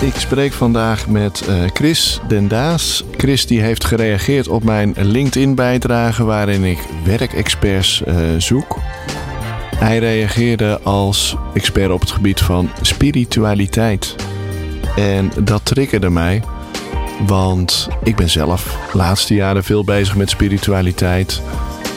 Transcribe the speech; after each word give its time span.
Ik 0.00 0.14
spreek 0.14 0.52
vandaag 0.52 1.08
met 1.08 1.46
uh, 1.48 1.64
Chris 1.72 2.20
Dendaas. 2.28 3.04
Chris 3.16 3.46
die 3.46 3.60
heeft 3.60 3.84
gereageerd 3.84 4.48
op 4.48 4.64
mijn 4.64 4.94
LinkedIn-bijdrage 4.96 6.24
waarin 6.24 6.64
ik 6.64 6.78
werkexperts 7.04 8.02
uh, 8.08 8.14
zoek. 8.38 8.78
Hij 9.76 9.98
reageerde 9.98 10.80
als 10.82 11.36
expert 11.54 11.90
op 11.90 12.00
het 12.00 12.10
gebied 12.10 12.40
van 12.40 12.70
spiritualiteit. 12.82 14.14
En 14.96 15.32
dat 15.42 15.64
triggerde 15.64 16.10
mij, 16.10 16.42
want 17.26 17.88
ik 18.02 18.16
ben 18.16 18.30
zelf 18.30 18.78
de 18.92 18.98
laatste 18.98 19.34
jaren 19.34 19.64
veel 19.64 19.84
bezig 19.84 20.16
met 20.16 20.30
spiritualiteit. 20.30 21.42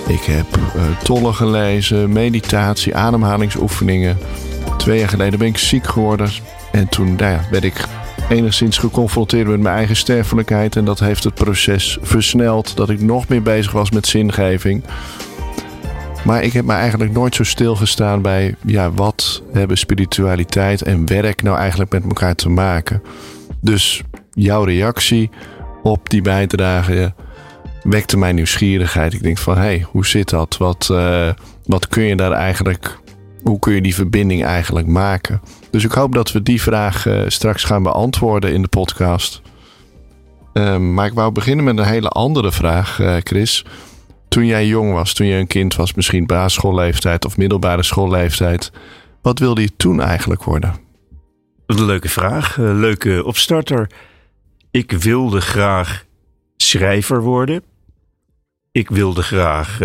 Ik 0.08 0.24
heb 0.24 0.58
uh, 0.58 0.82
tollen 1.04 1.34
gelezen, 1.36 2.12
meditatie, 2.12 2.96
ademhalingsoefeningen. 2.96 4.18
Twee 4.78 5.00
jaar 5.00 5.10
geleden 5.10 5.40
ben 5.40 5.48
ik 5.48 5.58
ziek 5.58 5.88
geworden. 5.88 6.30
En 6.72 6.90
toen 6.90 7.16
nou 7.16 7.40
werd 7.52 7.64
ik 7.64 7.86
enigszins 8.30 8.78
geconfronteerd 8.78 9.48
met 9.48 9.60
mijn 9.60 9.76
eigen 9.76 9.96
sterfelijkheid. 9.96 10.76
En 10.76 10.86
dat 10.86 11.00
heeft 11.00 11.24
het 11.24 11.34
proces 11.34 11.98
versneld. 12.02 12.76
Dat 12.76 12.90
ik 12.90 13.02
nog 13.02 13.28
meer 13.28 13.42
bezig 13.42 13.72
was 13.72 13.92
met 13.92 14.08
zingeving. 14.08 14.84
Maar 16.24 16.44
ik 16.44 16.54
heb 16.54 16.66
me 16.66 16.74
eigenlijk 16.74 17.12
nooit 17.12 17.36
zo 17.36 17.44
stilgestaan 17.44 18.22
bij 18.22 18.56
ja, 18.66 18.92
wat 18.92 19.44
hebben 19.52 19.78
spiritualiteit 19.78 20.82
en 20.82 21.06
werk 21.06 21.42
nou 21.42 21.58
eigenlijk 21.58 21.92
met 21.92 22.04
elkaar 22.04 22.36
te 22.36 22.50
maken. 22.50 23.02
Dus 23.62 24.02
jouw 24.32 24.64
reactie 24.64 25.30
op 25.84 26.10
die 26.10 26.22
bijdrage 26.22 27.14
wekte 27.84 28.18
mijn 28.18 28.36
nieuwsgierigheid. 28.36 29.14
Ik 29.14 29.24
denk 29.24 29.38
van 29.38 29.56
hé, 29.56 29.62
hey, 29.62 29.86
hoe 29.92 30.06
zit 30.06 30.30
dat? 30.30 30.58
Wat, 30.58 30.90
uh, 30.92 31.30
wat 31.66 31.88
kun 31.88 32.04
je 32.04 32.16
daar 32.16 32.32
eigenlijk, 32.32 33.00
hoe 33.44 33.60
kun 33.60 33.74
je 33.74 33.82
die 33.82 33.96
verbinding 33.96 34.46
eigenlijk 34.46 34.88
maken? 34.88 35.42
Dus 35.72 35.84
ik 35.84 35.92
hoop 35.92 36.14
dat 36.14 36.32
we 36.32 36.44
die 36.44 36.62
vraag 36.62 37.06
uh, 37.06 37.22
straks 37.28 37.64
gaan 37.64 37.84
beantwoorden 37.84 38.54
in 38.54 38.62
de 38.62 38.68
podcast. 38.68 39.42
Uh, 40.54 40.78
maar 40.78 41.06
ik 41.06 41.14
wou 41.14 41.32
beginnen 41.32 41.66
met 41.66 41.78
een 41.78 41.86
hele 41.86 42.10
andere 42.10 42.52
vraag, 42.52 43.00
uh, 43.00 43.16
Chris 43.24 43.66
toen 44.28 44.46
jij 44.46 44.68
jong 44.68 44.94
was, 44.94 45.14
toen 45.14 45.28
je 45.28 45.36
een 45.36 45.48
kind 45.48 45.76
was, 45.76 45.94
misschien 45.94 46.26
basisschoolleeftijd 46.26 47.26
of 47.26 47.38
middelbare 47.38 47.84
schoolleeftijd, 47.84 48.72
wat 49.22 49.40
wilde 49.40 49.62
je 49.62 49.76
toen 49.76 50.02
eigenlijk 50.02 50.44
worden? 50.44 50.76
Een 51.66 51.86
leuke 51.86 52.10
vraag, 52.10 52.58
een 52.58 52.80
leuke 52.80 53.24
opstarter. 53.26 53.90
Ik 54.70 54.92
wilde 54.92 55.42
graag 55.42 56.06
schrijver 56.58 57.22
worden. 57.22 57.64
Ik 58.72 58.90
wilde 58.90 59.24
graag 59.24 59.80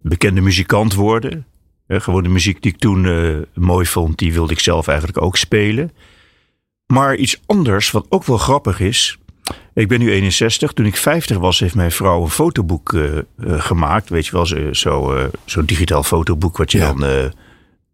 bekende 0.00 0.40
muzikant 0.40 0.94
worden. 0.94 1.46
Gewoon 1.88 2.22
de 2.22 2.28
muziek 2.28 2.62
die 2.62 2.72
ik 2.72 2.78
toen 2.78 3.04
uh, 3.04 3.38
mooi 3.54 3.86
vond, 3.86 4.18
die 4.18 4.32
wilde 4.32 4.52
ik 4.52 4.60
zelf 4.60 4.88
eigenlijk 4.88 5.22
ook 5.22 5.36
spelen. 5.36 5.90
Maar 6.86 7.16
iets 7.16 7.40
anders, 7.46 7.90
wat 7.90 8.06
ook 8.08 8.24
wel 8.24 8.38
grappig 8.38 8.80
is, 8.80 9.18
ik 9.74 9.88
ben 9.88 9.98
nu 9.98 10.10
61. 10.12 10.72
Toen 10.72 10.86
ik 10.86 10.96
50 10.96 11.38
was, 11.38 11.60
heeft 11.60 11.74
mijn 11.74 11.92
vrouw 11.92 12.22
een 12.22 12.30
fotoboek 12.30 12.92
uh, 12.92 13.04
uh, 13.14 13.22
gemaakt. 13.60 14.08
Weet 14.08 14.26
je 14.26 14.32
wel, 14.32 14.46
zo'n 14.46 14.74
zo, 14.74 15.28
zo 15.44 15.64
digitaal 15.64 16.02
fotoboek 16.02 16.56
wat 16.56 16.72
je 16.72 16.78
ja. 16.78 16.92
dan 16.92 17.32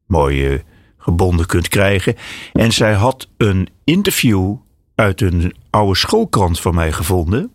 mooi 0.07 0.63
gebonden 0.99 1.47
kunt 1.47 1.69
krijgen. 1.69 2.17
En 2.53 2.73
zij 2.73 2.93
had 2.93 3.29
een 3.37 3.69
interview 3.85 4.57
uit 4.95 5.21
een 5.21 5.55
oude 5.71 5.99
schoolkrant 5.99 6.61
van 6.61 6.75
mij 6.75 6.93
gevonden. 6.93 7.53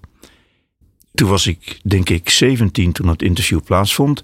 Toen 1.14 1.30
was 1.30 1.48
ik, 1.48 1.80
denk 1.84 2.09
ik, 2.09 2.30
17 2.30 2.92
toen 2.92 3.08
dat 3.08 3.22
interview 3.22 3.64
plaatsvond. 3.64 4.24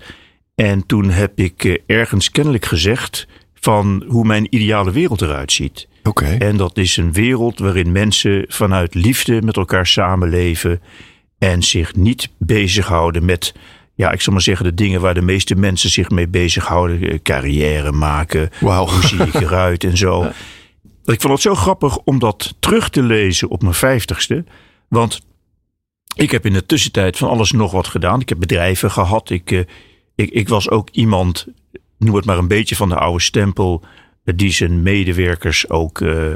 En 0.61 0.85
toen 0.85 1.09
heb 1.09 1.39
ik 1.39 1.81
ergens 1.85 2.31
kennelijk 2.31 2.65
gezegd 2.65 3.27
van 3.53 4.03
hoe 4.07 4.25
mijn 4.25 4.47
ideale 4.49 4.91
wereld 4.91 5.21
eruit 5.21 5.51
ziet. 5.51 5.87
Okay. 6.03 6.37
En 6.37 6.57
dat 6.57 6.77
is 6.77 6.97
een 6.97 7.13
wereld 7.13 7.59
waarin 7.59 7.91
mensen 7.91 8.45
vanuit 8.47 8.93
liefde 8.93 9.41
met 9.41 9.57
elkaar 9.57 9.87
samenleven 9.87 10.81
en 11.37 11.63
zich 11.63 11.95
niet 11.95 12.29
bezighouden 12.37 13.25
met, 13.25 13.53
ja, 13.95 14.11
ik 14.11 14.21
zal 14.21 14.33
maar 14.33 14.41
zeggen, 14.41 14.65
de 14.65 14.73
dingen 14.73 15.01
waar 15.01 15.13
de 15.13 15.21
meeste 15.21 15.55
mensen 15.55 15.89
zich 15.89 16.09
mee 16.09 16.27
bezighouden. 16.27 17.21
Carrière 17.21 17.91
maken, 17.91 18.49
wow. 18.59 18.89
hoe 18.89 19.05
zie 19.05 19.21
ik 19.21 19.33
eruit 19.33 19.83
en 19.83 19.97
zo. 19.97 20.23
Ja. 21.03 21.13
Ik 21.13 21.21
vond 21.21 21.33
het 21.33 21.41
zo 21.41 21.55
grappig 21.55 21.97
om 21.97 22.19
dat 22.19 22.55
terug 22.59 22.89
te 22.89 23.03
lezen 23.03 23.49
op 23.49 23.61
mijn 23.61 23.73
vijftigste. 23.73 24.43
Want 24.87 25.21
ik 26.15 26.31
heb 26.31 26.45
in 26.45 26.53
de 26.53 26.65
tussentijd 26.65 27.17
van 27.17 27.29
alles 27.29 27.51
nog 27.51 27.71
wat 27.71 27.87
gedaan. 27.87 28.21
Ik 28.21 28.29
heb 28.29 28.39
bedrijven 28.39 28.91
gehad. 28.91 29.29
Ik, 29.29 29.65
ik, 30.21 30.29
ik 30.29 30.49
was 30.49 30.69
ook 30.69 30.89
iemand, 30.89 31.47
noem 31.97 32.15
het 32.15 32.25
maar 32.25 32.37
een 32.37 32.47
beetje 32.47 32.75
van 32.75 32.89
de 32.89 32.95
oude 32.95 33.21
stempel 33.23 33.83
die 34.23 34.51
zijn 34.51 34.83
medewerkers 34.83 35.69
ook 35.69 35.99
uh, 35.99 36.35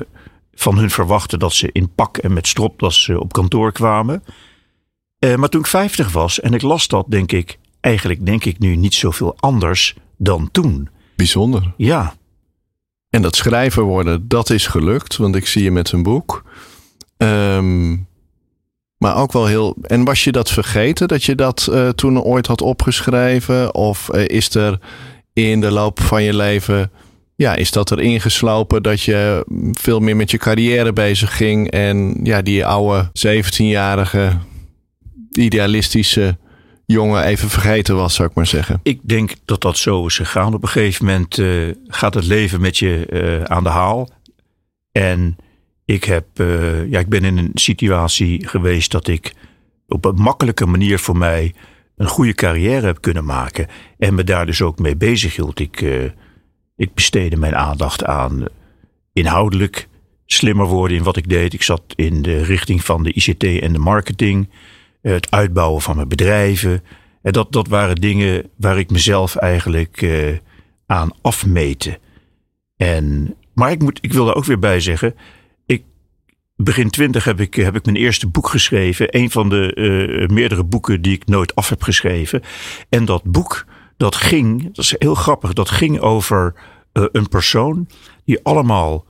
van 0.53 0.77
hun 0.77 0.89
verwachten 0.89 1.39
dat 1.39 1.53
ze 1.53 1.69
in 1.71 1.93
pak 1.95 2.17
en 2.17 2.33
met 2.33 2.47
stropdas 2.47 3.09
op 3.09 3.33
kantoor 3.33 3.71
kwamen. 3.71 4.23
Uh, 5.19 5.35
maar 5.35 5.49
toen 5.49 5.61
ik 5.61 5.67
50 5.67 6.11
was 6.11 6.39
en 6.39 6.53
ik 6.53 6.61
las 6.61 6.87
dat, 6.87 7.05
denk 7.09 7.31
ik, 7.31 7.57
eigenlijk 7.79 8.25
denk 8.25 8.45
ik 8.45 8.59
nu 8.59 8.75
niet 8.75 8.93
zoveel 8.93 9.35
anders 9.39 9.95
dan 10.17 10.51
toen. 10.51 10.89
Bijzonder. 11.15 11.73
Ja. 11.77 12.15
En 13.09 13.21
dat 13.21 13.35
schrijver 13.35 13.83
worden, 13.83 14.27
dat 14.27 14.49
is 14.49 14.67
gelukt, 14.67 15.17
want 15.17 15.35
ik 15.35 15.47
zie 15.47 15.63
je 15.63 15.71
met 15.71 15.91
een 15.91 16.03
boek. 16.03 16.43
Um, 17.17 18.07
maar 18.97 19.15
ook 19.15 19.31
wel 19.31 19.45
heel. 19.45 19.75
En 19.81 20.03
was 20.03 20.23
je 20.23 20.31
dat 20.31 20.51
vergeten 20.51 21.07
dat 21.07 21.23
je 21.23 21.35
dat 21.35 21.67
uh, 21.71 21.89
toen 21.89 22.21
ooit 22.21 22.47
had 22.47 22.61
opgeschreven? 22.61 23.75
Of 23.75 24.09
is 24.11 24.55
er 24.55 24.79
in 25.33 25.61
de 25.61 25.71
loop 25.71 25.99
van 25.99 26.23
je 26.23 26.35
leven 26.35 26.91
ja, 27.35 27.55
is 27.55 27.71
dat 27.71 27.91
erin 27.91 28.21
geslopen 28.21 28.83
dat 28.83 29.01
je 29.01 29.45
veel 29.71 29.99
meer 29.99 30.15
met 30.15 30.31
je 30.31 30.37
carrière 30.37 30.93
bezig 30.93 31.37
ging 31.37 31.71
en 31.71 32.19
ja, 32.23 32.41
die 32.41 32.65
oude 32.65 33.09
17-jarige 33.27 34.37
idealistische 35.31 36.37
jongen 36.85 37.23
even 37.23 37.49
vergeten 37.49 37.95
was, 37.95 38.15
zou 38.15 38.29
ik 38.29 38.35
maar 38.35 38.47
zeggen. 38.47 38.79
Ik 38.83 38.99
denk 39.03 39.33
dat 39.45 39.61
dat 39.61 39.77
zo 39.77 40.05
is 40.05 40.15
gegaan. 40.15 40.53
Op 40.53 40.63
een 40.63 40.69
gegeven 40.69 41.05
moment 41.05 41.37
uh, 41.37 41.73
gaat 41.87 42.13
het 42.13 42.25
leven 42.25 42.61
met 42.61 42.77
je 42.77 43.43
aan 43.43 43.63
de 43.63 43.69
haal. 43.69 44.09
En 44.91 45.37
ik, 45.85 46.03
heb, 46.03 46.25
uh, 46.39 46.89
ja, 46.89 46.99
ik 46.99 47.09
ben 47.09 47.23
in 47.23 47.37
een 47.37 47.51
situatie 47.53 48.47
geweest 48.47 48.91
dat 48.91 49.07
ik 49.07 49.33
op 49.87 50.05
een 50.05 50.21
makkelijke 50.21 50.65
manier 50.65 50.99
voor 50.99 51.17
mij 51.17 51.53
een 51.95 52.07
goede 52.07 52.33
carrière 52.33 52.85
heb 52.85 53.01
kunnen 53.01 53.25
maken. 53.25 53.67
En 53.97 54.15
me 54.15 54.23
daar 54.23 54.45
dus 54.45 54.61
ook 54.61 54.79
mee 54.79 54.95
bezig 54.95 55.35
hield. 55.35 55.59
Ik 55.59 55.81
ik 56.75 56.93
besteedde 56.93 57.37
mijn 57.37 57.55
aandacht 57.55 58.03
aan 58.03 58.45
inhoudelijk 59.13 59.87
slimmer 60.25 60.65
worden 60.65 60.97
in 60.97 61.03
wat 61.03 61.17
ik 61.17 61.29
deed. 61.29 61.53
Ik 61.53 61.63
zat 61.63 61.83
in 61.95 62.21
de 62.21 62.43
richting 62.43 62.83
van 62.83 63.03
de 63.03 63.13
ICT 63.13 63.43
en 63.43 63.73
de 63.73 63.79
marketing, 63.79 64.49
het 65.01 65.31
uitbouwen 65.31 65.81
van 65.81 65.95
mijn 65.95 66.07
bedrijven. 66.07 66.83
En 67.21 67.31
dat, 67.31 67.51
dat 67.51 67.67
waren 67.67 67.95
dingen 67.95 68.49
waar 68.57 68.79
ik 68.79 68.89
mezelf 68.89 69.35
eigenlijk 69.35 70.05
aan 70.85 71.11
afmeten. 71.21 71.97
En, 72.77 73.35
maar 73.53 73.71
ik, 73.71 73.81
moet, 73.81 73.99
ik 74.01 74.13
wil 74.13 74.25
daar 74.25 74.35
ook 74.35 74.45
weer 74.45 74.59
bij 74.59 74.79
zeggen. 74.79 75.15
Ik, 76.57 76.65
begin 76.65 76.89
twintig 76.89 77.23
heb 77.23 77.39
ik, 77.39 77.53
heb 77.53 77.75
ik 77.75 77.85
mijn 77.85 77.97
eerste 77.97 78.27
boek 78.27 78.47
geschreven. 78.47 79.17
Een 79.17 79.31
van 79.31 79.49
de 79.49 79.75
uh, 79.75 80.27
meerdere 80.27 80.63
boeken 80.63 81.01
die 81.01 81.13
ik 81.13 81.27
nooit 81.27 81.55
af 81.55 81.69
heb 81.69 81.81
geschreven. 81.83 82.41
En 82.89 83.05
dat 83.05 83.23
boek 83.23 83.65
dat 83.97 84.15
ging, 84.15 84.63
dat 84.63 84.77
is 84.77 84.95
heel 84.97 85.15
grappig, 85.15 85.53
dat 85.53 85.69
ging 85.69 85.99
over 85.99 86.53
uh, 86.93 87.03
een 87.11 87.29
persoon 87.29 87.87
die 88.25 88.43
allemaal 88.43 89.05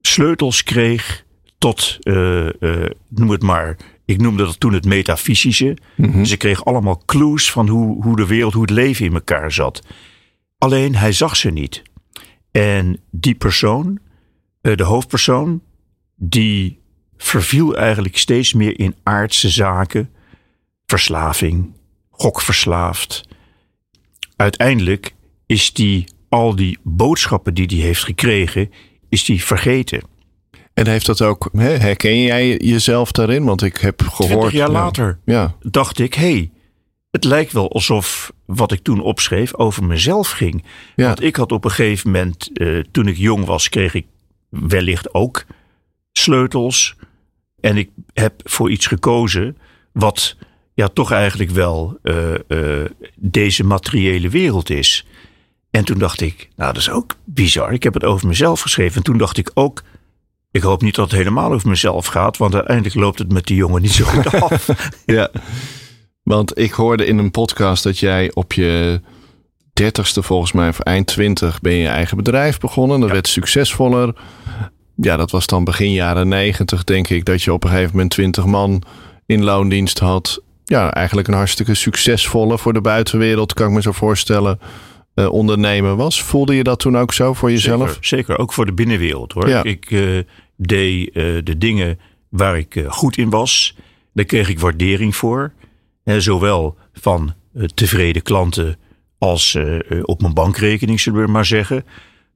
sleutels 0.00 0.62
kreeg 0.62 1.24
tot, 1.58 1.98
uh, 2.00 2.48
uh, 2.60 2.84
noem 3.08 3.30
het 3.30 3.42
maar, 3.42 3.76
ik 4.04 4.20
noemde 4.20 4.44
dat 4.44 4.60
toen 4.60 4.72
het 4.72 4.84
metafysische. 4.84 5.76
Mm 5.96 6.10
-hmm. 6.10 6.24
Ze 6.24 6.36
kreeg 6.36 6.64
allemaal 6.64 7.02
clues 7.06 7.50
van 7.50 7.68
hoe, 7.68 8.02
hoe 8.02 8.16
de 8.16 8.26
wereld, 8.26 8.52
hoe 8.52 8.62
het 8.62 8.70
leven 8.70 9.06
in 9.06 9.14
elkaar 9.14 9.52
zat. 9.52 9.82
Alleen 10.58 10.94
hij 10.94 11.12
zag 11.12 11.36
ze 11.36 11.50
niet. 11.50 11.82
En 12.50 13.00
die 13.10 13.34
persoon, 13.34 13.98
de 14.60 14.82
hoofdpersoon, 14.82 15.62
die 16.16 16.80
verviel 17.16 17.76
eigenlijk 17.76 18.16
steeds 18.16 18.52
meer 18.52 18.78
in 18.78 18.94
aardse 19.02 19.48
zaken. 19.48 20.10
Verslaving, 20.86 21.74
gokverslaafd, 22.10 23.28
uiteindelijk 24.36 25.14
is 25.46 25.72
die 25.72 26.04
al 26.28 26.56
die 26.56 26.78
boodschappen 26.82 27.54
die 27.54 27.66
hij 27.66 27.76
heeft 27.76 28.04
gekregen, 28.04 28.70
is 29.08 29.24
die 29.24 29.44
vergeten. 29.44 30.02
En 30.74 30.86
heeft 30.86 31.06
dat 31.06 31.22
ook, 31.22 31.48
herken 31.52 32.22
jij 32.22 32.56
jezelf 32.56 33.12
daarin? 33.12 33.44
Want 33.44 33.62
ik 33.62 33.76
heb 33.76 34.02
gehoord. 34.02 34.30
20 34.30 34.52
jaar 34.52 34.70
ja, 34.70 34.72
later 34.72 35.18
Ja, 35.24 35.54
dacht 35.60 35.98
ik, 35.98 36.14
hé, 36.14 36.30
hey, 36.32 36.50
het 37.10 37.24
lijkt 37.24 37.52
wel 37.52 37.72
alsof 37.72 38.32
wat 38.46 38.72
ik 38.72 38.82
toen 38.82 39.00
opschreef 39.00 39.54
over 39.54 39.84
mezelf 39.84 40.30
ging. 40.30 40.64
Ja. 40.96 41.06
Want 41.06 41.22
ik 41.22 41.36
had 41.36 41.52
op 41.52 41.64
een 41.64 41.70
gegeven 41.70 42.10
moment, 42.10 42.50
eh, 42.58 42.78
toen 42.90 43.08
ik 43.08 43.16
jong 43.16 43.44
was, 43.44 43.68
kreeg 43.68 43.94
ik 43.94 44.06
wellicht 44.48 45.14
ook 45.14 45.44
sleutels. 46.18 46.96
En 47.60 47.76
ik 47.76 47.90
heb 48.12 48.40
voor 48.44 48.70
iets 48.70 48.86
gekozen 48.86 49.56
wat 49.92 50.36
ja, 50.74 50.88
toch 50.88 51.12
eigenlijk 51.12 51.50
wel 51.50 51.98
eh, 52.02 52.34
eh, 52.34 52.90
deze 53.14 53.64
materiële 53.64 54.28
wereld 54.28 54.70
is. 54.70 55.06
En 55.70 55.84
toen 55.84 55.98
dacht 55.98 56.20
ik, 56.20 56.48
nou 56.56 56.72
dat 56.72 56.82
is 56.82 56.90
ook 56.90 57.14
bizar. 57.24 57.72
Ik 57.72 57.82
heb 57.82 57.94
het 57.94 58.04
over 58.04 58.28
mezelf 58.28 58.60
geschreven. 58.60 58.96
En 58.96 59.02
toen 59.02 59.18
dacht 59.18 59.38
ik 59.38 59.50
ook, 59.54 59.82
ik 60.50 60.62
hoop 60.62 60.82
niet 60.82 60.94
dat 60.94 61.10
het 61.10 61.18
helemaal 61.18 61.52
over 61.52 61.68
mezelf 61.68 62.06
gaat. 62.06 62.36
Want 62.36 62.54
uiteindelijk 62.54 62.94
loopt 62.94 63.18
het 63.18 63.32
met 63.32 63.46
die 63.46 63.56
jongen 63.56 63.82
niet 63.82 63.92
zo 63.92 64.04
goed 64.04 64.34
af. 64.42 64.68
ja. 65.06 65.30
Want 66.22 66.58
ik 66.58 66.72
hoorde 66.72 67.06
in 67.06 67.18
een 67.18 67.30
podcast 67.30 67.82
dat 67.82 67.98
jij 67.98 68.30
op 68.34 68.52
je 68.52 69.00
dertigste 69.72 70.22
volgens 70.22 70.52
mij, 70.52 70.68
of 70.68 70.80
eind 70.80 71.06
twintig, 71.06 71.60
ben 71.60 71.74
je 71.74 71.88
eigen 71.88 72.16
bedrijf 72.16 72.58
begonnen. 72.58 73.00
Dat 73.00 73.10
werd 73.10 73.28
succesvoller. 73.28 74.14
Ja, 74.96 75.16
dat 75.16 75.30
was 75.30 75.46
dan 75.46 75.64
begin 75.64 75.92
jaren 75.92 76.28
negentig, 76.28 76.84
denk 76.84 77.08
ik, 77.08 77.24
dat 77.24 77.42
je 77.42 77.52
op 77.52 77.64
een 77.64 77.70
gegeven 77.70 77.90
moment 77.92 78.10
twintig 78.10 78.44
man 78.46 78.82
in 79.26 79.44
loondienst 79.44 79.98
had. 79.98 80.42
Ja, 80.64 80.92
eigenlijk 80.92 81.28
een 81.28 81.34
hartstikke 81.34 81.74
succesvolle 81.74 82.58
voor 82.58 82.72
de 82.72 82.80
buitenwereld, 82.80 83.54
kan 83.54 83.68
ik 83.68 83.72
me 83.72 83.82
zo 83.82 83.92
voorstellen, 83.92 84.58
eh, 85.16 85.32
ondernemer 85.32 85.96
was. 85.96 86.22
Voelde 86.22 86.54
je 86.54 86.62
dat 86.62 86.78
toen 86.78 86.98
ook 86.98 87.12
zo 87.12 87.34
voor 87.34 87.50
jezelf? 87.50 87.88
Zeker, 87.88 88.04
zeker, 88.04 88.38
ook 88.38 88.52
voor 88.52 88.66
de 88.66 88.72
binnenwereld 88.72 89.32
hoor. 89.32 89.48
Ja. 89.48 89.62
Ik 89.62 89.90
eh, 89.90 90.18
deed 90.56 91.08
eh, 91.08 91.24
de 91.44 91.58
dingen 91.58 91.98
waar 92.28 92.58
ik 92.58 92.84
goed 92.88 93.16
in 93.16 93.30
was. 93.30 93.76
Daar 94.12 94.24
kreeg 94.24 94.48
ik 94.48 94.58
waardering 94.58 95.16
voor. 95.16 95.52
Zowel 96.04 96.76
van 96.92 97.34
tevreden 97.74 98.22
klanten 98.22 98.76
als 99.18 99.58
op 100.02 100.20
mijn 100.20 100.34
bankrekening, 100.34 101.00
zullen 101.00 101.24
we 101.24 101.30
maar 101.30 101.44
zeggen. 101.44 101.84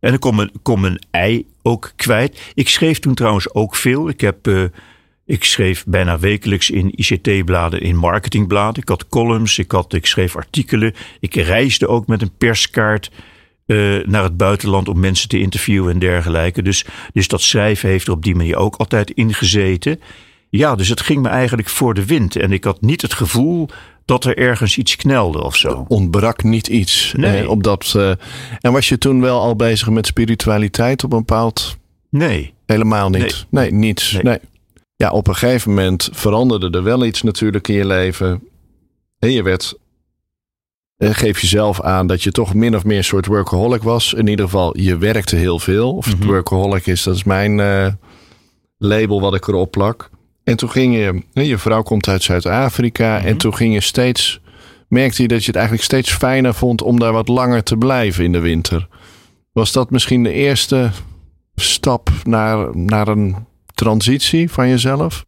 En 0.00 0.18
kon 0.18 0.36
mijn, 0.36 0.50
kon 0.62 0.80
mijn 0.80 0.98
ei 1.10 1.46
ook 1.62 1.92
kwijt. 1.96 2.52
Ik 2.54 2.68
schreef 2.68 2.98
toen 2.98 3.14
trouwens 3.14 3.54
ook 3.54 3.76
veel. 3.76 4.08
Ik, 4.08 4.20
heb, 4.20 4.46
eh, 4.46 4.64
ik 5.26 5.44
schreef 5.44 5.84
bijna 5.86 6.18
wekelijks 6.18 6.70
in 6.70 6.92
ICT-bladen, 6.94 7.80
in 7.80 7.96
marketingbladen. 7.96 8.82
Ik 8.82 8.88
had 8.88 9.08
columns, 9.08 9.58
ik, 9.58 9.70
had, 9.70 9.92
ik 9.92 10.06
schreef 10.06 10.36
artikelen. 10.36 10.94
Ik 11.20 11.34
reisde 11.34 11.88
ook 11.88 12.06
met 12.06 12.22
een 12.22 12.36
perskaart 12.38 13.10
eh, 13.66 13.76
naar 14.04 14.22
het 14.22 14.36
buitenland 14.36 14.88
om 14.88 15.00
mensen 15.00 15.28
te 15.28 15.38
interviewen 15.38 15.92
en 15.92 15.98
dergelijke. 15.98 16.62
Dus, 16.62 16.84
dus 17.12 17.28
dat 17.28 17.40
schrijven 17.40 17.88
heeft 17.88 18.06
er 18.06 18.12
op 18.12 18.22
die 18.22 18.34
manier 18.34 18.56
ook 18.56 18.76
altijd 18.76 19.10
ingezeten. 19.10 20.00
Ja, 20.48 20.74
dus 20.74 20.88
het 20.88 21.00
ging 21.00 21.22
me 21.22 21.28
eigenlijk 21.28 21.68
voor 21.68 21.94
de 21.94 22.06
wind. 22.06 22.36
En 22.36 22.52
ik 22.52 22.64
had 22.64 22.80
niet 22.80 23.02
het 23.02 23.14
gevoel 23.14 23.68
dat 24.10 24.24
er 24.24 24.36
ergens 24.38 24.76
iets 24.78 24.96
knelde 24.96 25.42
of 25.42 25.56
zo. 25.56 25.84
Ontbrak 25.88 26.42
niet 26.42 26.66
iets. 26.66 27.12
Nee. 27.16 27.42
eh, 27.42 27.48
op 27.48 27.62
dat, 27.62 27.92
eh, 27.96 28.10
en 28.60 28.72
was 28.72 28.88
je 28.88 28.98
toen 28.98 29.20
wel 29.20 29.40
al 29.40 29.56
bezig 29.56 29.90
met 29.90 30.06
spiritualiteit 30.06 31.04
op 31.04 31.12
een 31.12 31.18
bepaald 31.18 31.76
Nee, 32.10 32.54
Helemaal 32.66 33.10
niet. 33.10 33.46
Nee, 33.50 33.72
niets. 33.72 34.12
Nee. 34.12 34.22
Nee. 34.22 34.38
Ja, 34.96 35.10
op 35.10 35.28
een 35.28 35.34
gegeven 35.36 35.70
moment 35.70 36.08
veranderde 36.12 36.70
er 36.70 36.82
wel 36.82 37.04
iets 37.04 37.22
natuurlijk 37.22 37.68
in 37.68 37.74
je 37.74 37.86
leven. 37.86 38.42
En 39.18 39.30
je 39.32 39.42
werd. 39.42 39.74
eh, 40.96 41.10
Geef 41.12 41.40
jezelf 41.40 41.80
aan 41.80 42.06
dat 42.06 42.22
je 42.22 42.30
toch 42.32 42.54
min 42.54 42.76
of 42.76 42.84
meer 42.84 42.96
een 42.96 43.04
soort 43.04 43.26
workaholic 43.26 43.82
was. 43.82 44.14
In 44.14 44.26
ieder 44.26 44.44
geval, 44.44 44.78
je 44.78 44.98
werkte 44.98 45.36
heel 45.36 45.58
veel. 45.58 45.94
Of 45.96 46.04
het 46.06 46.18
Mhm. 46.18 46.26
workaholic 46.28 46.86
is, 46.86 47.02
dat 47.02 47.14
is 47.14 47.24
mijn 47.24 47.56
label 48.78 49.20
wat 49.20 49.34
ik 49.34 49.46
erop 49.48 49.70
plak. 49.70 50.10
En 50.50 50.56
toen 50.56 50.70
ging 50.70 50.94
je, 50.94 51.22
je 51.46 51.58
vrouw 51.58 51.82
komt 51.82 52.08
uit 52.08 52.22
Zuid-Afrika. 52.22 53.20
En 53.24 53.36
toen 53.36 53.54
ging 53.54 53.74
je 53.74 53.80
steeds, 53.80 54.40
merkte 54.88 55.22
je 55.22 55.28
dat 55.28 55.40
je 55.40 55.46
het 55.46 55.56
eigenlijk 55.56 55.84
steeds 55.84 56.12
fijner 56.12 56.54
vond 56.54 56.82
om 56.82 56.98
daar 56.98 57.12
wat 57.12 57.28
langer 57.28 57.62
te 57.62 57.76
blijven 57.76 58.24
in 58.24 58.32
de 58.32 58.38
winter. 58.38 58.88
Was 59.52 59.72
dat 59.72 59.90
misschien 59.90 60.22
de 60.22 60.32
eerste 60.32 60.90
stap 61.54 62.10
naar, 62.22 62.76
naar 62.76 63.08
een 63.08 63.36
transitie 63.74 64.50
van 64.50 64.68
jezelf? 64.68 65.24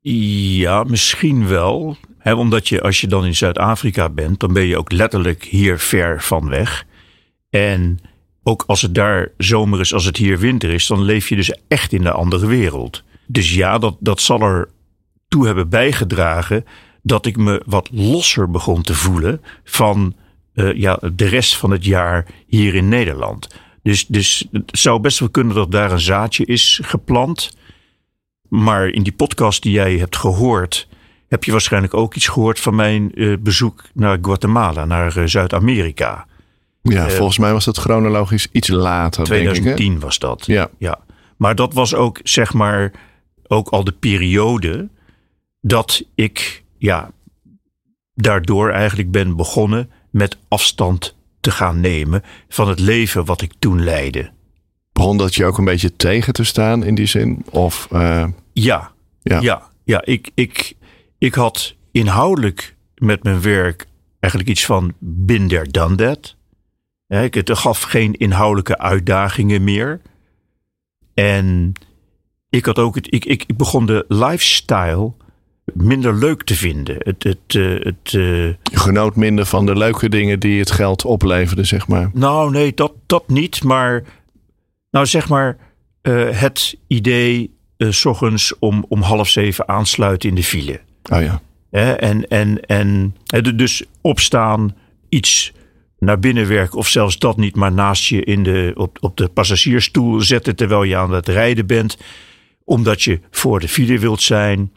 Ja, 0.00 0.84
misschien 0.84 1.48
wel. 1.48 1.96
Omdat 2.24 2.68
je, 2.68 2.82
als 2.82 3.00
je 3.00 3.06
dan 3.06 3.24
in 3.24 3.36
Zuid-Afrika 3.36 4.08
bent, 4.08 4.40
dan 4.40 4.52
ben 4.52 4.66
je 4.66 4.78
ook 4.78 4.92
letterlijk 4.92 5.44
hier 5.44 5.78
ver 5.78 6.22
van 6.22 6.48
weg. 6.48 6.84
En 7.50 7.98
ook 8.42 8.64
als 8.66 8.82
het 8.82 8.94
daar 8.94 9.28
zomer 9.36 9.80
is, 9.80 9.94
als 9.94 10.04
het 10.04 10.16
hier 10.16 10.38
winter 10.38 10.70
is, 10.70 10.86
dan 10.86 11.02
leef 11.02 11.28
je 11.28 11.36
dus 11.36 11.54
echt 11.68 11.92
in 11.92 12.02
de 12.02 12.12
andere 12.12 12.46
wereld. 12.46 13.02
Dus 13.30 13.54
ja, 13.54 13.78
dat, 13.78 13.96
dat 14.00 14.20
zal 14.20 14.40
er 14.40 14.68
toe 15.28 15.46
hebben 15.46 15.68
bijgedragen 15.68 16.64
dat 17.02 17.26
ik 17.26 17.36
me 17.36 17.62
wat 17.66 17.88
losser 17.92 18.50
begon 18.50 18.82
te 18.82 18.94
voelen 18.94 19.40
van 19.64 20.14
eh, 20.54 20.72
ja, 20.74 20.98
de 21.12 21.26
rest 21.26 21.56
van 21.56 21.70
het 21.70 21.84
jaar 21.84 22.26
hier 22.46 22.74
in 22.74 22.88
Nederland. 22.88 23.48
Dus, 23.82 24.06
dus 24.06 24.48
het 24.52 24.78
zou 24.78 25.00
best 25.00 25.18
wel 25.18 25.28
kunnen 25.28 25.54
dat 25.54 25.70
daar 25.70 25.92
een 25.92 26.00
zaadje 26.00 26.44
is 26.44 26.80
geplant. 26.82 27.56
Maar 28.48 28.88
in 28.88 29.02
die 29.02 29.12
podcast 29.12 29.62
die 29.62 29.72
jij 29.72 29.96
hebt 29.96 30.16
gehoord, 30.16 30.88
heb 31.28 31.44
je 31.44 31.52
waarschijnlijk 31.52 31.94
ook 31.94 32.14
iets 32.14 32.28
gehoord 32.28 32.60
van 32.60 32.74
mijn 32.74 33.14
eh, 33.14 33.36
bezoek 33.40 33.84
naar 33.94 34.18
Guatemala, 34.22 34.84
naar 34.84 35.16
eh, 35.16 35.24
Zuid-Amerika. 35.26 36.26
Ja, 36.82 37.08
volgens 37.08 37.38
mij 37.38 37.52
was 37.52 37.64
dat 37.64 37.76
chronologisch 37.76 38.48
iets 38.52 38.68
later, 38.68 39.24
denk 39.24 39.40
ik. 39.40 39.50
2010 39.50 40.00
was 40.00 40.18
dat. 40.18 40.46
Ja. 40.46 40.68
ja. 40.78 40.98
Maar 41.36 41.54
dat 41.54 41.74
was 41.74 41.94
ook, 41.94 42.20
zeg 42.22 42.52
maar, 42.54 42.92
ook 43.48 43.68
al 43.68 43.84
de 43.84 43.92
periode 43.92 44.88
dat 45.60 46.02
ik, 46.14 46.64
ja, 46.78 47.10
daardoor 48.14 48.70
eigenlijk 48.70 49.10
ben 49.10 49.36
begonnen 49.36 49.90
met 50.10 50.38
afstand 50.48 51.16
te 51.40 51.50
gaan 51.50 51.80
nemen 51.80 52.22
van 52.48 52.68
het 52.68 52.78
leven 52.78 53.24
wat 53.24 53.42
ik 53.42 53.52
toen 53.58 53.84
leidde. 53.84 54.30
Begon 54.92 55.16
dat 55.16 55.34
je 55.34 55.44
ook 55.44 55.58
een 55.58 55.64
beetje 55.64 55.96
tegen 55.96 56.32
te 56.32 56.44
staan 56.44 56.84
in 56.84 56.94
die 56.94 57.06
zin? 57.06 57.44
Of, 57.50 57.88
eh, 57.90 58.26
Ja, 58.52 58.92
ja. 59.22 59.40
ja, 59.40 59.68
ja 59.84 60.04
ik, 60.04 60.30
ik, 60.34 60.74
ik 61.18 61.34
had 61.34 61.74
inhoudelijk 61.90 62.76
met 62.94 63.22
mijn 63.22 63.40
werk 63.40 63.86
eigenlijk 64.20 64.52
iets 64.52 64.66
van 64.66 64.94
bin 64.98 65.48
there, 65.48 65.68
done 65.68 65.94
that. 65.94 66.36
Hè, 67.06 67.24
Ik, 67.24 67.34
het 67.34 67.58
gaf 67.58 67.82
geen 67.82 68.12
inhoudelijke 68.14 68.78
uitdagingen 68.78 69.64
meer. 69.64 70.00
En 71.14 71.72
ik 72.50 72.64
had 72.64 72.78
ook 72.78 72.94
het, 72.94 73.14
ik, 73.14 73.24
ik, 73.24 73.44
ik 73.46 73.56
begon 73.56 73.86
de 73.86 74.04
lifestyle 74.08 75.12
minder 75.74 76.14
leuk 76.14 76.42
te 76.42 76.54
vinden. 76.54 76.96
Het, 76.98 77.22
het, 77.22 77.38
eh, 77.46 77.84
het, 77.84 78.10
Je 78.10 78.56
genoot 78.62 79.16
minder 79.16 79.46
van 79.46 79.66
de 79.66 79.76
leuke 79.76 80.08
dingen 80.08 80.40
die 80.40 80.58
het 80.58 80.70
geld 80.70 81.04
opleverde, 81.04 81.64
zeg 81.64 81.88
maar. 81.88 82.10
nou, 82.12 82.50
nee, 82.50 82.74
dat, 82.74 82.92
dat 83.06 83.28
niet. 83.28 83.64
Maar, 83.64 84.02
nou 84.90 85.06
zeg 85.06 85.28
maar, 85.28 85.56
eh, 86.02 86.28
het 86.30 86.76
idee, 86.86 87.56
s 87.78 88.04
ochtends 88.04 88.58
om, 88.58 88.84
om 88.88 89.02
half 89.02 89.28
zeven 89.28 89.68
aansluiten 89.68 90.28
in 90.28 90.34
de 90.34 90.44
file. 90.44 90.80
Oh 91.12 91.22
ja. 91.22 91.40
En, 91.70 92.28
en, 92.28 92.60
en 92.66 93.14
dus 93.56 93.82
opstaan, 94.00 94.76
iets 95.08 95.52
naar 95.98 96.18
binnen 96.18 96.48
werken, 96.48 96.78
of 96.78 96.88
zelfs 96.88 97.18
dat 97.18 97.36
niet, 97.36 97.56
maar 97.56 97.72
naast 97.72 98.04
je 98.04 98.24
in 98.24 98.42
de, 98.42 98.72
op, 98.74 98.98
op 99.00 99.16
de 99.16 99.28
passagiersstoel 99.28 100.20
zetten 100.20 100.56
terwijl 100.56 100.82
je 100.82 100.96
aan 100.96 101.12
het 101.12 101.28
rijden 101.28 101.66
bent, 101.66 101.98
omdat 102.68 103.02
je 103.02 103.20
voor 103.30 103.60
de 103.60 103.68
file 103.68 103.98
wilt 103.98 104.22
zijn. 104.22 104.72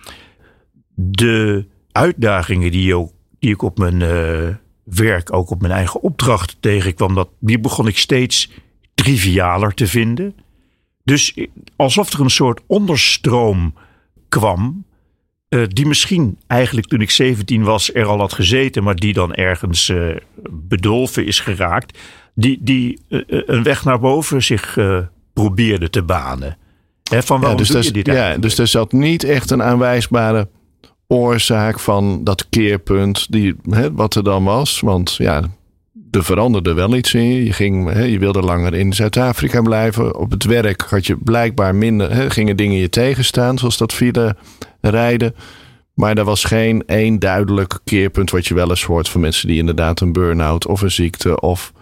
De 0.95 1.65
uitdagingen 1.91 2.71
die, 2.71 2.95
die 3.39 3.51
ik 3.51 3.61
op 3.61 3.77
mijn 3.77 4.01
eh, 4.01 4.55
werk, 4.83 5.33
ook 5.33 5.49
op 5.49 5.61
mijn 5.61 5.73
eigen 5.73 6.01
opdracht 6.01 6.57
tegenkwam, 6.59 7.15
dat, 7.15 7.29
die 7.39 7.59
begon 7.59 7.87
ik 7.87 7.97
steeds 7.97 8.51
trivialer 8.95 9.73
te 9.73 9.87
vinden. 9.87 10.35
Dus 11.03 11.37
alsof 11.75 12.13
er 12.13 12.19
een 12.19 12.29
soort 12.29 12.61
onderstroom 12.67 13.73
kwam 14.29 14.85
eh, 15.49 15.63
die 15.67 15.85
misschien 15.85 16.37
eigenlijk 16.47 16.87
toen 16.87 17.01
ik 17.01 17.11
17 17.11 17.63
was 17.63 17.93
er 17.93 18.05
al 18.05 18.19
had 18.19 18.33
gezeten, 18.33 18.83
maar 18.83 18.95
die 18.95 19.13
dan 19.13 19.33
ergens 19.33 19.89
eh, 19.89 20.15
bedolven 20.49 21.25
is 21.25 21.39
geraakt, 21.39 21.97
die, 22.35 22.57
die 22.61 22.99
eh, 23.09 23.19
eh, 23.19 23.41
een 23.45 23.63
weg 23.63 23.83
naar 23.83 23.99
boven 23.99 24.43
zich 24.43 24.77
eh, 24.77 24.99
probeerde 25.33 25.89
te 25.89 26.03
banen. 26.03 26.57
Hè, 27.11 27.23
van 27.23 27.39
waarom 27.39 27.59
ja, 27.59 27.63
dus, 27.63 27.67
doe 27.67 27.77
er, 27.77 27.83
je 27.83 27.91
dit 27.91 28.05
ja, 28.05 28.13
eigenlijk? 28.13 28.41
dus 28.41 28.57
er 28.57 28.67
zat 28.67 28.91
niet 28.91 29.23
echt 29.23 29.51
een 29.51 29.63
aanwijsbare 29.63 30.47
oorzaak 31.07 31.79
van 31.79 32.23
dat 32.23 32.49
keerpunt, 32.49 33.31
die, 33.31 33.55
wat 33.91 34.15
er 34.15 34.23
dan 34.23 34.43
was. 34.43 34.79
Want 34.79 35.15
ja, 35.15 35.43
er 36.11 36.23
veranderde 36.23 36.73
wel 36.73 36.95
iets 36.95 37.13
in 37.13 37.27
je. 37.27 37.43
Je, 37.43 37.53
ging, 37.53 38.03
je 38.05 38.19
wilde 38.19 38.41
langer 38.41 38.73
in 38.73 38.93
Zuid-Afrika 38.93 39.61
blijven. 39.61 40.17
Op 40.17 40.31
het 40.31 40.43
werk 40.43 40.81
had 40.81 41.05
je 41.05 41.17
blijkbaar 41.17 41.75
minder, 41.75 42.31
gingen 42.31 42.57
dingen 42.57 42.77
je 42.77 42.89
tegenstaan, 42.89 43.57
zoals 43.57 43.77
dat 43.77 43.93
file 43.93 44.35
rijden. 44.81 45.35
Maar 45.93 46.17
er 46.17 46.23
was 46.23 46.43
geen 46.43 46.83
één 46.85 47.19
duidelijk 47.19 47.79
keerpunt 47.83 48.31
wat 48.31 48.47
je 48.47 48.53
wel 48.53 48.69
eens 48.69 48.83
hoort 48.83 49.09
van 49.09 49.21
mensen 49.21 49.47
die 49.47 49.57
inderdaad 49.57 49.99
een 49.99 50.13
burn-out 50.13 50.67
of 50.67 50.81
een 50.81 50.91
ziekte 50.91 51.39
of 51.39 51.73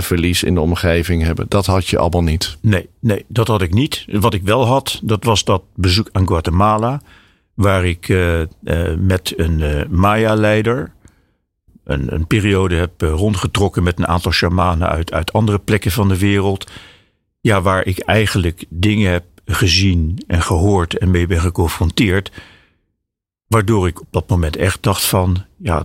verlies 0.00 0.42
in 0.42 0.54
de 0.54 0.60
omgeving 0.60 1.22
hebben. 1.22 1.46
Dat 1.48 1.66
had 1.66 1.88
je 1.88 1.98
allemaal 1.98 2.22
niet. 2.22 2.56
Nee, 2.60 2.88
nee, 3.00 3.24
dat 3.28 3.48
had 3.48 3.62
ik 3.62 3.74
niet. 3.74 4.04
Wat 4.08 4.34
ik 4.34 4.42
wel 4.42 4.66
had, 4.66 5.00
dat 5.02 5.24
was 5.24 5.44
dat 5.44 5.62
bezoek 5.74 6.08
aan 6.12 6.26
Guatemala. 6.26 7.02
Waar 7.54 7.84
ik 7.84 8.08
uh, 8.08 8.40
uh, 8.40 8.46
met 8.96 9.32
een 9.36 9.58
uh, 9.58 9.84
Maya-leider 9.88 10.92
een, 11.84 12.14
een, 12.14 12.26
periode 12.26 12.74
heb 12.74 13.00
rondgetrokken 13.00 13.82
met 13.82 13.98
een 13.98 14.06
aantal 14.06 14.32
shamanen 14.32 14.88
uit, 14.88 15.12
uit 15.12 15.32
andere 15.32 15.58
plekken 15.58 15.90
van 15.90 16.08
de 16.08 16.18
wereld. 16.18 16.70
Ja, 17.40 17.62
waar 17.62 17.86
ik 17.86 17.98
eigenlijk 17.98 18.64
dingen 18.68 19.10
heb 19.10 19.24
gezien 19.44 20.22
en 20.26 20.42
gehoord 20.42 20.98
en 20.98 21.10
mee 21.10 21.26
ben 21.26 21.40
geconfronteerd. 21.40 22.32
Waardoor 23.46 23.86
ik 23.86 24.00
op 24.00 24.06
dat 24.10 24.28
moment 24.28 24.56
echt 24.56 24.82
dacht 24.82 25.04
van, 25.04 25.44
ja, 25.56 25.84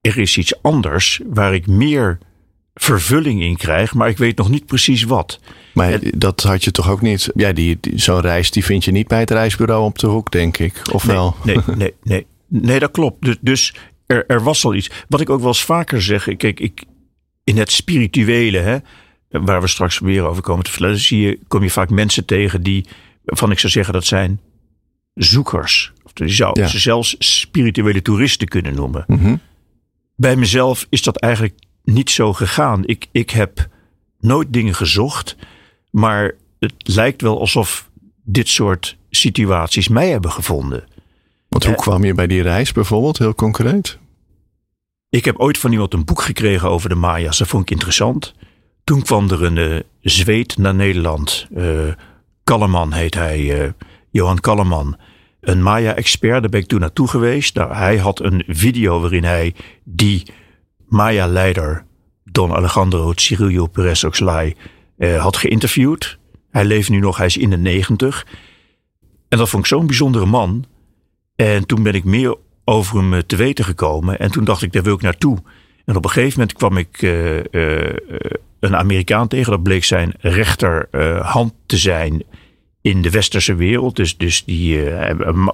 er 0.00 0.18
is 0.18 0.38
iets 0.38 0.62
anders 0.62 1.20
waar 1.26 1.54
ik 1.54 1.66
meer 1.66 2.18
vervulling 2.78 3.42
in 3.42 3.56
krijg, 3.56 3.94
maar 3.94 4.08
ik 4.08 4.18
weet 4.18 4.36
nog 4.36 4.48
niet 4.48 4.66
precies 4.66 5.02
wat. 5.02 5.40
Maar 5.74 5.98
dat 6.16 6.42
had 6.42 6.64
je 6.64 6.70
toch 6.70 6.90
ook 6.90 7.00
niet? 7.00 7.30
Ja, 7.34 7.52
die, 7.52 7.78
zo'n 7.94 8.20
reis 8.20 8.50
die 8.50 8.64
vind 8.64 8.84
je 8.84 8.90
niet 8.90 9.08
bij 9.08 9.20
het 9.20 9.30
reisbureau 9.30 9.84
op 9.84 9.98
de 9.98 10.06
hoek, 10.06 10.30
denk 10.30 10.58
ik. 10.58 10.82
Of 10.92 11.06
nee, 11.06 11.16
wel? 11.16 11.36
Nee, 11.44 11.58
nee, 11.76 11.94
nee. 12.02 12.26
Nee, 12.48 12.78
dat 12.78 12.90
klopt. 12.90 13.24
Dus, 13.24 13.36
dus 13.40 13.74
er, 14.06 14.26
er 14.26 14.42
was 14.42 14.64
al 14.64 14.74
iets. 14.74 14.90
Wat 15.08 15.20
ik 15.20 15.30
ook 15.30 15.38
wel 15.38 15.48
eens 15.48 15.64
vaker 15.64 16.02
zeg. 16.02 16.36
Kijk, 16.36 16.60
ik, 16.60 16.84
in 17.44 17.58
het 17.58 17.72
spirituele, 17.72 18.58
hè, 18.58 18.78
waar 19.28 19.60
we 19.60 19.68
straks 19.68 19.98
weer 19.98 20.24
over 20.24 20.42
komen 20.42 20.64
te 20.64 20.70
vertellen, 20.70 20.98
zie 20.98 21.20
je, 21.20 21.38
kom 21.48 21.62
je 21.62 21.70
vaak 21.70 21.90
mensen 21.90 22.24
tegen 22.24 22.62
die, 22.62 22.86
van 23.24 23.50
ik 23.50 23.58
zou 23.58 23.72
zeggen, 23.72 23.94
dat 23.94 24.04
zijn 24.04 24.40
zoekers. 25.14 25.92
Of 26.04 26.12
die 26.12 26.28
zou 26.28 26.60
ja. 26.60 26.66
ze 26.66 26.78
zelfs 26.78 27.16
spirituele 27.18 28.02
toeristen 28.02 28.48
kunnen 28.48 28.74
noemen. 28.74 29.04
Mm 29.06 29.18
-hmm. 29.18 29.40
Bij 30.16 30.36
mezelf 30.36 30.86
is 30.88 31.02
dat 31.02 31.16
eigenlijk 31.16 31.54
niet 31.86 32.10
zo 32.10 32.32
gegaan. 32.32 32.86
Ik, 32.86 33.06
ik 33.12 33.30
heb 33.30 33.68
nooit 34.20 34.52
dingen 34.52 34.74
gezocht, 34.74 35.36
maar 35.90 36.34
het 36.58 36.74
lijkt 36.76 37.22
wel 37.22 37.40
alsof 37.40 37.90
dit 38.24 38.48
soort 38.48 38.96
situaties 39.10 39.88
mij 39.88 40.10
hebben 40.10 40.30
gevonden. 40.30 40.84
Want 41.48 41.64
hoe 41.64 41.74
kwam 41.74 42.04
je 42.04 42.14
bij 42.14 42.26
die 42.26 42.42
reis 42.42 42.72
bijvoorbeeld, 42.72 43.18
heel 43.18 43.34
concreet? 43.34 43.98
Ik 45.08 45.24
heb 45.24 45.38
ooit 45.38 45.58
van 45.58 45.72
iemand 45.72 45.94
een 45.94 46.04
boek 46.04 46.22
gekregen 46.22 46.68
over 46.70 46.88
de 46.88 46.94
Maya's. 46.94 47.38
Dat 47.38 47.48
vond 47.48 47.62
ik 47.62 47.70
interessant. 47.70 48.34
Toen 48.84 49.02
kwam 49.02 49.30
er 49.30 49.44
een 49.44 49.56
uh, 49.56 49.80
Zweed 50.00 50.56
naar 50.56 50.74
Nederland. 50.74 51.46
Uh, 51.56 51.92
Kalleman 52.44 52.92
heet 52.92 53.14
hij, 53.14 53.64
uh, 53.64 53.70
Johan 54.10 54.40
Kalleman. 54.40 54.96
Een 55.40 55.62
Maya-expert, 55.62 56.40
daar 56.40 56.50
ben 56.50 56.60
ik 56.60 56.66
toen 56.66 56.80
naartoe 56.80 57.08
geweest. 57.08 57.54
Nou, 57.54 57.74
hij 57.74 57.96
had 57.96 58.20
een 58.20 58.44
video 58.46 59.00
waarin 59.00 59.24
hij 59.24 59.54
die 59.84 60.26
Maya-leider 60.96 61.84
Don 62.24 62.52
Alejandro 62.52 63.12
Cirillo 63.14 63.66
Perez 63.66 64.04
Oxlay 64.04 64.56
uh, 64.98 65.22
had 65.22 65.36
geïnterviewd. 65.36 66.18
Hij 66.50 66.64
leeft 66.64 66.88
nu 66.88 66.98
nog, 66.98 67.16
hij 67.16 67.26
is 67.26 67.36
in 67.36 67.50
de 67.50 67.56
negentig. 67.56 68.26
En 69.28 69.38
dat 69.38 69.48
vond 69.48 69.62
ik 69.62 69.68
zo'n 69.68 69.86
bijzondere 69.86 70.26
man. 70.26 70.64
En 71.34 71.66
toen 71.66 71.82
ben 71.82 71.94
ik 71.94 72.04
meer 72.04 72.36
over 72.64 72.98
hem 72.98 73.26
te 73.26 73.36
weten 73.36 73.64
gekomen. 73.64 74.18
En 74.18 74.30
toen 74.30 74.44
dacht 74.44 74.62
ik, 74.62 74.72
daar 74.72 74.82
wil 74.82 74.94
ik 74.94 75.02
naartoe. 75.02 75.38
En 75.84 75.96
op 75.96 76.04
een 76.04 76.10
gegeven 76.10 76.38
moment 76.38 76.56
kwam 76.56 76.76
ik 76.76 77.02
uh, 77.02 77.36
uh, 77.36 77.92
een 78.60 78.76
Amerikaan 78.76 79.28
tegen. 79.28 79.50
Dat 79.50 79.62
bleek 79.62 79.84
zijn 79.84 80.14
rechterhand 80.18 81.52
te 81.66 81.76
zijn 81.76 82.22
in 82.80 83.02
de 83.02 83.10
westerse 83.10 83.54
wereld. 83.54 83.96
Dus, 83.96 84.16
dus 84.16 84.44
die 84.44 84.80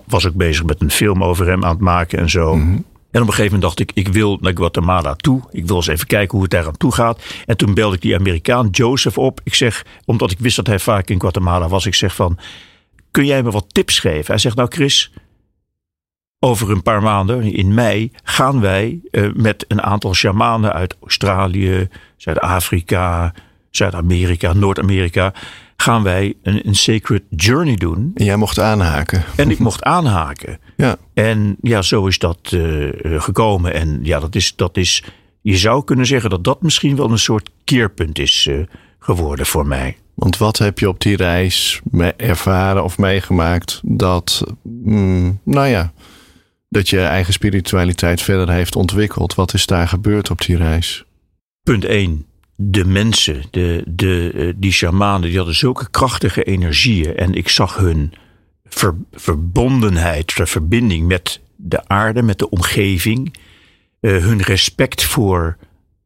was 0.06 0.26
ook 0.26 0.34
bezig 0.34 0.64
met 0.64 0.80
een 0.80 0.90
film 0.90 1.25
over 1.25 1.46
hem 1.46 1.64
aan 1.64 1.70
het 1.70 1.80
maken 1.80 2.18
en 2.18 2.30
zo. 2.30 2.52
-hmm. 2.52 2.84
En 3.12 3.21
op 3.21 3.26
een 3.26 3.35
gegeven 3.35 3.45
moment 3.45 3.62
dacht 3.62 3.81
ik, 3.81 3.90
ik 3.95 4.12
wil 4.12 4.38
naar 4.40 4.52
Guatemala 4.54 5.14
toe. 5.14 5.42
Ik 5.50 5.66
wil 5.66 5.76
eens 5.76 5.87
even 5.87 6.07
kijken 6.07 6.33
hoe 6.33 6.42
het 6.42 6.50
daar 6.50 6.66
aan 6.66 6.76
toe 6.76 6.92
gaat. 6.92 7.23
En 7.47 7.57
toen 7.57 7.75
belde 7.75 7.95
ik 7.95 8.02
die 8.02 8.14
Amerikaan 8.14 8.69
Joseph 8.71 9.19
op. 9.19 9.40
Ik 9.45 9.54
zeg, 9.54 9.85
omdat 10.04 10.31
ik 10.31 10.38
wist 10.38 10.57
dat 10.57 10.66
hij 10.66 10.78
vaak 10.78 11.09
in 11.09 11.21
Guatemala 11.21 11.69
was. 11.69 11.87
Ik 11.87 11.95
zeg 11.95 12.14
van, 12.14 12.38
kun 13.11 13.26
jij 13.26 13.42
me 13.42 13.50
wat 13.50 13.75
tips 13.75 13.99
geven? 13.99 14.26
Hij 14.26 14.38
zegt, 14.38 14.57
nou 14.57 14.69
Chris, 14.71 15.12
over 16.38 16.71
een 16.71 16.83
paar 16.83 17.02
maanden, 17.02 17.42
in 17.42 17.75
mei, 17.75 18.11
gaan 18.23 18.61
wij 18.61 19.00
uh, 19.11 19.33
met 19.35 19.64
een 19.69 19.83
aantal 19.83 20.14
shamanen 20.14 20.73
uit 20.73 20.97
Australië, 21.00 21.88
Zuid-Afrika, 22.16 23.35
Zuid-Amerika, 23.71 24.52
Noord-Amerika 24.52 25.33
gaan 25.76 26.02
wij 26.02 26.35
een, 26.43 26.67
een 26.67 26.75
sacred 26.75 27.23
journey 27.31 27.76
doen. 27.76 28.11
En 28.14 28.25
jij 28.25 28.37
mocht 28.37 28.59
aanhaken. 28.59 29.25
En 29.37 29.50
ik 29.50 29.59
mocht 29.59 29.83
aanhaken. 29.83 30.59
Ja. 30.76 30.97
En 31.14 31.57
ja, 31.61 31.83
zo 31.83 32.07
is 32.07 32.19
dat 32.19 32.50
uh, 32.55 32.91
gekomen. 33.21 33.75
En 33.75 34.00
ja, 34.02 34.21
dat 34.21 34.35
is, 34.35 34.57
dat 34.57 34.76
is, 34.76 35.05
je 35.41 35.57
zou 35.57 35.85
kunnen 35.85 36.07
zeggen 36.07 36.31
dat 36.31 36.45
dat 36.45 36.62
misschien 36.62 36.97
wel 36.97 37.11
een 37.11 37.19
soort 37.19 37.50
keerpunt 37.64 38.19
is 38.19 38.47
uh, 38.50 38.64
geworden 38.99 39.47
voor 39.47 39.67
mij. 39.67 39.97
Want 40.14 40.37
wat 40.37 40.59
heb 40.59 40.79
je 40.79 40.88
op 40.88 41.00
die 41.00 41.17
reis 41.17 41.81
ervaren 42.17 42.85
of 42.85 42.99
meegemaakt 42.99 43.81
dat, 43.85 44.45
mm, 44.62 45.41
nou 45.45 45.67
ja, 45.67 45.93
dat 46.69 46.88
je 46.88 47.00
eigen 47.00 47.33
spiritualiteit 47.33 48.23
verder 48.23 48.50
heeft 48.50 48.76
ontwikkeld? 48.76 49.35
Wat 49.35 49.55
is 49.55 49.67
daar 49.67 49.88
gebeurd 49.88 50.31
op 50.31 50.41
die 50.41 50.57
reis? 50.57 51.05
Punt 51.62 51.85
1 51.85 52.26
de 52.71 52.85
mensen, 52.85 53.42
de, 53.50 53.83
de, 53.87 54.54
die 54.57 54.73
shamanen, 54.73 55.28
die 55.28 55.37
hadden 55.37 55.54
zulke 55.54 55.90
krachtige 55.90 56.42
energieën. 56.42 57.16
En 57.16 57.35
ik 57.35 57.49
zag 57.49 57.76
hun 57.76 58.12
ver, 58.64 58.95
verbondenheid, 59.12 60.37
de 60.37 60.47
verbinding 60.47 61.07
met 61.07 61.40
de 61.57 61.88
aarde, 61.88 62.23
met 62.23 62.38
de 62.38 62.50
omgeving. 62.50 63.37
Uh, 64.00 64.23
hun 64.23 64.42
respect 64.42 65.02
voor 65.02 65.57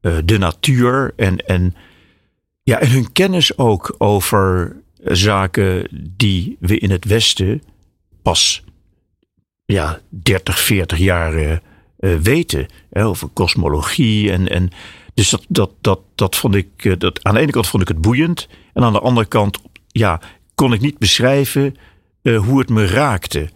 uh, 0.01 0.17
de 0.25 0.39
natuur. 0.39 1.13
En, 1.17 1.47
en, 1.47 1.75
ja, 2.63 2.81
en 2.81 2.91
hun 2.91 3.13
kennis 3.13 3.59
ook 3.59 3.95
over 3.99 4.77
zaken 5.05 5.89
die 6.17 6.57
we 6.61 6.79
in 6.79 6.91
het 6.91 7.05
Westen 7.05 7.63
pas 8.23 8.65
ja, 9.65 10.01
30, 10.09 10.61
40 10.61 10.99
jaar 10.99 11.63
weten. 11.97 12.67
Over 12.91 13.29
kosmologie 13.29 14.33
en. 14.33 14.49
en 14.49 14.71
dus 15.17 15.31
dat, 15.31 15.45
dat, 15.49 15.71
dat, 15.81 16.01
dat 16.15 16.37
vond 16.37 16.55
ik, 16.55 17.01
dat, 17.01 17.25
aan 17.25 17.35
de 17.35 17.41
ene 17.41 17.53
kant 17.53 17.67
vond 17.67 17.83
ik 17.83 17.89
het 17.89 18.01
boeiend. 18.01 18.49
En 18.73 18.83
aan 18.83 18.93
de 18.93 19.01
andere 19.01 19.27
kant, 19.27 19.61
ja, 19.87 20.21
kon 20.55 20.73
ik 20.73 20.81
niet 20.81 20.99
beschrijven 20.99 21.77
uh, 22.23 22.39
hoe 22.39 22.59
het 22.59 22.69
me 22.69 22.87
raakte. 22.87 23.51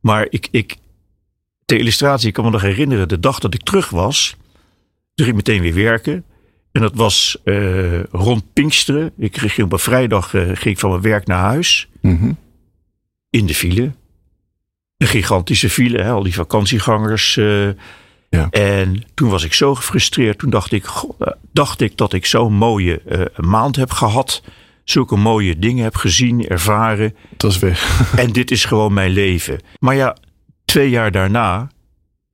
Maar 0.00 0.26
ik, 0.28 0.48
ik, 0.50 0.76
ter 1.64 1.78
illustratie, 1.78 2.28
ik 2.28 2.34
kan 2.34 2.44
me 2.44 2.50
nog 2.50 2.62
herinneren, 2.62 3.08
de 3.08 3.20
dag 3.20 3.38
dat 3.38 3.54
ik 3.54 3.62
terug 3.62 3.90
was, 3.90 4.36
toen 5.14 5.26
ging 5.26 5.28
ik 5.28 5.46
meteen 5.46 5.62
weer 5.62 5.84
werken. 5.84 6.24
En 6.72 6.80
dat 6.80 6.94
was 6.94 7.36
uh, 7.44 8.02
rond 8.02 8.52
Pinksteren. 8.52 9.12
Ik 9.18 9.36
ging 9.36 9.66
op 9.66 9.72
een 9.72 9.78
vrijdag 9.78 10.32
uh, 10.32 10.42
ging 10.42 10.64
ik 10.64 10.78
van 10.78 10.90
mijn 10.90 11.02
werk 11.02 11.26
naar 11.26 11.40
huis. 11.40 11.88
Mm 12.00 12.18
-hmm. 12.18 12.38
In 13.30 13.46
de 13.46 13.54
file. 13.54 13.92
Een 14.96 15.06
gigantische 15.06 15.70
file, 15.70 16.02
hè, 16.02 16.10
al 16.10 16.22
die 16.22 16.34
vakantiegangers. 16.34 17.38
Ja. 18.30 18.48
En 18.50 19.04
toen 19.14 19.30
was 19.30 19.44
ik 19.44 19.52
zo 19.52 19.74
gefrustreerd. 19.74 20.38
Toen 20.38 20.50
dacht 20.50 20.72
ik, 20.72 20.84
god, 20.84 21.16
dacht 21.52 21.80
ik 21.80 21.96
dat 21.96 22.12
ik 22.12 22.26
zo'n 22.26 22.52
mooie 22.52 23.02
uh, 23.08 23.46
maand 23.46 23.76
heb 23.76 23.90
gehad. 23.90 24.42
Zulke 24.84 25.16
mooie 25.16 25.58
dingen 25.58 25.84
heb 25.84 25.96
gezien, 25.96 26.48
ervaren. 26.48 27.16
Dat 27.36 27.50
is 27.50 27.58
weg. 27.58 28.02
en 28.16 28.32
dit 28.32 28.50
is 28.50 28.64
gewoon 28.64 28.92
mijn 28.92 29.10
leven. 29.10 29.60
Maar 29.78 29.94
ja, 29.94 30.16
twee 30.64 30.90
jaar 30.90 31.10
daarna 31.10 31.70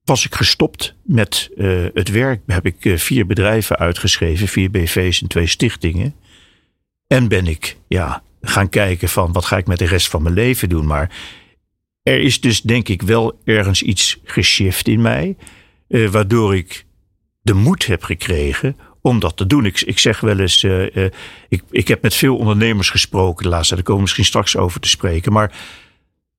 was 0.05 0.25
ik 0.25 0.35
gestopt 0.35 0.95
met 1.03 1.51
uh, 1.57 1.87
het 1.95 2.11
werk. 2.11 2.41
Heb 2.47 2.67
ik 2.67 2.85
uh, 2.85 2.97
vier 2.97 3.27
bedrijven 3.27 3.77
uitgeschreven, 3.77 4.49
vier 4.49 4.71
BV's 4.71 5.23
en 5.23 5.29
twee 5.29 5.47
stichtingen. 5.47 6.15
En 7.07 7.29
ben 7.29 7.47
ik 7.47 7.77
ja, 7.89 8.23
gaan 8.41 8.69
kijken 8.69 9.09
van 9.09 9.33
wat 9.33 9.45
ga 9.45 9.57
ik 9.57 9.67
met 9.67 9.79
de 9.79 9.87
rest 9.87 10.09
van 10.09 10.23
mijn 10.23 10.35
leven 10.35 10.69
doen. 10.69 10.87
Maar 10.87 11.11
er 12.03 12.21
is 12.21 12.41
dus 12.41 12.63
denk 12.63 12.89
ik 12.89 13.03
wel 13.03 13.39
ergens 13.45 13.83
iets 13.83 14.21
geshift 14.25 14.89
in 14.89 15.03
mij. 15.03 15.37
Uh, 15.89 16.09
waardoor 16.09 16.57
ik 16.57 16.87
de 17.43 17.55
moed 17.55 17.87
heb 17.87 18.03
gekregen 18.03 18.77
om 19.01 19.19
dat 19.19 19.37
te 19.37 19.47
doen. 19.47 19.65
Ik, 19.65 19.81
ik 19.81 19.99
zeg 19.99 20.21
wel 20.21 20.39
eens, 20.39 20.63
uh, 20.63 20.97
uh, 20.97 21.11
ik, 21.49 21.63
ik 21.71 21.89
heb 21.89 22.03
met 22.03 22.15
veel 22.15 22.37
ondernemers 22.37 22.91
gesproken 22.91 23.43
de 23.43 23.49
laatste 23.49 23.75
tijd. 23.75 23.87
Daar 23.87 23.95
komen 23.95 23.97
we 23.97 24.03
misschien 24.03 24.25
straks 24.25 24.57
over 24.57 24.81
te 24.81 24.89
spreken. 24.89 25.33
Maar 25.33 25.53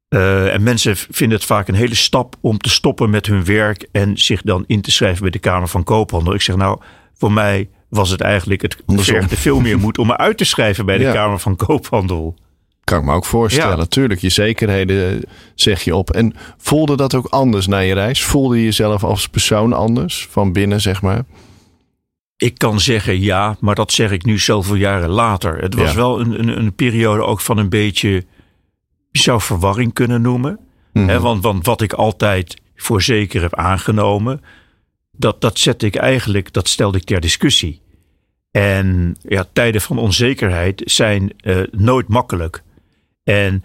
en 0.09 0.63
mensen 0.63 0.95
vinden 0.97 1.37
het 1.37 1.47
vaak 1.47 1.67
een 1.67 1.75
hele 1.75 1.95
stap 1.95 2.35
om 2.41 2.57
te 2.57 2.69
stoppen 2.69 3.09
met 3.09 3.25
hun 3.25 3.45
werk 3.45 3.87
en 3.91 4.17
zich 4.17 4.41
dan 4.41 4.63
in 4.67 4.81
te 4.81 4.91
schrijven 4.91 5.21
bij 5.21 5.31
de 5.31 5.39
Kamer 5.39 5.67
van 5.67 5.83
Koophandel. 5.83 6.33
Ik 6.33 6.41
zeg 6.41 6.55
nou, 6.55 6.81
voor 7.13 7.31
mij 7.31 7.69
was 7.89 8.09
het 8.09 8.21
eigenlijk, 8.21 8.61
het 8.61 8.77
vergde 8.87 9.37
veel 9.37 9.59
meer 9.59 9.79
moed 9.79 9.97
om 9.97 10.07
me 10.07 10.17
uit 10.17 10.37
te 10.37 10.45
schrijven 10.45 10.85
bij 10.85 10.97
de 10.97 11.03
ja. 11.03 11.13
Kamer 11.13 11.39
van 11.39 11.55
Koophandel. 11.55 12.35
Kan 12.87 12.99
ik 12.99 13.05
me 13.05 13.13
ook 13.13 13.25
voorstellen. 13.25 13.77
Ja. 13.77 13.85
Tuurlijk, 13.85 14.21
je 14.21 14.29
zekerheden 14.29 15.21
zeg 15.55 15.83
je 15.83 15.95
op. 15.95 16.09
En 16.11 16.33
voelde 16.57 16.95
dat 16.95 17.15
ook 17.15 17.25
anders 17.25 17.67
na 17.67 17.77
je 17.77 17.93
reis? 17.93 18.23
Voelde 18.23 18.57
je 18.57 18.63
jezelf 18.63 19.03
als 19.03 19.27
persoon 19.27 19.73
anders 19.73 20.27
van 20.29 20.53
binnen, 20.53 20.81
zeg 20.81 21.01
maar? 21.01 21.23
Ik 22.37 22.57
kan 22.57 22.79
zeggen 22.79 23.21
ja, 23.21 23.57
maar 23.59 23.75
dat 23.75 23.91
zeg 23.91 24.11
ik 24.11 24.25
nu 24.25 24.39
zoveel 24.39 24.75
jaren 24.75 25.09
later. 25.09 25.57
Het 25.57 25.75
was 25.75 25.89
ja. 25.89 25.95
wel 25.95 26.19
een, 26.19 26.39
een, 26.39 26.57
een, 26.57 26.73
periode 26.73 27.23
ook 27.23 27.41
van 27.41 27.57
een 27.57 27.69
beetje, 27.69 28.09
je 29.11 29.19
zou 29.19 29.41
verwarring 29.41 29.93
kunnen 29.93 30.21
noemen. 30.21 30.59
Mm 30.93 31.09
He, 31.09 31.19
want, 31.19 31.43
want 31.43 31.65
wat 31.65 31.81
ik 31.81 31.93
altijd 31.93 32.61
voor 32.75 33.01
zeker 33.01 33.41
heb 33.41 33.55
aangenomen, 33.55 34.41
dat, 35.11 35.41
dat 35.41 35.59
zette 35.59 35.85
ik 35.85 35.95
eigenlijk, 35.95 36.53
dat 36.53 36.67
stelde 36.67 36.97
ik 36.97 37.03
ter 37.03 37.21
discussie. 37.21 37.81
En 38.51 39.17
ja, 39.21 39.45
tijden 39.53 39.81
van 39.81 39.97
onzekerheid 39.97 40.81
zijn 40.85 41.33
uh, 41.41 41.59
nooit 41.71 42.07
makkelijk. 42.07 42.65
En 43.27 43.63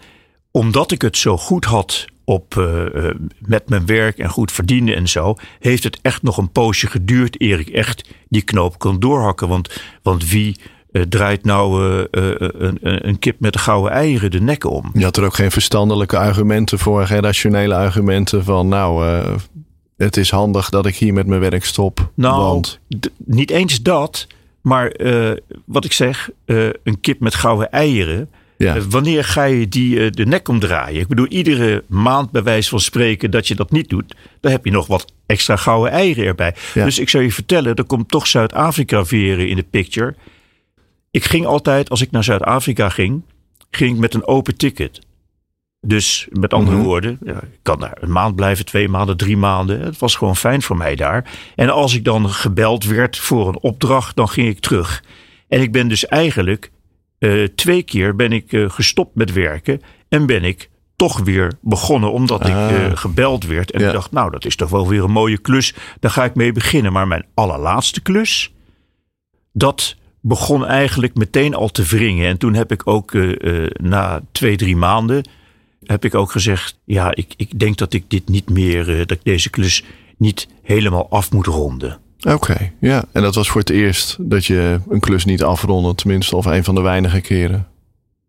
omdat 0.51 0.91
ik 0.91 1.01
het 1.01 1.17
zo 1.17 1.37
goed 1.37 1.65
had 1.65 2.05
op, 2.23 2.55
uh, 2.55 3.09
met 3.39 3.69
mijn 3.69 3.85
werk 3.85 4.17
en 4.17 4.29
goed 4.29 4.51
verdienen 4.51 4.95
en 4.95 5.07
zo, 5.07 5.35
heeft 5.59 5.83
het 5.83 5.99
echt 6.01 6.23
nog 6.23 6.37
een 6.37 6.51
poosje 6.51 6.87
geduurd 6.87 7.41
eer 7.41 7.59
ik 7.59 7.69
echt 7.69 8.09
die 8.29 8.41
knoop 8.41 8.79
kon 8.79 8.99
doorhakken. 8.99 9.47
Want, 9.47 9.81
want 10.01 10.29
wie 10.29 10.59
uh, 10.91 11.01
draait 11.01 11.43
nou 11.43 11.83
een, 12.11 12.77
een, 12.81 13.19
kip 13.19 13.39
met 13.39 13.53
de 13.53 13.59
gouden 13.59 13.91
eieren 13.91 14.31
de 14.31 14.41
nek 14.41 14.65
om? 14.65 14.89
Je 14.93 15.03
had 15.03 15.17
er 15.17 15.23
ook 15.23 15.35
geen 15.35 15.51
verstandelijke 15.51 16.17
argumenten 16.17 16.79
voor, 16.79 17.07
geen 17.07 17.21
rationele 17.21 17.75
argumenten 17.75 18.43
van 18.43 18.67
nou, 18.67 19.05
het 19.97 20.17
is 20.17 20.31
handig 20.31 20.69
dat 20.69 20.85
ik 20.85 20.95
hier 20.95 21.13
met 21.13 21.27
mijn 21.27 21.41
werk 21.41 21.65
stop. 21.65 22.11
Nou, 22.15 22.41
want... 22.41 22.79
niet 23.17 23.51
eens 23.51 23.81
dat, 23.81 24.27
maar 24.61 24.95
wat 25.65 25.85
ik 25.85 25.93
zeg, 25.93 26.29
een 26.83 26.99
kip 27.01 27.19
met 27.19 27.35
gouden 27.35 27.71
eieren 27.71 28.29
ja. 28.57 28.75
Eh, 28.75 28.81
wanneer 28.89 29.23
ga 29.23 29.43
je 29.43 29.67
die 29.67 29.99
eh, 29.99 30.11
de 30.11 30.25
nek 30.25 30.47
omdraaien? 30.47 30.99
Ik 30.99 31.07
bedoel, 31.07 31.27
iedere 31.27 31.83
maand 31.87 32.31
bij 32.31 32.43
wijze 32.43 32.69
van 32.69 32.79
spreken 32.79 33.31
dat 33.31 33.47
je 33.47 33.55
dat 33.55 33.71
niet 33.71 33.89
doet, 33.89 34.15
dan 34.39 34.51
heb 34.51 34.65
je 34.65 34.71
nog 34.71 34.87
wat 34.87 35.13
extra 35.25 35.55
gouden 35.55 35.91
eieren 35.91 36.25
erbij. 36.25 36.55
Dus 36.73 36.99
ik 36.99 37.09
zou 37.09 37.23
je 37.23 37.31
vertellen, 37.31 37.75
er 37.75 37.83
komt 37.83 38.09
toch 38.09 38.27
Zuid-Afrika 38.27 39.03
weer 39.03 39.39
in 39.39 39.55
de 39.55 39.65
picture. 39.69 40.15
Ik 41.11 41.23
ging 41.23 41.45
altijd, 41.45 41.89
als 41.89 42.01
ik 42.01 42.11
naar 42.11 42.23
Zuid-Afrika 42.23 42.89
ging, 42.89 43.21
ging 43.69 43.93
ik 43.93 43.99
met 43.99 44.13
een 44.13 44.27
open 44.27 44.57
ticket. 44.57 44.99
Dus 45.85 46.27
met 46.31 46.53
andere 46.53 46.77
mhm. 46.77 46.85
woorden, 46.85 47.17
ja, 47.25 47.41
ik 47.41 47.59
kan 47.61 47.79
daar 47.79 47.97
een 47.99 48.11
maand 48.11 48.35
blijven, 48.35 48.65
twee 48.65 48.89
maanden, 48.89 49.17
drie 49.17 49.37
maanden. 49.37 49.81
Het 49.81 49.97
was 49.97 50.15
gewoon 50.15 50.35
fijn 50.35 50.61
voor 50.61 50.77
mij 50.77 50.95
daar. 50.95 51.29
En 51.55 51.69
als 51.69 51.95
ik 51.95 52.03
dan 52.03 52.29
gebeld 52.29 52.85
werd 52.85 53.17
voor 53.17 53.47
een 53.47 53.59
opdracht, 53.59 54.15
dan 54.15 54.29
ging 54.29 54.47
ik 54.47 54.59
terug. 54.59 55.03
En 55.47 55.61
ik 55.61 55.71
ben 55.71 55.87
dus 55.87 56.05
eigenlijk 56.05 56.71
uh, 57.23 57.47
twee 57.55 57.83
keer 57.83 58.15
ben 58.15 58.31
ik 58.31 58.51
uh, 58.51 58.69
gestopt 58.69 59.15
met 59.15 59.33
werken 59.33 59.81
en 60.09 60.25
ben 60.25 60.43
ik 60.43 60.69
toch 60.95 61.19
weer 61.19 61.51
begonnen 61.61 62.11
omdat 62.11 62.47
ik 62.47 62.53
uh, 62.53 62.91
gebeld 62.93 63.45
werd. 63.45 63.71
En 63.71 63.81
ja. 63.81 63.87
ik 63.87 63.93
dacht, 63.93 64.11
nou, 64.11 64.31
dat 64.31 64.45
is 64.45 64.55
toch 64.55 64.69
wel 64.69 64.87
weer 64.87 65.03
een 65.03 65.11
mooie 65.11 65.37
klus. 65.37 65.75
Daar 65.99 66.11
ga 66.11 66.23
ik 66.23 66.35
mee 66.35 66.51
beginnen. 66.51 66.93
Maar 66.93 67.07
mijn 67.07 67.25
allerlaatste 67.33 68.01
klus, 68.01 68.53
dat 69.51 69.95
begon 70.21 70.65
eigenlijk 70.65 71.15
meteen 71.15 71.55
al 71.55 71.69
te 71.69 71.83
wringen. 71.83 72.27
En 72.27 72.37
toen 72.37 72.53
heb 72.53 72.71
ik 72.71 72.87
ook 72.87 73.13
na 73.73 74.21
twee, 74.31 74.55
drie 74.55 74.75
maanden, 74.75 75.27
heb 75.83 76.05
ik 76.05 76.15
ook 76.15 76.31
gezegd, 76.31 76.79
ja, 76.85 77.15
ik, 77.15 77.33
ik 77.37 77.59
denk 77.59 77.77
dat 77.77 77.93
ik 77.93 78.09
dit 78.09 78.29
niet 78.29 78.49
meer, 78.49 78.85
dat 78.85 79.11
ik 79.11 79.23
deze 79.23 79.49
klus 79.49 79.83
niet 80.17 80.47
helemaal 80.61 81.09
af 81.09 81.31
moet 81.31 81.47
ronden. 81.47 81.99
Oké, 82.27 82.71
ja. 82.79 83.03
En 83.11 83.21
dat 83.21 83.35
was 83.35 83.49
voor 83.49 83.61
het 83.61 83.69
eerst 83.69 84.17
dat 84.19 84.45
je 84.45 84.79
een 84.89 84.99
klus 84.99 85.25
niet 85.25 85.43
afronde, 85.43 85.95
tenminste, 85.95 86.35
of 86.35 86.45
een 86.45 86.63
van 86.63 86.75
de 86.75 86.81
weinige 86.81 87.21
keren. 87.21 87.67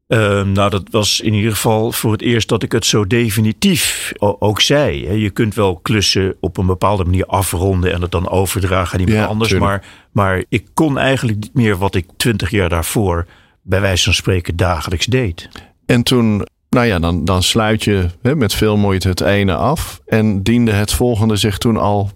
Uh, 0.08 0.42
nou, 0.42 0.70
dat 0.70 0.82
was 0.90 1.20
in 1.20 1.34
ieder 1.34 1.50
geval 1.50 1.92
voor 1.92 2.12
het 2.12 2.22
eerst 2.22 2.48
dat 2.48 2.62
ik 2.62 2.72
het 2.72 2.86
zo 2.86 3.06
definitief 3.06 4.12
ook 4.18 4.60
zei. 4.60 5.18
Je 5.18 5.30
kunt 5.30 5.54
wel 5.54 5.76
klussen 5.76 6.36
op 6.40 6.56
een 6.56 6.66
bepaalde 6.66 7.04
manier 7.04 7.26
afronden 7.26 7.92
en 7.92 8.02
het 8.02 8.10
dan 8.10 8.28
overdragen 8.28 8.94
aan 8.94 9.04
iemand 9.04 9.24
ja, 9.24 9.30
anders. 9.30 9.52
Maar, 9.52 9.84
maar 10.12 10.44
ik 10.48 10.66
kon 10.74 10.98
eigenlijk 10.98 11.40
niet 11.40 11.54
meer 11.54 11.76
wat 11.76 11.94
ik 11.94 12.06
twintig 12.16 12.50
jaar 12.50 12.68
daarvoor 12.68 13.26
bij 13.62 13.80
wijze 13.80 14.04
van 14.04 14.14
spreken 14.14 14.56
dagelijks 14.56 15.06
deed. 15.06 15.48
En 15.86 16.02
toen, 16.02 16.46
nou 16.68 16.86
ja, 16.86 16.98
dan, 16.98 17.24
dan 17.24 17.42
sluit 17.42 17.84
je 17.84 18.06
hè, 18.22 18.36
met 18.36 18.54
veel 18.54 18.76
moeite 18.76 19.08
het 19.08 19.20
ene 19.20 19.54
af. 19.54 20.00
En 20.06 20.42
diende 20.42 20.72
het 20.72 20.92
volgende 20.92 21.36
zich 21.36 21.58
toen 21.58 21.76
al 21.76 22.10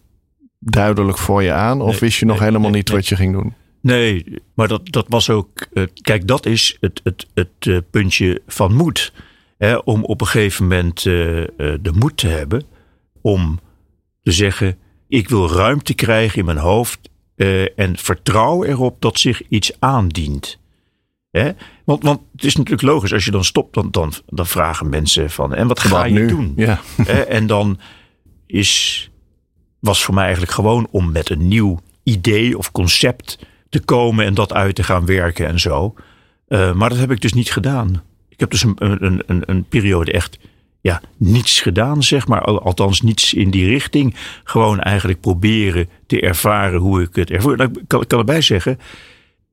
duidelijk 0.59 1.19
voor 1.19 1.43
je 1.43 1.53
aan? 1.53 1.81
Of 1.81 1.99
wist 1.99 2.19
je 2.19 2.27
nog 2.27 2.39
helemaal 2.39 2.71
niet 2.71 2.91
wat 2.91 3.07
je 3.07 3.17
ging 3.17 3.33
doen? 3.33 3.55
Nee, 3.81 4.25
maar 4.55 4.69
dat, 4.69 4.93
dat 4.93 5.07
was 5.09 5.31
ook. 5.31 5.67
Uh, 5.73 5.85
kijk, 6.03 6.27
dat 6.27 6.47
is 6.47 6.77
het, 6.81 7.01
het, 7.05 7.27
het 7.35 7.67
uh, 7.67 7.79
puntje 7.91 8.43
van 8.47 8.75
moed. 8.75 9.13
Hè, 9.59 9.77
om 9.77 10.05
op 10.05 10.21
een 10.21 10.27
gegeven 10.27 10.67
moment 10.67 11.05
uh, 11.05 11.15
de 11.57 11.93
moed 11.95 12.17
te 12.17 12.27
hebben 12.27 12.63
om 13.21 13.61
te 14.23 14.33
zeggen: 14.33 14.77
Ik 15.09 15.29
wil 15.29 15.51
ruimte 15.51 15.95
krijgen 15.95 16.39
in 16.39 16.45
mijn 16.45 16.59
hoofd 16.59 17.11
en 17.77 17.97
vertrouw 17.97 18.65
erop 18.65 19.01
dat 19.01 19.19
zich 19.19 19.43
iets 19.49 19.73
aandient. 19.79 20.59
Hè? 21.31 21.51
Want, 21.85 22.03
want 22.03 22.21
het 22.33 22.45
is 22.45 22.57
natuurlijk 22.57 22.89
logisch, 22.89 23.13
als 23.13 23.25
je 23.25 23.31
dan 23.31 23.45
stopt, 23.45 23.75
dan, 23.75 23.91
dan, 23.91 24.13
dan 24.27 24.47
vragen 24.47 24.89
mensen 24.89 25.31
van: 25.31 25.55
En 25.55 25.67
wat 25.67 25.81
ga 25.81 26.05
je 26.05 26.27
doen? 26.27 26.53
Ja. 26.57 26.81
En 27.29 27.47
dan 27.47 27.79
is 28.47 29.08
was 29.79 30.05
voor 30.05 30.15
mij 30.15 30.23
eigenlijk 30.23 30.53
gewoon 30.53 30.89
om 30.91 31.13
met 31.13 31.31
een 31.31 31.49
nieuw 31.49 31.81
idee 32.03 32.59
of 32.59 32.73
concept 32.73 33.39
te 33.69 33.81
komen 33.81 34.25
en 34.25 34.35
dat 34.35 34.53
uit 34.53 34.75
te 34.75 34.83
gaan 34.83 35.07
werken 35.07 35.47
en 35.47 35.61
zo. 35.61 35.95
Uh, 36.49 36.73
maar 36.73 36.89
dat 36.89 36.99
heb 36.99 37.11
ik 37.11 37.21
dus 37.21 37.33
niet 37.33 37.53
gedaan. 37.53 38.03
Ik 38.29 38.41
heb 38.41 38.51
dus 38.51 38.63
een, 38.63 38.77
een, 38.79 39.23
een, 39.27 39.43
een 39.47 39.65
periode 39.65 40.13
echt 40.13 40.39
ja, 40.81 41.01
niets 41.17 41.61
gedaan, 41.61 42.03
zeg 42.03 42.27
maar. 42.27 42.41
Althans, 42.41 43.01
niets 43.03 43.35
in 43.35 43.51
die 43.51 43.69
richting. 43.69 44.15
Gewoon 44.45 44.81
eigenlijk 44.81 45.21
proberen 45.21 45.89
te 46.07 46.21
ervaren 46.21 46.81
hoe 46.81 47.03
ik 47.03 47.15
het 47.15 47.31
ik 47.31 47.41
kan, 47.87 48.01
ik 48.01 48.09
kan 48.09 48.19
erbij 48.19 48.41
zeggen, 48.41 48.79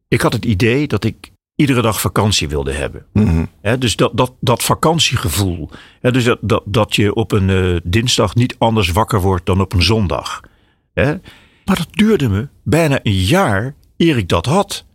ik 0.07 0.21
had 0.21 0.33
het 0.33 0.45
idee 0.45 0.87
dat 0.87 1.03
ik 1.03 1.31
iedere 1.55 1.81
dag 1.81 2.01
vakantie 2.01 2.47
wilde 2.47 2.71
hebben. 2.71 3.05
Mm 3.13 3.47
dus 3.79 3.95
dat, 3.95 4.11
dat, 4.13 4.33
dat 4.39 4.63
vakantiegevoel. 4.63 5.69
dus 6.01 6.23
dat, 6.23 6.37
dat, 6.41 6.63
dat 6.65 6.95
je 6.95 7.13
op 7.13 7.31
een 7.31 7.49
uh, 7.49 7.79
dinsdag 7.83 8.35
niet 8.35 8.55
anders 8.57 8.91
wakker 8.91 9.21
wordt 9.21 9.45
dan 9.45 9.61
op 9.61 9.73
een 9.73 9.83
zondag. 9.83 10.41
Maar 11.65 11.75
dat 11.75 11.87
duurde 11.91 12.29
me 12.29 12.47
bijna 12.63 12.99
een 13.03 13.13
jaar 13.13 13.75
eer 13.97 14.17
ik 14.17 14.29
dat 14.29 14.45
had. 14.45 14.85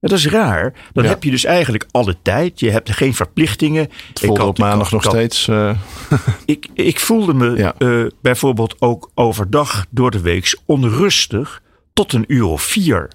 dat 0.00 0.12
is 0.12 0.26
raar. 0.26 0.72
Dan 0.92 1.04
heb 1.04 1.22
je 1.22 1.30
dus 1.30 1.44
eigenlijk 1.44 1.86
alle 1.90 2.16
tijd. 2.22 2.60
Je 2.60 2.70
hebt 2.70 2.90
geen 2.92 3.14
verplichtingen. 3.14 3.88
Het 4.08 4.20
voelde 4.20 4.40
ik 4.40 4.46
op 4.46 4.58
maandag 4.58 4.90
nog 4.90 5.02
steeds. 5.02 5.46
Uh... 5.48 5.76
ik, 6.44 6.68
ik 6.74 7.00
voelde 7.00 7.34
me 7.34 7.56
ja. 7.56 7.74
uh, 7.78 8.06
bijvoorbeeld 8.22 8.80
ook 8.80 9.10
overdag 9.14 9.86
door 9.90 10.10
de 10.10 10.20
week 10.20 10.58
onrustig 10.64 11.62
tot 11.92 12.12
een 12.12 12.24
uur 12.26 12.44
of 12.44 12.62
vier. 12.62 13.08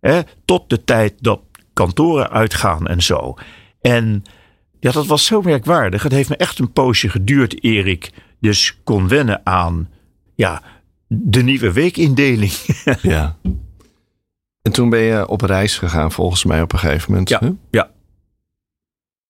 Hè, 0.00 0.20
tot 0.44 0.70
de 0.70 0.84
tijd 0.84 1.14
dat 1.20 1.40
kantoren 1.72 2.30
uitgaan 2.30 2.86
en 2.86 3.02
zo. 3.02 3.34
En 3.80 4.22
ja, 4.80 4.90
dat 4.90 5.06
was 5.06 5.26
zo 5.26 5.42
merkwaardig. 5.42 6.02
Het 6.02 6.12
heeft 6.12 6.28
me 6.28 6.36
echt 6.36 6.58
een 6.58 6.72
poosje 6.72 7.08
geduurd 7.08 7.64
eer 7.64 7.86
ik 7.86 8.12
dus 8.40 8.78
kon 8.84 9.08
wennen 9.08 9.40
aan 9.46 9.88
ja, 10.34 10.62
de 11.08 11.42
nieuwe 11.42 11.72
weekindeling. 11.72 12.52
ja. 13.02 13.36
En 14.62 14.72
toen 14.72 14.90
ben 14.90 15.00
je 15.00 15.28
op 15.28 15.40
reis 15.40 15.78
gegaan 15.78 16.12
volgens 16.12 16.44
mij 16.44 16.62
op 16.62 16.72
een 16.72 16.78
gegeven 16.78 17.10
moment. 17.10 17.28
Ja, 17.28 17.40
ja. 17.70 17.90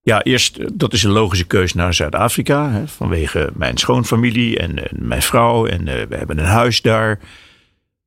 Ja, 0.05 0.23
eerst, 0.23 0.79
dat 0.79 0.93
is 0.93 1.03
een 1.03 1.11
logische 1.11 1.47
keuze 1.47 1.77
naar 1.77 1.95
Zuid-Afrika. 1.95 2.87
Vanwege 2.87 3.51
mijn 3.55 3.77
schoonfamilie 3.77 4.59
en, 4.59 4.91
en 4.91 5.07
mijn 5.07 5.23
vrouw. 5.23 5.67
En 5.67 5.81
uh, 5.81 5.95
we 6.09 6.17
hebben 6.17 6.39
een 6.39 6.45
huis 6.45 6.83
daar. 6.83 7.19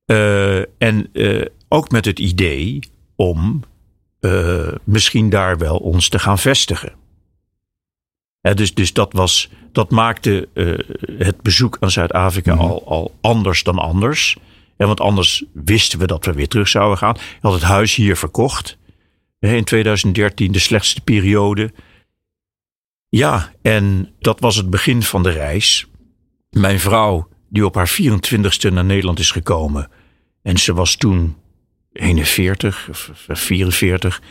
Uh, 0.05 0.57
en 0.57 1.09
uh, 1.13 1.45
ook 1.67 1.91
met 1.91 2.05
het 2.05 2.19
idee 2.19 2.79
om 3.15 3.63
uh, 4.25 4.67
misschien 4.83 5.29
daar 5.29 5.57
wel 5.57 5.77
ons 5.77 6.09
te 6.09 6.19
gaan 6.19 6.39
vestigen. 6.39 6.93
dus, 8.41 8.73
dus 8.73 8.93
dat, 8.93 9.13
was, 9.13 9.49
dat 9.71 9.91
maakte 9.91 10.47
uh, 10.53 10.79
het 11.17 11.41
bezoek 11.41 11.77
aan 11.79 11.91
Zuid-Afrika 11.91 12.53
mm. 12.53 12.59
al, 12.59 12.87
al 12.87 13.15
anders 13.21 13.63
dan 13.63 13.77
anders. 13.77 14.37
Want 14.77 14.99
anders 14.99 15.43
wisten 15.53 15.99
we 15.99 16.07
dat 16.07 16.25
we 16.25 16.33
weer 16.33 16.47
terug 16.47 16.67
zouden 16.67 16.97
gaan. 16.97 17.15
Ik 17.15 17.37
had 17.41 17.53
het 17.53 17.61
huis 17.61 17.95
hier 17.95 18.17
verkocht. 18.17 18.77
In 19.39 19.63
2013, 19.63 20.51
de 20.51 20.59
slechtste 20.59 21.01
periode. 21.01 21.73
Ja, 23.09 23.53
en 23.61 24.13
dat 24.19 24.39
was 24.39 24.55
het 24.55 24.69
begin 24.69 25.03
van 25.03 25.23
de 25.23 25.29
reis. 25.29 25.85
Mijn 26.49 26.79
vrouw, 26.79 27.27
die 27.49 27.65
op 27.65 27.75
haar 27.75 27.97
24ste 28.01 28.73
naar 28.73 28.85
Nederland 28.85 29.19
is 29.19 29.31
gekomen. 29.31 29.89
En 30.41 30.57
ze 30.57 30.73
was 30.73 30.95
toen 30.95 31.35
41 31.95 32.87
of 32.89 33.11
44, 33.27 34.21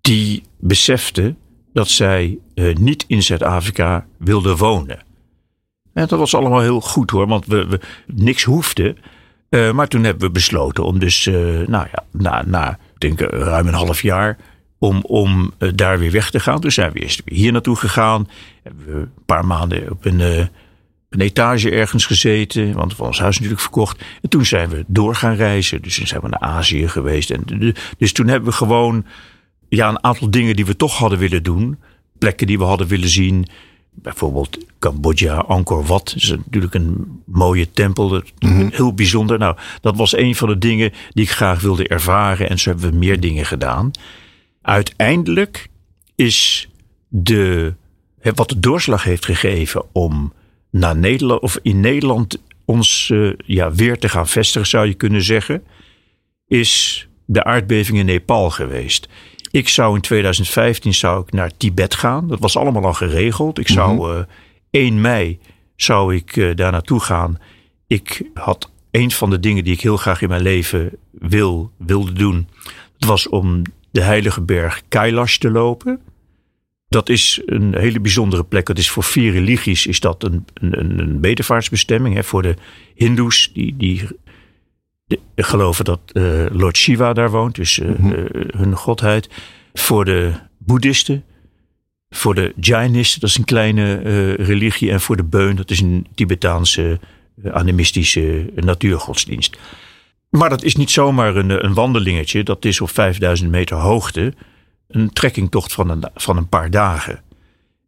die 0.00 0.42
besefte 0.58 1.34
dat 1.72 1.88
zij 1.88 2.38
uh, 2.54 2.74
niet 2.74 3.04
in 3.06 3.22
Zuid-Afrika 3.22 4.06
wilde 4.18 4.56
wonen. 4.56 5.02
En 5.92 6.06
dat 6.06 6.18
was 6.18 6.34
allemaal 6.34 6.60
heel 6.60 6.80
goed 6.80 7.10
hoor, 7.10 7.26
want 7.26 7.46
we, 7.46 7.66
we 7.66 7.80
niks 8.06 8.42
hoefde. 8.42 8.96
Uh, 9.50 9.72
maar 9.72 9.88
toen 9.88 10.04
hebben 10.04 10.26
we 10.26 10.32
besloten 10.32 10.84
om 10.84 10.98
dus, 10.98 11.26
uh, 11.26 11.34
nou 11.66 11.86
ja, 11.92 12.04
na, 12.10 12.42
na 12.46 12.78
denk 12.98 13.20
ruim 13.20 13.66
een 13.66 13.74
half 13.74 14.02
jaar, 14.02 14.36
om, 14.78 15.00
om 15.02 15.52
daar 15.74 15.98
weer 15.98 16.10
weg 16.10 16.30
te 16.30 16.40
gaan. 16.40 16.60
Toen 16.60 16.70
zijn 16.70 16.92
we 16.92 16.98
eerst 16.98 17.22
weer 17.24 17.38
hier 17.38 17.52
naartoe 17.52 17.76
gegaan. 17.76 18.28
Hebben 18.62 18.86
we 18.86 18.92
een 18.92 19.24
paar 19.26 19.46
maanden 19.46 19.90
op 19.90 20.04
een 20.04 20.48
een 21.14 21.20
etage 21.20 21.70
ergens 21.70 22.06
gezeten, 22.06 22.72
want 22.72 22.96
we 22.96 23.04
ons 23.04 23.18
huis 23.18 23.34
natuurlijk 23.34 23.62
verkocht. 23.62 24.02
En 24.22 24.28
toen 24.28 24.44
zijn 24.44 24.68
we 24.68 24.84
door 24.86 25.14
gaan 25.14 25.34
reizen. 25.34 25.82
Dus 25.82 25.96
toen 25.96 26.06
zijn 26.06 26.20
we 26.20 26.28
naar 26.28 26.40
Azië 26.40 26.88
geweest. 26.88 27.30
En 27.30 27.74
dus 27.98 28.12
toen 28.12 28.28
hebben 28.28 28.48
we 28.48 28.54
gewoon 28.54 29.04
ja, 29.68 29.88
een 29.88 30.04
aantal 30.04 30.30
dingen 30.30 30.56
die 30.56 30.66
we 30.66 30.76
toch 30.76 30.98
hadden 30.98 31.18
willen 31.18 31.42
doen. 31.42 31.78
Plekken 32.18 32.46
die 32.46 32.58
we 32.58 32.64
hadden 32.64 32.86
willen 32.86 33.08
zien. 33.08 33.46
bijvoorbeeld 33.90 34.58
Cambodja, 34.78 35.36
Angkor 35.36 35.84
Wat. 35.84 36.12
is 36.16 36.30
natuurlijk 36.30 36.74
een 36.74 37.22
mooie 37.26 37.70
tempel. 37.70 38.22
Heel 38.70 38.94
bijzonder. 38.94 39.38
Nou, 39.38 39.56
dat 39.80 39.96
was 39.96 40.16
een 40.16 40.34
van 40.34 40.48
de 40.48 40.58
dingen 40.58 40.92
die 41.10 41.24
ik 41.24 41.30
graag 41.30 41.60
wilde 41.60 41.88
ervaren. 41.88 42.48
En 42.48 42.58
zo 42.58 42.70
hebben 42.70 42.90
we 42.90 42.96
meer 42.96 43.20
dingen 43.20 43.46
gedaan. 43.46 43.90
Uiteindelijk 44.62 45.68
is 46.14 46.68
de, 47.08 47.74
wat 48.34 48.48
de 48.48 48.58
doorslag 48.58 49.04
heeft 49.04 49.24
gegeven 49.24 49.84
om 49.92 50.32
naar 50.74 50.96
Nederland, 50.96 51.40
of 51.40 51.58
in 51.62 51.80
Nederland 51.80 52.38
ons 52.64 53.08
uh, 53.12 53.32
ja, 53.44 53.72
weer 53.72 53.98
te 53.98 54.08
gaan 54.08 54.28
vestigen, 54.28 54.68
zou 54.68 54.86
je 54.86 54.94
kunnen 54.94 55.22
zeggen, 55.22 55.62
is 56.48 57.06
de 57.24 57.44
aardbeving 57.44 57.98
in 57.98 58.06
Nepal 58.06 58.50
geweest. 58.50 59.08
Ik 59.50 59.68
zou 59.68 59.94
in 59.94 60.00
2015 60.00 60.94
zou 60.94 61.22
ik 61.22 61.32
naar 61.32 61.56
Tibet 61.56 61.94
gaan. 61.94 62.28
Dat 62.28 62.38
was 62.38 62.56
allemaal 62.56 62.84
al 62.84 62.92
geregeld. 62.92 63.58
Ik 63.58 63.68
zou 63.68 64.16
uh, 64.16 64.22
1 64.70 65.00
mei 65.00 65.38
zou 65.76 66.14
ik 66.14 66.36
uh, 66.36 66.54
daar 66.54 66.72
naartoe 66.72 67.00
gaan. 67.00 67.38
Ik 67.86 68.30
had 68.34 68.70
een 68.90 69.10
van 69.10 69.30
de 69.30 69.40
dingen 69.40 69.64
die 69.64 69.72
ik 69.72 69.80
heel 69.80 69.96
graag 69.96 70.22
in 70.22 70.28
mijn 70.28 70.42
leven 70.42 70.90
wil, 71.10 71.70
wilde 71.78 72.12
doen. 72.12 72.48
Dat 72.98 73.08
was 73.08 73.28
om 73.28 73.62
de 73.90 74.02
heilige 74.02 74.40
berg 74.40 74.82
Kailash 74.88 75.36
te 75.36 75.50
lopen. 75.50 76.00
Dat 76.94 77.08
is 77.08 77.42
een 77.46 77.74
hele 77.78 78.00
bijzondere 78.00 78.44
plek. 78.44 78.66
Dat 78.66 78.78
is 78.78 78.90
voor 78.90 79.02
vier 79.02 79.32
religies 79.32 79.86
is 79.86 80.00
dat 80.00 80.24
een, 80.24 80.44
een, 80.54 80.98
een 80.98 81.20
bedevaartsbestemming. 81.20 82.14
Hè. 82.14 82.24
Voor 82.24 82.42
de 82.42 82.54
hindoes 82.94 83.50
die, 83.52 83.76
die 83.76 84.08
geloven 85.36 85.84
dat 85.84 86.00
uh, 86.12 86.46
Lord 86.50 86.76
Shiva 86.76 87.12
daar 87.12 87.30
woont. 87.30 87.54
Dus 87.54 87.78
uh, 87.78 87.88
mm 87.88 87.94
-hmm. 87.96 88.26
hun 88.56 88.76
godheid. 88.76 89.28
Voor 89.72 90.04
de 90.04 90.32
boeddhisten. 90.58 91.24
Voor 92.10 92.34
de 92.34 92.52
Jainisten, 92.60 93.20
dat 93.20 93.30
is 93.30 93.36
een 93.36 93.44
kleine 93.44 94.32
religie. 94.32 94.90
En 94.90 95.00
voor 95.00 95.16
de 95.16 95.24
Beun, 95.24 95.56
dat 95.56 95.70
is 95.70 95.80
een 95.80 96.06
Tibetaanse 96.14 97.00
animistische 97.52 98.50
natuurgodsdienst. 98.54 99.58
Maar 100.30 100.48
dat 100.48 100.62
is 100.62 100.76
niet 100.76 100.90
zomaar 100.90 101.36
een, 101.36 101.64
een 101.64 101.74
wandelingetje. 101.74 102.42
Dat 102.42 102.64
is 102.64 102.80
op 102.80 102.90
5000 102.90 103.50
meter 103.50 103.76
hoogte 103.76 104.34
een 104.94 105.12
trekkingtocht 105.12 105.72
van 105.72 105.88
een, 105.88 106.04
van 106.14 106.36
een 106.36 106.48
paar 106.48 106.70
dagen. 106.70 107.22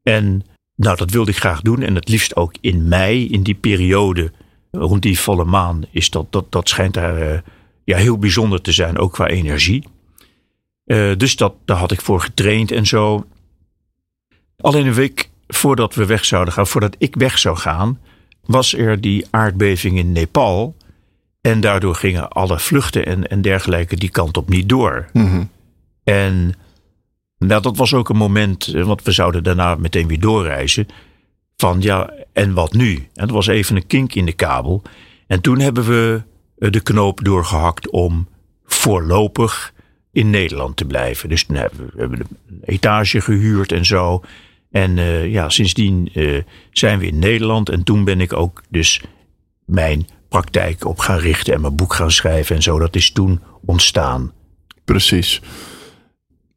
En 0.02 0.44
nou, 0.74 0.96
dat 0.96 1.10
wilde 1.10 1.30
ik 1.30 1.36
graag 1.36 1.60
doen. 1.60 1.82
En 1.82 1.94
het 1.94 2.08
liefst 2.08 2.36
ook 2.36 2.54
in 2.60 2.88
mei, 2.88 3.28
in 3.28 3.42
die 3.42 3.54
periode 3.54 4.32
rond 4.70 5.02
die 5.02 5.20
volle 5.20 5.44
maan. 5.44 5.84
Is 5.90 6.10
dat, 6.10 6.32
dat, 6.32 6.52
dat 6.52 6.68
schijnt 6.68 6.94
daar 6.94 7.32
uh, 7.32 7.38
ja, 7.84 7.96
heel 7.96 8.18
bijzonder 8.18 8.60
te 8.60 8.72
zijn, 8.72 8.98
ook 8.98 9.12
qua 9.12 9.26
energie. 9.26 9.84
Uh, 10.86 11.16
dus 11.16 11.36
dat, 11.36 11.54
daar 11.64 11.76
had 11.76 11.92
ik 11.92 12.00
voor 12.00 12.20
getraind 12.20 12.70
en 12.70 12.86
zo. 12.86 13.26
Alleen 14.56 14.86
een 14.86 14.94
week 14.94 15.30
voordat 15.46 15.94
we 15.94 16.06
weg 16.06 16.24
zouden 16.24 16.54
gaan, 16.54 16.66
voordat 16.66 16.96
ik 16.98 17.14
weg 17.14 17.38
zou 17.38 17.56
gaan, 17.56 18.00
was 18.44 18.74
er 18.74 19.00
die 19.00 19.26
aardbeving 19.30 19.98
in 19.98 20.12
Nepal. 20.12 20.76
En 21.40 21.60
daardoor 21.60 21.94
gingen 21.94 22.28
alle 22.28 22.58
vluchten 22.58 23.06
en, 23.06 23.28
en 23.28 23.42
dergelijke 23.42 23.96
die 23.96 24.10
kant 24.10 24.36
op 24.36 24.48
niet 24.48 24.68
door. 24.68 25.08
Mm 25.12 25.30
-hmm. 25.30 25.50
En 26.04 26.54
nou, 27.38 27.62
dat 27.62 27.76
was 27.76 27.94
ook 27.94 28.08
een 28.08 28.16
moment, 28.16 28.66
eh, 28.66 28.84
want 28.84 29.02
we 29.02 29.12
zouden 29.12 29.42
daarna 29.42 29.74
meteen 29.74 30.08
weer 30.08 30.20
doorreizen. 30.20 30.86
Van 31.56 31.80
ja, 31.80 32.12
en 32.32 32.54
wat 32.54 32.72
nu? 32.72 32.94
En 32.94 33.26
dat 33.26 33.30
was 33.30 33.46
even 33.46 33.76
een 33.76 33.86
kink 33.86 34.14
in 34.14 34.26
de 34.26 34.32
kabel. 34.32 34.82
En 35.26 35.40
toen 35.40 35.60
hebben 35.60 35.84
we 35.84 36.22
eh, 36.58 36.70
de 36.70 36.80
knoop 36.80 37.24
doorgehakt 37.24 37.90
om 37.90 38.28
voorlopig 38.64 39.72
in 40.12 40.30
Nederland 40.30 40.76
te 40.76 40.84
blijven. 40.84 41.28
Dus 41.28 41.44
toen 41.44 41.56
hebben 41.56 41.90
we, 41.92 42.00
hebben 42.00 42.18
een 42.20 42.60
etage 42.64 43.20
gehuurd 43.20 43.72
en 43.72 43.84
zo. 43.84 44.22
En 44.70 44.96
uh, 44.96 45.32
ja, 45.32 45.48
sindsdien 45.48 46.12
zijn 46.70 46.98
we 46.98 47.06
in 47.06 47.18
Nederland. 47.18 47.68
En 47.68 47.82
toen 47.82 48.04
ben 48.04 48.20
ik 48.20 48.32
ook 48.32 48.62
dus 48.68 49.02
mijn 49.64 50.06
praktijk 50.28 50.84
op 50.84 50.98
gaan 50.98 51.18
richten 51.18 51.54
en 51.54 51.60
mijn 51.60 51.76
boek 51.76 51.94
gaan 51.94 52.10
schrijven 52.10 52.56
en 52.56 52.62
zo. 52.62 52.78
Dat 52.78 52.96
is 52.96 53.10
toen 53.10 53.40
ontstaan. 53.64 54.32
Precies. 54.84 55.40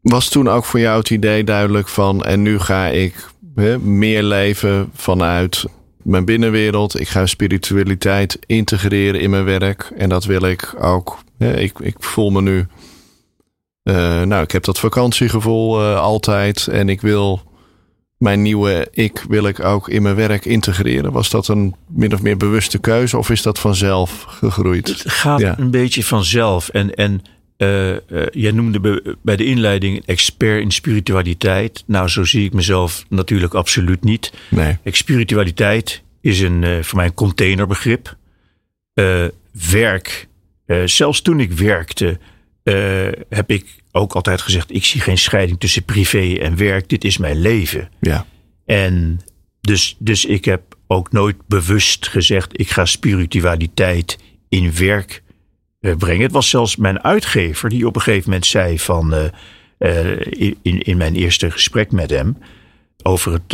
Was 0.10 0.30
toen 0.30 0.50
ook 0.50 0.65
voor 0.65 0.80
jou 0.80 0.98
het 0.98 1.10
idee 1.10 1.43
duidelijk 1.43 1.88
van 1.88 2.24
en 2.24 2.41
nu 2.41 2.60
ga 2.60 2.88
ik 2.88 3.30
hè, 3.56 3.80
meer 3.80 4.24
leven 4.24 4.89
vanuit 4.93 5.65
mijn 6.04 6.26
binnenwereld. 6.26 7.00
Ik 7.00 7.08
ga 7.08 7.26
spiritualiteit 7.26 8.39
integreren 8.45 9.22
in 9.22 9.30
mijn 9.30 9.43
werk. 9.43 9.91
En 9.98 10.10
dat 10.10 10.26
wil 10.26 10.41
ik 10.41 10.76
ook. 10.80 11.17
Hè, 11.38 11.58
ik, 11.58 11.80
ik 11.80 11.95
voel 12.00 12.30
me 12.30 12.41
nu. 12.41 12.67
Uh, 13.84 14.22
nou, 14.22 14.43
ik 14.43 14.52
heb 14.52 14.63
dat 14.63 14.80
vakantiegevoel 14.80 15.82
uh, 15.82 16.00
altijd. 16.00 16.67
En 16.67 16.89
ik 16.89 17.02
wil 17.02 17.41
mijn 18.17 18.41
nieuwe 18.41 18.88
ik 18.91 19.26
wil 19.28 19.48
ik 19.48 19.63
ook 19.63 19.89
in 19.89 20.02
mijn 20.02 20.15
werk 20.15 20.45
integreren. 20.45 21.12
Was 21.12 21.30
dat 21.30 21.48
een 21.48 21.76
min 21.88 22.13
of 22.13 22.22
meer 22.22 22.38
bewuste 22.38 22.80
keuze 22.80 23.17
of 23.17 23.30
is 23.30 23.41
dat 23.41 23.60
vanzelf 23.60 24.26
gegroeid? 24.28 24.88
Het 24.88 25.12
gaat 25.12 25.39
ja. 25.39 25.60
een 25.60 25.72
beetje 25.72 26.04
vanzelf. 26.04 26.69
En, 26.69 26.93
en 26.93 27.22
uh, 27.60 27.89
uh, 27.89 27.98
jij 28.32 28.52
noemde 28.52 29.15
bij 29.22 29.36
de 29.36 29.45
inleiding 29.45 30.06
expert 30.06 30.62
in 30.62 30.72
spiritualiteit. 30.72 31.84
Nou, 31.88 32.08
zo 32.08 32.24
zie 32.24 32.45
ik 32.45 32.54
mezelf 32.54 33.06
natuurlijk 33.10 33.54
absoluut 33.54 34.04
niet. 34.04 34.34
Nee. 34.50 34.78
Spiritualiteit 34.84 36.04
is 36.22 36.39
een, 36.39 36.62
uh, 36.62 36.84
voor 36.84 36.98
mij 36.98 37.06
een 37.06 37.13
containerbegrip. 37.13 38.17
werk, 39.72 40.28
zelfs 40.86 41.22
toen 41.22 41.39
ik 41.39 41.52
werkte, 41.52 42.19
heb 43.30 43.52
ik 43.52 43.65
ook 43.91 44.13
altijd 44.13 44.41
gezegd: 44.41 44.74
ik 44.74 44.86
zie 44.86 45.02
geen 45.02 45.17
scheiding 45.17 45.60
tussen 45.60 45.84
privé 45.84 46.38
en 46.39 46.58
werk. 46.58 46.89
Dit 46.89 47.04
is 47.04 47.17
mijn 47.17 47.41
leven. 47.41 47.89
Ja. 48.00 48.26
En 48.65 49.19
dus, 49.62 49.95
dus 50.00 50.26
ik 50.26 50.45
heb 50.45 50.78
ook 50.88 51.12
nooit 51.12 51.36
bewust 51.48 52.08
gezegd: 52.08 52.60
ik 52.60 52.69
ga 52.69 52.86
spiritualiteit 52.86 54.17
in 54.50 54.74
werk 54.74 55.22
brengen. 55.80 56.22
Het 56.22 56.32
was 56.32 56.50
zelfs 56.50 56.76
mijn 56.76 57.04
uitgever 57.04 57.70
die 57.70 57.88
op 57.88 57.96
een 57.96 58.02
gegeven 58.02 58.30
moment 58.30 58.46
zei 58.46 58.80
van 58.80 59.13
uh, 59.13 59.24
uh, 59.80 60.20
in, 60.62 60.82
in 60.82 60.98
mijn 60.98 61.15
eerste 61.15 61.52
gesprek 61.52 61.92
met 61.92 62.10
hem 62.10 62.38
over 63.04 63.34
het 63.34 63.54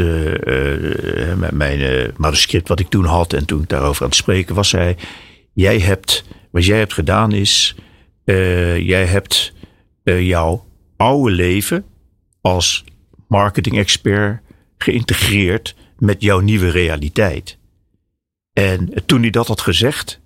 mijn 1.54 2.12
manuscript 2.18 2.68
wat 2.68 2.80
ik 2.80 2.90
toen 2.90 3.06
had 3.06 3.34
en 3.34 3.46
toen 3.46 3.62
ik 3.62 3.70
daarover 3.70 4.02
aan 4.02 4.08
het 4.08 4.18
spreken 4.18 4.56
was, 4.56 4.72
hij: 4.72 4.98
jij 5.54 5.80
hebt 5.80 6.24
wat 6.52 6.66
jij 6.66 6.78
hebt 6.78 6.94
gedaan 6.94 7.32
is 7.32 7.76
jij 8.78 9.06
hebt 9.06 9.54
jouw 10.04 10.66
oude 10.98 11.32
leven 11.32 11.86
als 12.42 12.84
marketing 13.28 13.78
expert 13.78 14.42
geïntegreerd 14.78 15.76
met 15.98 16.22
jouw 16.22 16.40
nieuwe 16.40 16.70
realiteit. 16.70 17.58
En 18.54 18.94
toen 19.06 19.22
hij 19.22 19.30
dat 19.30 19.48
had 19.48 19.62
gezegd, 19.62 20.22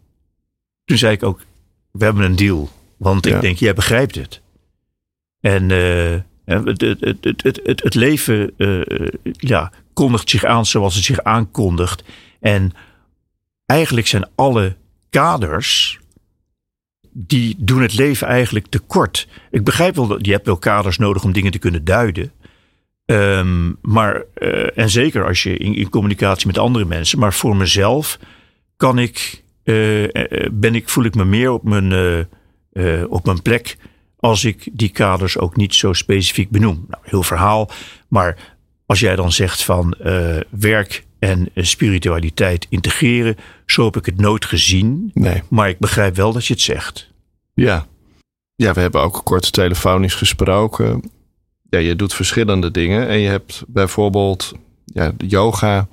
toen 0.86 0.98
zei 0.98 1.14
ik 1.14 1.24
ook: 1.24 1.42
we 1.91 2.04
hebben 2.04 2.23
een 2.23 2.36
deal. 2.36 2.69
Want 2.97 3.25
ik 3.25 3.41
denk, 3.41 3.58
jij 3.58 3.73
begrijpt 3.73 4.15
het. 4.15 4.41
En 5.39 5.69
uh, 5.69 6.15
het, 6.45 6.82
het, 6.82 7.17
het, 7.21 7.60
het, 7.63 7.84
het, 7.84 7.95
leven 7.95 8.54
uh, 8.58 9.08
ja, 9.21 9.71
kondigt 9.93 10.30
zich 10.30 10.43
aan 10.43 10.65
zoals 10.65 10.95
het 10.95 11.04
zich 11.04 11.23
aankondigt. 11.23 12.04
En 12.39 12.71
eigenlijk 13.65 14.08
zijn 14.08 14.30
alle 14.36 14.75
kaders. 15.10 15.99
Die 17.12 17.56
doen 17.58 17.82
het 17.82 17.93
leven 17.93 18.28
eigenlijk 18.28 18.67
tekort. 18.67 19.28
Ik 19.52 19.63
begrijp 19.63 19.95
wel 19.95 20.08
dat 20.08 20.25
je 20.25 20.32
hebt 20.32 20.45
wel 20.45 20.58
kaders 20.58 20.97
nodig 20.97 21.23
om 21.23 21.32
dingen 21.32 21.52
te 21.52 21.60
kunnen 21.60 21.84
duiden. 21.84 22.32
Um, 23.06 23.78
maar, 23.82 24.23
uh, 24.38 24.78
en 24.78 24.89
zeker 24.89 25.25
als 25.25 25.43
je 25.43 25.58
in, 25.58 25.75
in 25.75 25.89
communicatie 25.89 26.47
met 26.47 26.58
andere 26.58 26.86
mensen. 26.86 27.19
Maar 27.19 27.34
voor 27.34 27.56
mezelf 27.56 28.19
kan 28.75 28.99
ik 28.99 29.43
ben 30.52 30.76
ik, 30.76 30.90
voel 30.90 31.04
ik 31.04 31.16
me 31.16 31.26
meer 31.26 31.52
op 31.52 31.64
mijn, 31.64 32.26
uh, 32.74 33.04
op 33.12 33.26
mijn 33.26 33.42
plek 33.42 33.78
als 34.20 34.46
ik 34.46 34.70
die 34.72 34.90
kaders 34.90 35.38
ook 35.38 35.56
niet 35.56 35.76
zo 35.76 35.94
specifiek 35.94 36.50
benoem. 36.50 36.86
Nou, 36.88 37.04
heel 37.06 37.24
verhaal, 37.24 37.70
maar 38.08 38.56
als 38.86 39.00
jij 39.00 39.16
dan 39.16 39.32
zegt 39.32 39.64
van 39.64 39.96
werk 40.50 41.06
en 41.20 41.50
spiritualiteit 41.56 42.68
integreren, 42.70 43.36
zo 43.66 43.86
heb 43.86 43.98
ik 43.98 44.06
het 44.06 44.18
nooit 44.18 44.46
gezien. 44.46 45.12
Nee. 45.14 45.42
Maar 45.50 45.70
ik 45.70 45.80
begrijp 45.80 46.16
wel 46.16 46.34
dat 46.34 46.46
je 46.46 46.54
het 46.54 46.62
zegt. 46.62 47.12
Ja. 47.54 47.88
Ja, 48.56 48.74
we 48.74 48.80
hebben 48.80 49.02
ook 49.02 49.22
kort 49.24 49.54
telefonisch 49.54 50.14
gesproken. 50.14 51.12
Ja, 51.70 51.80
je 51.80 51.96
doet 51.96 52.14
verschillende 52.14 52.72
dingen. 52.72 53.08
En 53.08 53.20
je 53.20 53.30
hebt 53.30 53.64
bijvoorbeeld 53.68 54.54
ja, 54.86 55.12
yoga 55.18 55.88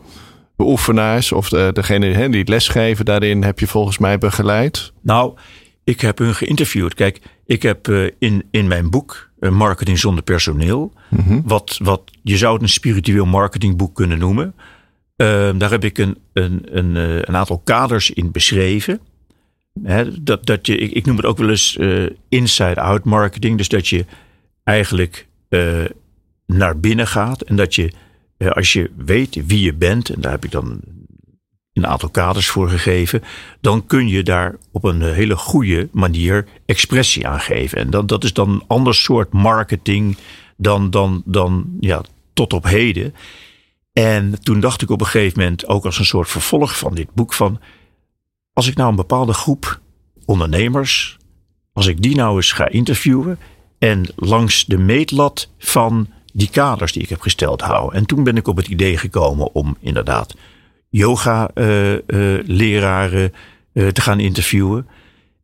beoefenaars 0.56 1.32
of 1.32 1.48
de, 1.48 1.70
degene 1.72 2.28
die 2.28 2.48
lesgeven 2.48 3.04
daarin 3.04 3.42
heb 3.42 3.58
je 3.58 3.66
volgens 3.66 3.98
mij 3.98 4.18
begeleid? 4.18 4.92
Nou, 5.02 5.34
ik 5.84 6.00
heb 6.00 6.18
hun 6.18 6.34
geïnterviewd. 6.34 6.94
Kijk, 6.94 7.20
ik 7.46 7.62
heb 7.62 7.88
uh, 7.88 8.10
in, 8.18 8.44
in 8.50 8.66
mijn 8.66 8.90
boek 8.90 9.30
uh, 9.40 9.50
Marketing 9.50 9.98
zonder 9.98 10.24
personeel, 10.24 10.92
mm 11.10 11.18
-hmm. 11.18 11.42
wat, 11.44 11.78
wat 11.82 12.02
je 12.22 12.36
zou 12.36 12.52
het 12.52 12.62
een 12.62 12.68
spiritueel 12.68 13.26
marketingboek 13.26 13.94
kunnen 13.94 14.18
noemen. 14.18 14.54
Uh, 15.16 15.50
daar 15.58 15.70
heb 15.70 15.84
ik 15.84 15.98
een, 15.98 16.18
een, 16.32 16.62
een, 16.70 16.94
een, 16.94 17.36
aantal 17.36 17.58
kaders 17.64 18.10
in 18.10 18.30
beschreven. 18.30 19.00
Dat, 20.20 20.46
dat 20.46 20.66
je, 20.66 20.76
ik, 20.76 20.92
ik, 20.92 21.06
noem 21.06 21.16
het 21.16 21.24
ook 21.24 21.38
wel 21.38 21.48
eens 21.48 21.78
inside-out 22.28 23.04
marketing. 23.04 23.56
Dus 23.56 23.68
dat 23.68 23.88
je 23.88 24.04
eigenlijk 24.64 25.26
naar 26.46 26.80
binnen 26.80 27.06
gaat 27.06 27.42
en 27.42 27.56
dat 27.56 27.74
je 27.74 27.84
eh, 27.84 27.92
als 28.38 28.72
je 28.72 28.90
weet 28.96 29.46
wie 29.46 29.60
je 29.60 29.74
bent, 29.74 30.08
en 30.08 30.20
daar 30.20 30.32
heb 30.32 30.44
ik 30.44 30.50
dan 30.50 30.80
een 31.72 31.86
aantal 31.86 32.08
kaders 32.08 32.48
voor 32.48 32.68
gegeven, 32.68 33.22
dan 33.60 33.86
kun 33.86 34.08
je 34.08 34.22
daar 34.22 34.56
op 34.72 34.84
een 34.84 35.02
hele 35.02 35.36
goede 35.36 35.88
manier 35.92 36.46
expressie 36.66 37.26
aan 37.26 37.40
geven. 37.40 37.78
En 37.78 37.90
dat, 37.90 38.08
dat 38.08 38.24
is 38.24 38.32
dan 38.32 38.50
een 38.50 38.64
ander 38.66 38.94
soort 38.94 39.32
marketing 39.32 40.16
dan, 40.56 40.90
dan, 40.90 41.22
dan 41.24 41.76
ja, 41.80 42.02
tot 42.32 42.52
op 42.52 42.64
heden. 42.64 43.14
En 43.92 44.42
toen 44.42 44.60
dacht 44.60 44.82
ik 44.82 44.90
op 44.90 45.00
een 45.00 45.06
gegeven 45.06 45.40
moment, 45.40 45.66
ook 45.66 45.84
als 45.84 45.98
een 45.98 46.04
soort 46.04 46.28
vervolg 46.28 46.78
van 46.78 46.94
dit 46.94 47.14
boek, 47.14 47.32
van 47.32 47.60
als 48.52 48.68
ik 48.68 48.76
nou 48.76 48.90
een 48.90 48.96
bepaalde 48.96 49.32
groep 49.32 49.80
ondernemers, 50.24 51.16
als 51.72 51.86
ik 51.86 52.02
die 52.02 52.16
nou 52.16 52.36
eens 52.36 52.52
ga 52.52 52.68
interviewen 52.68 53.38
en 53.78 54.06
langs 54.16 54.64
de 54.64 54.78
meetlat 54.78 55.50
van 55.58 56.08
die 56.36 56.50
kaders 56.50 56.92
die 56.92 57.02
ik 57.02 57.08
heb 57.08 57.20
gesteld 57.20 57.60
hou. 57.60 57.94
En 57.94 58.06
toen 58.06 58.24
ben 58.24 58.36
ik 58.36 58.48
op 58.48 58.56
het 58.56 58.66
idee 58.66 58.98
gekomen 58.98 59.54
om 59.54 59.76
inderdaad 59.80 60.34
yoga-leraren 60.88 63.32
uh, 63.72 63.84
uh, 63.84 63.88
te 63.88 64.00
gaan 64.00 64.20
interviewen. 64.20 64.88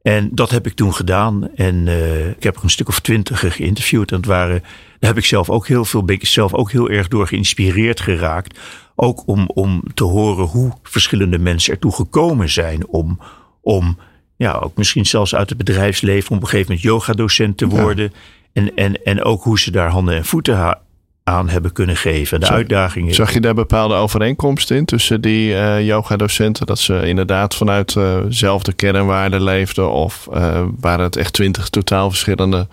En 0.02 0.28
dat 0.32 0.50
heb 0.50 0.66
ik 0.66 0.74
toen 0.74 0.94
gedaan. 0.94 1.54
En 1.54 1.86
uh, 1.86 2.28
ik 2.28 2.42
heb 2.42 2.56
er 2.56 2.64
een 2.64 2.70
stuk 2.70 2.88
of 2.88 3.00
twintig 3.00 3.54
geïnterviewd. 3.54 4.10
En 4.10 4.16
het 4.16 4.26
waren, 4.26 4.60
daar 4.98 5.10
heb 5.10 5.18
ik 5.18 5.24
zelf 5.24 5.50
ook 5.50 5.66
heel 5.66 5.84
veel, 5.84 6.04
ben 6.04 6.14
ik 6.14 6.26
zelf 6.26 6.54
ook 6.54 6.70
heel 6.70 6.90
erg 6.90 7.08
door 7.08 7.26
geïnspireerd 7.26 8.00
geraakt. 8.00 8.58
Ook 8.94 9.22
om, 9.26 9.50
om 9.54 9.82
te 9.94 10.04
horen 10.04 10.44
hoe 10.44 10.72
verschillende 10.82 11.38
mensen 11.38 11.72
ertoe 11.72 11.92
gekomen 11.92 12.48
zijn 12.48 12.86
om, 12.86 13.20
om 13.60 13.98
ja, 14.36 14.52
ook 14.52 14.76
misschien 14.76 15.06
zelfs 15.06 15.34
uit 15.34 15.48
het 15.48 15.58
bedrijfsleven, 15.58 16.30
om 16.30 16.36
op 16.36 16.42
een 16.42 16.48
gegeven 16.48 16.72
moment 16.72 16.90
yogadocent 16.90 17.56
te 17.56 17.66
worden. 17.66 18.12
En, 18.52 18.74
en, 18.74 19.04
en 19.04 19.22
ook 19.22 19.42
hoe 19.42 19.58
ze 19.58 19.70
daar 19.70 19.90
handen 19.90 20.14
en 20.14 20.24
voeten 20.24 20.78
aan 21.24 21.48
hebben 21.48 21.72
kunnen 21.72 21.96
geven. 21.96 22.40
De 22.40 22.46
zag, 22.46 22.54
uitdagingen. 22.54 23.14
Zag 23.14 23.32
je 23.32 23.40
daar 23.40 23.54
bepaalde 23.54 23.94
overeenkomsten 23.94 24.76
in 24.76 24.84
tussen 24.84 25.20
die 25.20 25.50
uh, 25.50 25.86
yoga-docenten? 25.86 26.66
Dat 26.66 26.78
ze 26.78 27.06
inderdaad 27.06 27.54
vanuit 27.54 27.94
dezelfde 27.94 28.72
uh 28.72 28.76
kernwaarden 28.76 29.42
leefden? 29.42 29.90
Of 29.90 30.28
uh, 30.32 30.64
waren 30.80 31.04
het 31.04 31.16
echt 31.16 31.32
twintig 31.32 31.68
totaal 31.68 32.10
verschillende? 32.10 32.68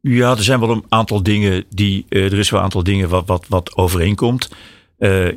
Ja, 0.00 0.30
er 0.30 0.42
zijn 0.42 0.60
wel 0.60 0.70
een 0.70 0.84
aantal 0.88 1.22
dingen 1.22 1.64
die. 1.68 2.06
Er 2.08 2.38
is 2.38 2.50
wel 2.50 2.58
een 2.58 2.64
aantal 2.64 2.82
dingen 2.82 3.08
wat, 3.08 3.26
wat, 3.26 3.46
wat 3.48 3.76
overeenkomt. 3.76 4.50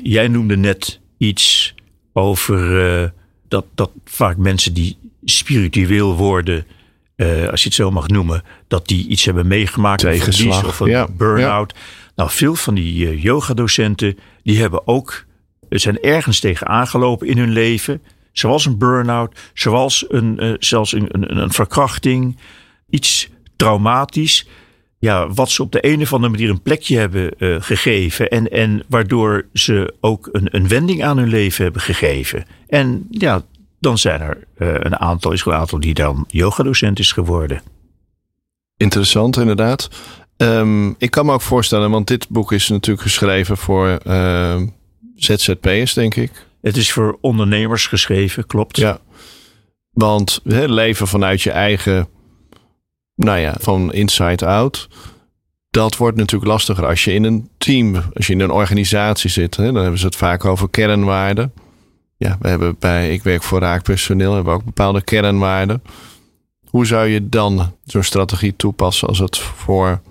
jij 0.01 0.28
noemde 0.28 0.58
net 0.58 0.99
iets 1.17 1.75
over 2.13 3.13
dat, 3.47 3.65
dat 3.75 3.91
vaak 4.06 4.38
mensen 4.38 4.73
die 4.73 4.97
spiritueel 5.23 6.15
worden. 6.15 6.65
als 7.49 7.62
je 7.62 7.67
het 7.67 7.73
zo 7.73 7.91
mag 7.91 8.08
noemen, 8.08 8.43
dat 8.76 8.88
die 8.88 9.08
iets 9.08 9.26
hebben 9.26 9.48
meegemaakt. 9.48 10.02
Tegenslag, 10.02 10.68
of 10.68 10.80
een 10.80 10.90
ja, 10.90 11.08
burn-out. 11.18 11.74
Ja. 11.76 11.82
Nou, 12.16 12.30
veel 12.30 12.56
van 12.56 12.74
die 12.74 13.06
uh, 13.06 13.24
yogadocenten, 13.24 14.18
die 14.44 14.60
hebben 14.60 14.88
ook, 14.88 15.26
zijn 15.70 16.00
ergens 16.02 16.40
tegen 16.40 16.68
aangelopen 16.68 17.28
in 17.28 17.38
hun 17.38 17.52
leven. 17.52 18.02
Zoals 18.32 18.66
een 18.66 18.78
burn-out, 18.78 19.40
zoals 19.54 20.06
een, 20.10 20.44
uh, 20.44 20.54
zelfs 20.60 20.94
een, 20.94 21.08
een, 21.12 21.38
een, 21.42 21.52
verkrachting, 21.52 22.38
iets 22.90 23.30
traumatisch. 23.56 24.48
Ja, 25.00 25.30
wat 25.30 25.50
ze 25.50 25.62
op 25.62 25.72
de 25.72 25.86
een 25.86 26.02
of 26.02 26.14
andere 26.14 26.32
manier 26.32 26.50
een 26.50 26.62
plekje 26.62 26.98
hebben 26.98 27.32
uh, 27.38 27.56
gegeven. 27.60 28.30
En, 28.30 28.52
en 28.52 28.84
waardoor 28.88 29.46
ze 29.54 29.94
ook 30.02 30.30
een, 30.32 30.48
een 30.56 30.68
wending 30.68 31.04
aan 31.04 31.18
hun 31.18 31.30
leven 31.30 31.64
hebben 31.64 31.82
gegeven. 31.82 32.46
En 32.68 33.08
ja, 33.12 33.44
dan 33.80 33.98
zijn 33.98 34.22
er 34.22 34.38
een 34.58 34.98
aantal, 34.98 35.32
is 35.32 35.46
een 35.46 35.54
aantal 35.54 35.80
die 35.80 35.94
dan 35.94 36.26
yogadocent 36.28 37.00
is 37.00 37.12
geworden. 37.12 37.62
Interessant, 38.78 39.38
inderdaad. 39.38 39.90
Um, 40.38 40.96
ik 40.98 41.12
kan 41.12 41.26
me 41.26 41.32
ook 41.32 41.42
voorstellen, 41.42 41.92
want 41.92 42.08
dit 42.08 42.30
boek 42.30 42.52
is 42.52 42.70
natuurlijk 42.70 43.08
geschreven 43.08 43.58
voor 43.58 44.00
uh, 44.08 44.62
ZZP'ers, 45.16 45.94
denk 45.94 46.16
ik. 46.16 46.32
Het 46.62 46.78
is 46.78 46.92
voor 46.92 47.18
ondernemers 47.22 47.88
geschreven, 47.88 48.46
klopt. 48.46 48.78
Ja, 48.78 49.00
want 49.90 50.42
he, 50.44 50.66
leven 50.66 51.08
vanuit 51.08 51.42
je 51.42 51.52
eigen, 51.52 52.08
nou 53.16 53.40
ja, 53.40 53.56
van 53.60 53.94
inside 53.94 54.46
out. 54.46 54.88
Dat 55.70 55.98
wordt 55.98 56.18
natuurlijk 56.18 56.52
lastiger 56.52 56.86
als 56.86 57.04
je 57.04 57.14
in 57.14 57.24
een 57.24 57.50
team, 57.58 57.96
als 58.14 58.28
je 58.28 58.34
in 58.34 58.40
een 58.40 58.52
organisatie 58.52 59.30
zit. 59.30 59.56
Dan 59.56 59.76
hebben 59.76 60.00
ze 60.00 60.06
het 60.06 60.16
vaak 60.16 60.46
over 60.46 60.70
kernwaarden. 60.70 61.54
Ja, 62.18 62.38
we 62.40 62.48
hebben 62.48 62.76
bij, 62.80 63.12
ik 63.12 63.24
werk 63.24 63.44
voor 63.44 63.60
raakpersoneel, 63.60 64.34
hebben 64.34 64.54
we 64.54 64.60
ook 64.60 64.66
bepaalde 64.66 65.02
kernwaarden. 65.02 65.82
Hoe 66.76 66.86
zou 66.86 67.08
je 67.08 67.30
dan 67.30 67.76
zo'n 67.84 68.04
strategie 68.04 68.56
toepassen 68.56 69.08
als 69.08 69.20
het 69.20 69.38
voor 69.38 70.02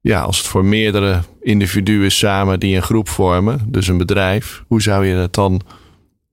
ja, 0.00 0.20
als 0.20 0.38
het 0.38 0.46
voor 0.46 0.64
meerdere 0.64 1.22
individuen 1.40 2.12
samen 2.12 2.60
die 2.60 2.76
een 2.76 2.82
groep 2.82 3.08
vormen, 3.08 3.60
dus 3.66 3.88
een 3.88 3.98
bedrijf, 3.98 4.64
hoe 4.66 4.82
zou 4.82 5.06
je 5.06 5.14
dat 5.14 5.34
dan 5.34 5.60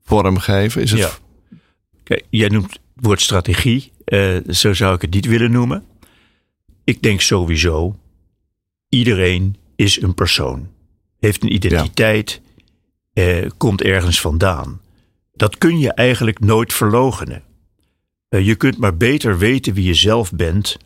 vormgeven? 0.03 0.81
Is 0.81 0.91
het... 0.91 0.99
Ja. 0.99 1.09
Kijk, 2.03 2.25
jij 2.29 2.47
noemt 2.47 2.71
het 2.71 2.79
woord 2.93 3.21
strategie, 3.21 3.91
uh, 4.05 4.37
zo 4.49 4.73
zou 4.73 4.95
ik 4.95 5.01
het 5.01 5.13
niet 5.13 5.25
willen 5.25 5.51
noemen. 5.51 5.85
Ik 6.83 7.01
denk 7.01 7.21
sowieso, 7.21 7.99
iedereen 8.89 9.55
is 9.75 10.01
een 10.01 10.13
persoon, 10.13 10.67
heeft 11.19 11.43
een 11.43 11.53
identiteit, 11.53 12.41
ja. 13.13 13.41
uh, 13.41 13.49
komt 13.57 13.81
ergens 13.81 14.21
vandaan. 14.21 14.81
Dat 15.33 15.57
kun 15.57 15.79
je 15.79 15.93
eigenlijk 15.93 16.39
nooit 16.39 16.73
verlogenen. 16.73 17.43
Uh, 18.33 18.45
je 18.45 18.55
kunt 18.55 18.77
maar 18.77 18.97
beter 18.97 19.37
weten 19.37 19.73
wie 19.73 19.85
je 19.85 19.93
zelf 19.93 20.31
bent 20.31 20.77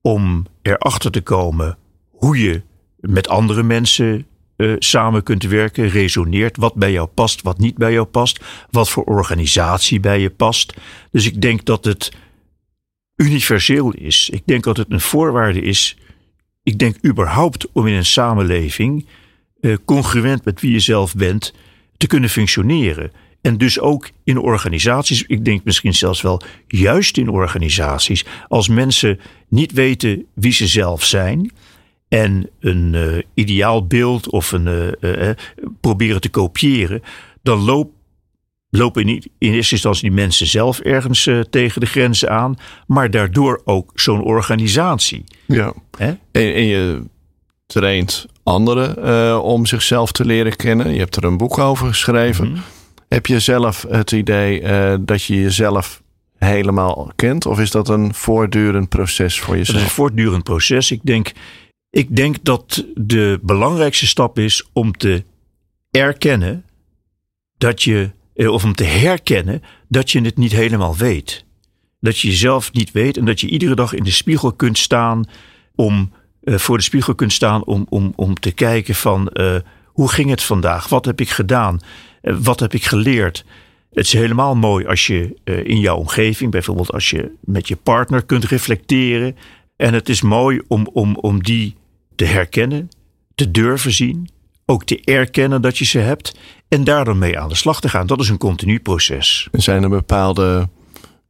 om 0.00 0.46
erachter 0.62 1.10
te 1.10 1.20
komen 1.20 1.78
hoe 2.10 2.38
je 2.38 2.62
met 2.96 3.28
andere 3.28 3.62
mensen 3.62 4.26
uh, 4.56 4.76
samen 4.78 5.22
kunt 5.22 5.42
werken, 5.42 5.88
resoneert, 5.88 6.56
wat 6.56 6.74
bij 6.74 6.92
jou 6.92 7.08
past, 7.08 7.42
wat 7.42 7.58
niet 7.58 7.76
bij 7.76 7.92
jou 7.92 8.06
past, 8.06 8.44
wat 8.70 8.90
voor 8.90 9.04
organisatie 9.04 10.00
bij 10.00 10.20
je 10.20 10.30
past. 10.30 10.74
Dus 11.10 11.26
ik 11.26 11.40
denk 11.40 11.64
dat 11.64 11.84
het 11.84 12.12
universeel 13.16 13.92
is. 13.92 14.30
Ik 14.32 14.42
denk 14.44 14.64
dat 14.64 14.76
het 14.76 14.90
een 14.90 15.00
voorwaarde 15.00 15.60
is. 15.60 15.96
Ik 16.62 16.78
denk 16.78 16.96
überhaupt 17.06 17.72
om 17.72 17.86
in 17.86 17.94
een 17.94 18.06
samenleving 18.06 19.06
uh, 19.60 19.76
congruent 19.84 20.44
met 20.44 20.60
wie 20.60 20.72
je 20.72 20.80
zelf 20.80 21.14
bent 21.14 21.54
te 21.96 22.06
kunnen 22.06 22.30
functioneren. 22.30 23.12
En 23.40 23.58
dus 23.58 23.80
ook 23.80 24.10
in 24.24 24.38
organisaties, 24.38 25.24
ik 25.26 25.44
denk 25.44 25.64
misschien 25.64 25.94
zelfs 25.94 26.20
wel 26.20 26.42
juist 26.66 27.16
in 27.16 27.28
organisaties, 27.28 28.24
als 28.48 28.68
mensen 28.68 29.20
niet 29.48 29.72
weten 29.72 30.26
wie 30.34 30.52
ze 30.52 30.66
zelf 30.66 31.04
zijn, 31.04 31.52
en 32.08 32.50
een 32.60 32.92
uh, 32.94 33.18
ideaal 33.34 33.86
beeld 33.86 34.30
of 34.30 34.52
een, 34.52 34.66
uh, 35.00 35.26
uh, 35.26 35.30
proberen 35.80 36.20
te 36.20 36.28
kopiëren, 36.28 37.02
dan 37.42 37.58
loop, 37.58 37.90
lopen 38.70 39.02
in, 39.08 39.22
in, 39.38 39.52
eerste 39.52 39.74
instantie 39.74 40.02
die 40.02 40.18
mensen 40.18 40.46
zelf 40.46 40.80
ergens 40.80 41.28
tegen 41.50 41.80
de 41.80 41.86
grenzen 41.86 42.30
aan, 42.30 42.56
maar 42.86 43.10
daardoor 43.10 43.60
ook 43.64 43.92
zo'n 43.94 44.22
organisatie. 44.22 45.24
Ja. 45.46 45.72
En, 45.98 46.18
en, 46.32 46.66
je 46.66 47.02
traint 47.66 48.26
anderen 48.42 49.42
om 49.42 49.66
zichzelf 49.66 50.12
te 50.12 50.24
leren 50.24 50.56
kennen. 50.56 50.92
Je 50.92 50.98
hebt 50.98 51.16
er 51.16 51.24
een 51.24 51.36
boek 51.36 51.58
over 51.58 51.86
geschreven. 51.86 52.48
Mm 52.48 52.54
-hmm. 52.54 52.62
Heb 53.14 53.26
je 53.26 53.40
zelf 53.40 53.86
het 53.88 54.12
idee 54.12 54.62
dat 55.04 55.22
je 55.22 55.40
jezelf 55.40 56.02
helemaal 56.36 57.12
kent? 57.16 57.46
Of 57.46 57.60
is 57.60 57.70
dat 57.70 57.88
een 57.88 58.14
voortdurend 58.14 58.88
proces 58.88 59.40
voor 59.40 59.56
jezelf? 59.56 59.76
Het 59.76 59.76
is 59.76 59.82
een 59.82 59.94
voortdurend 59.94 60.42
proces. 60.42 60.90
Ik 60.90 61.00
denk, 61.02 61.32
ik 61.90 62.16
denk 62.16 62.36
dat 62.42 62.86
de 62.94 63.38
belangrijkste 63.42 64.06
stap 64.06 64.38
is 64.38 64.68
om 64.72 64.92
te 64.92 65.24
erkennen 65.90 66.64
dat 67.58 67.82
je, 67.82 68.10
eh, 68.34 68.52
of 68.52 68.64
om 68.64 68.74
te 68.74 68.84
herkennen 68.84 69.62
dat 69.88 70.10
je 70.10 70.20
het 70.20 70.36
niet 70.36 70.52
helemaal 70.52 70.96
weet. 70.96 71.44
Dat 72.00 72.18
je 72.18 72.28
jezelf 72.28 72.72
niet 72.72 72.92
weet 72.92 73.16
en 73.16 73.24
dat 73.24 73.40
je 73.40 73.48
iedere 73.48 73.74
dag 73.74 73.92
in 73.92 74.04
de 74.04 74.10
spiegel 74.10 74.52
kunt 74.52 74.78
staan 74.78 75.24
om, 75.74 76.12
uh, 76.42 76.58
voor 76.58 76.76
de 76.76 76.82
spiegel 76.82 77.14
kunt 77.14 77.32
staan 77.32 77.64
om, 77.64 77.86
om, 77.88 78.12
om 78.16 78.34
te 78.34 78.52
kijken 78.52 78.94
van 78.94 79.30
uh, 79.32 79.56
hoe 79.86 80.10
ging 80.10 80.30
het 80.30 80.42
vandaag? 80.42 80.88
Wat 80.88 81.04
heb 81.04 81.20
ik 81.20 81.30
gedaan? 81.30 81.80
Uh, 82.22 82.36
wat 82.42 82.60
heb 82.60 82.74
ik 82.74 82.84
geleerd? 82.84 83.44
Het 83.92 84.04
is 84.04 84.12
helemaal 84.12 84.56
mooi 84.56 84.86
als 84.86 85.06
je 85.06 85.36
in 85.44 85.80
jouw 85.80 85.96
omgeving, 85.96 86.50
bijvoorbeeld 86.50 86.92
als 86.92 87.10
je 87.10 87.32
met 87.40 87.68
je 87.68 87.76
partner 87.76 88.24
kunt 88.24 88.44
reflecteren. 88.44 89.36
En 89.76 89.94
het 89.94 90.08
is 90.08 90.22
mooi 90.22 90.60
om, 90.68 90.88
om, 90.92 91.16
om 91.16 91.42
die 91.42 91.76
te 92.14 92.24
herkennen, 92.24 92.88
te 93.34 93.50
durven 93.50 93.92
zien, 93.92 94.28
ook 94.66 94.84
te 94.84 95.00
erkennen 95.00 95.62
dat 95.62 95.78
je 95.78 95.84
ze 95.84 95.98
hebt 95.98 96.38
en 96.68 96.84
daar 96.84 97.04
dan 97.04 97.18
mee 97.18 97.38
aan 97.38 97.48
de 97.48 97.54
slag 97.54 97.80
te 97.80 97.88
gaan. 97.88 98.06
Dat 98.06 98.20
is 98.20 98.28
een 98.28 98.38
continu 98.38 98.80
proces. 98.80 99.48
Zijn 99.52 99.82
er 99.82 99.88
bepaalde 99.88 100.68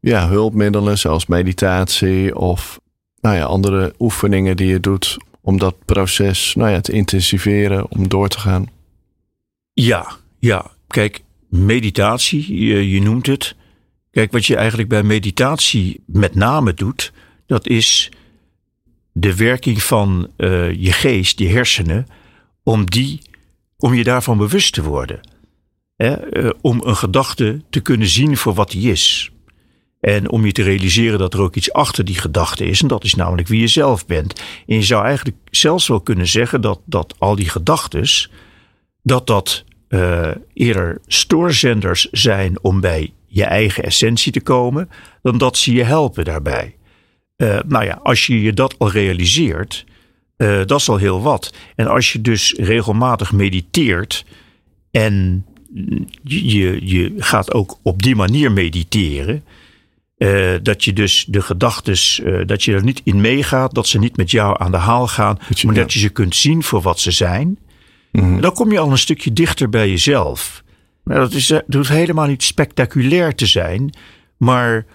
ja, 0.00 0.29
hulpmiddelen 0.29 0.98
zoals 0.98 1.26
meditatie 1.26 2.37
of 2.37 2.81
nou 3.20 3.37
ja, 3.37 3.44
andere 3.44 3.94
oefeningen 3.98 4.57
die 4.57 4.66
je 4.66 4.81
doet 4.81 5.16
om 5.40 5.59
dat 5.59 5.74
proces 5.85 6.55
nou 6.55 6.70
ja, 6.70 6.81
te 6.81 6.92
intensiveren, 6.92 7.90
om 7.90 8.09
door 8.09 8.29
te 8.29 8.38
gaan? 8.38 8.66
Ja, 9.72 10.16
ja. 10.38 10.66
Kijk, 10.90 11.22
meditatie, 11.48 12.66
je, 12.90 13.00
noemt 13.00 13.26
het. 13.26 13.57
Kijk, 14.11 14.33
wat 14.33 14.46
je 14.46 14.57
eigenlijk 14.57 14.88
bij 14.88 15.03
meditatie 15.03 16.03
met 16.07 16.35
name 16.35 16.74
doet, 16.74 17.12
dat 17.46 17.66
is 17.66 18.11
de 19.12 19.37
werking 19.37 19.83
van 19.83 20.31
uh, 20.37 20.72
je 20.72 20.92
geest, 20.92 21.38
je 21.38 21.48
hersenen, 21.48 22.07
om 22.62 22.90
die 22.90 23.20
om 23.79 23.94
je 23.94 24.05
daarvan 24.05 24.38
bewust 24.38 24.72
te 24.74 24.83
worden. 24.83 25.20
Eh, 25.96 26.16
om 26.61 26.81
een 26.85 26.96
gedachte 26.96 27.61
te 27.70 27.81
kunnen 27.81 28.09
zien 28.09 28.37
voor 28.37 28.55
wat 28.55 28.70
die 28.70 28.90
is. 28.90 29.31
En 30.00 30.31
om 30.31 30.46
je 30.46 30.53
te 30.53 30.62
realiseren 30.62 31.18
dat 31.18 31.35
er 31.35 31.40
ook 31.40 31.57
iets 31.57 31.72
achter 31.72 32.05
die 32.05 32.14
gedachte 32.14 32.64
is. 32.64 32.83
En 32.83 32.88
dat 32.88 33.05
is 33.05 33.14
namelijk 33.14 33.48
wie 33.48 33.61
je 33.61 33.66
zelf 33.66 34.07
bent. 34.07 34.42
En 34.66 34.76
je 34.76 34.83
zou 34.83 35.05
eigenlijk 35.05 35.37
zelfs 35.50 35.88
wel 35.88 36.00
kunnen 36.00 36.26
zeggen 36.26 36.61
dat, 36.61 36.81
dat 36.85 37.14
al 37.18 37.37
die 37.37 37.48
gedachtes. 37.48 38.31
dat 39.03 39.26
dat 39.26 39.64
uh, 39.90 40.31
eerder 40.55 41.00
stoorzenders 41.07 42.09
zijn 42.11 42.59
om 42.62 42.81
bij 42.81 43.12
je 43.26 43.44
eigen 43.44 43.85
essentie 43.85 44.33
te 44.33 44.40
komen. 44.40 44.88
dan 45.22 45.38
dat 45.38 45.57
ze 45.57 45.72
je 45.72 45.85
helpen 45.85 46.24
daarbij. 46.24 46.74
Uh, 47.37 47.59
nou 47.66 47.85
ja, 47.85 48.00
als 48.03 48.26
je 48.26 48.42
je 48.42 48.53
dat 48.53 48.74
al 48.79 48.90
realiseert. 48.90 49.85
Uh, 50.37 50.57
dat 50.66 50.81
is 50.81 50.88
al 50.88 50.96
heel 50.96 51.22
wat. 51.22 51.55
En 51.76 51.87
als 51.87 52.12
je 52.12 52.20
dus 52.20 52.55
regelmatig 52.59 53.33
mediteert. 53.33 54.24
en 54.90 55.44
je, 56.22 56.87
je 56.87 57.14
gaat 57.18 57.55
ook 57.55 57.79
op 57.83 58.03
die 58.03 58.16
manier 58.16 58.53
mediteren. 58.53 59.44
Uh, 60.18 60.55
dat 60.62 60.85
je 60.85 60.92
dus 60.92 61.24
de 61.29 61.42
gedachtes, 61.42 62.20
uh, 62.24 62.46
dat 62.46 62.62
je 62.62 62.72
er 62.72 62.85
niet 62.85 63.00
in 63.05 63.20
meegaat, 63.20 63.74
dat 63.74 63.87
ze 63.87 63.98
niet 63.98 64.16
met 64.16 64.31
jou 64.31 64.57
aan 64.59 64.70
de 64.70 64.76
haal 64.76 65.07
gaan, 65.09 65.38
je, 65.48 65.66
maar 65.66 65.74
dat 65.74 65.92
je 65.92 65.98
ze 65.98 66.09
kunt 66.09 66.37
zien 66.37 66.62
voor 66.62 66.81
wat 66.81 67.00
ze 67.00 67.11
zijn. 67.11 67.59
Mm 68.12 68.20
-hmm. 68.23 68.40
Dan 68.40 68.53
kom 68.53 68.73
je 68.73 68.79
al 68.79 68.90
een 68.90 68.99
stukje 68.99 69.33
dichter 69.33 69.68
bij 69.68 69.88
jezelf. 69.88 70.62
Nou, 71.05 71.20
dat, 71.20 71.33
is, 71.33 71.46
dat 71.46 71.64
hoeft 71.70 71.88
helemaal 71.88 72.27
niet 72.27 72.42
spectaculair 72.42 73.35
te 73.35 73.46
zijn, 73.46 73.94
maar 74.37 74.87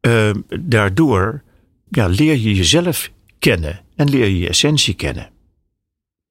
uh, 0.00 0.30
daardoor 0.60 1.42
ja, 1.88 2.06
leer 2.06 2.36
je 2.36 2.54
jezelf 2.54 3.10
kennen 3.38 3.80
en 3.96 4.10
leer 4.10 4.26
je 4.26 4.38
je 4.38 4.48
essentie 4.48 4.94
kennen. 4.94 5.30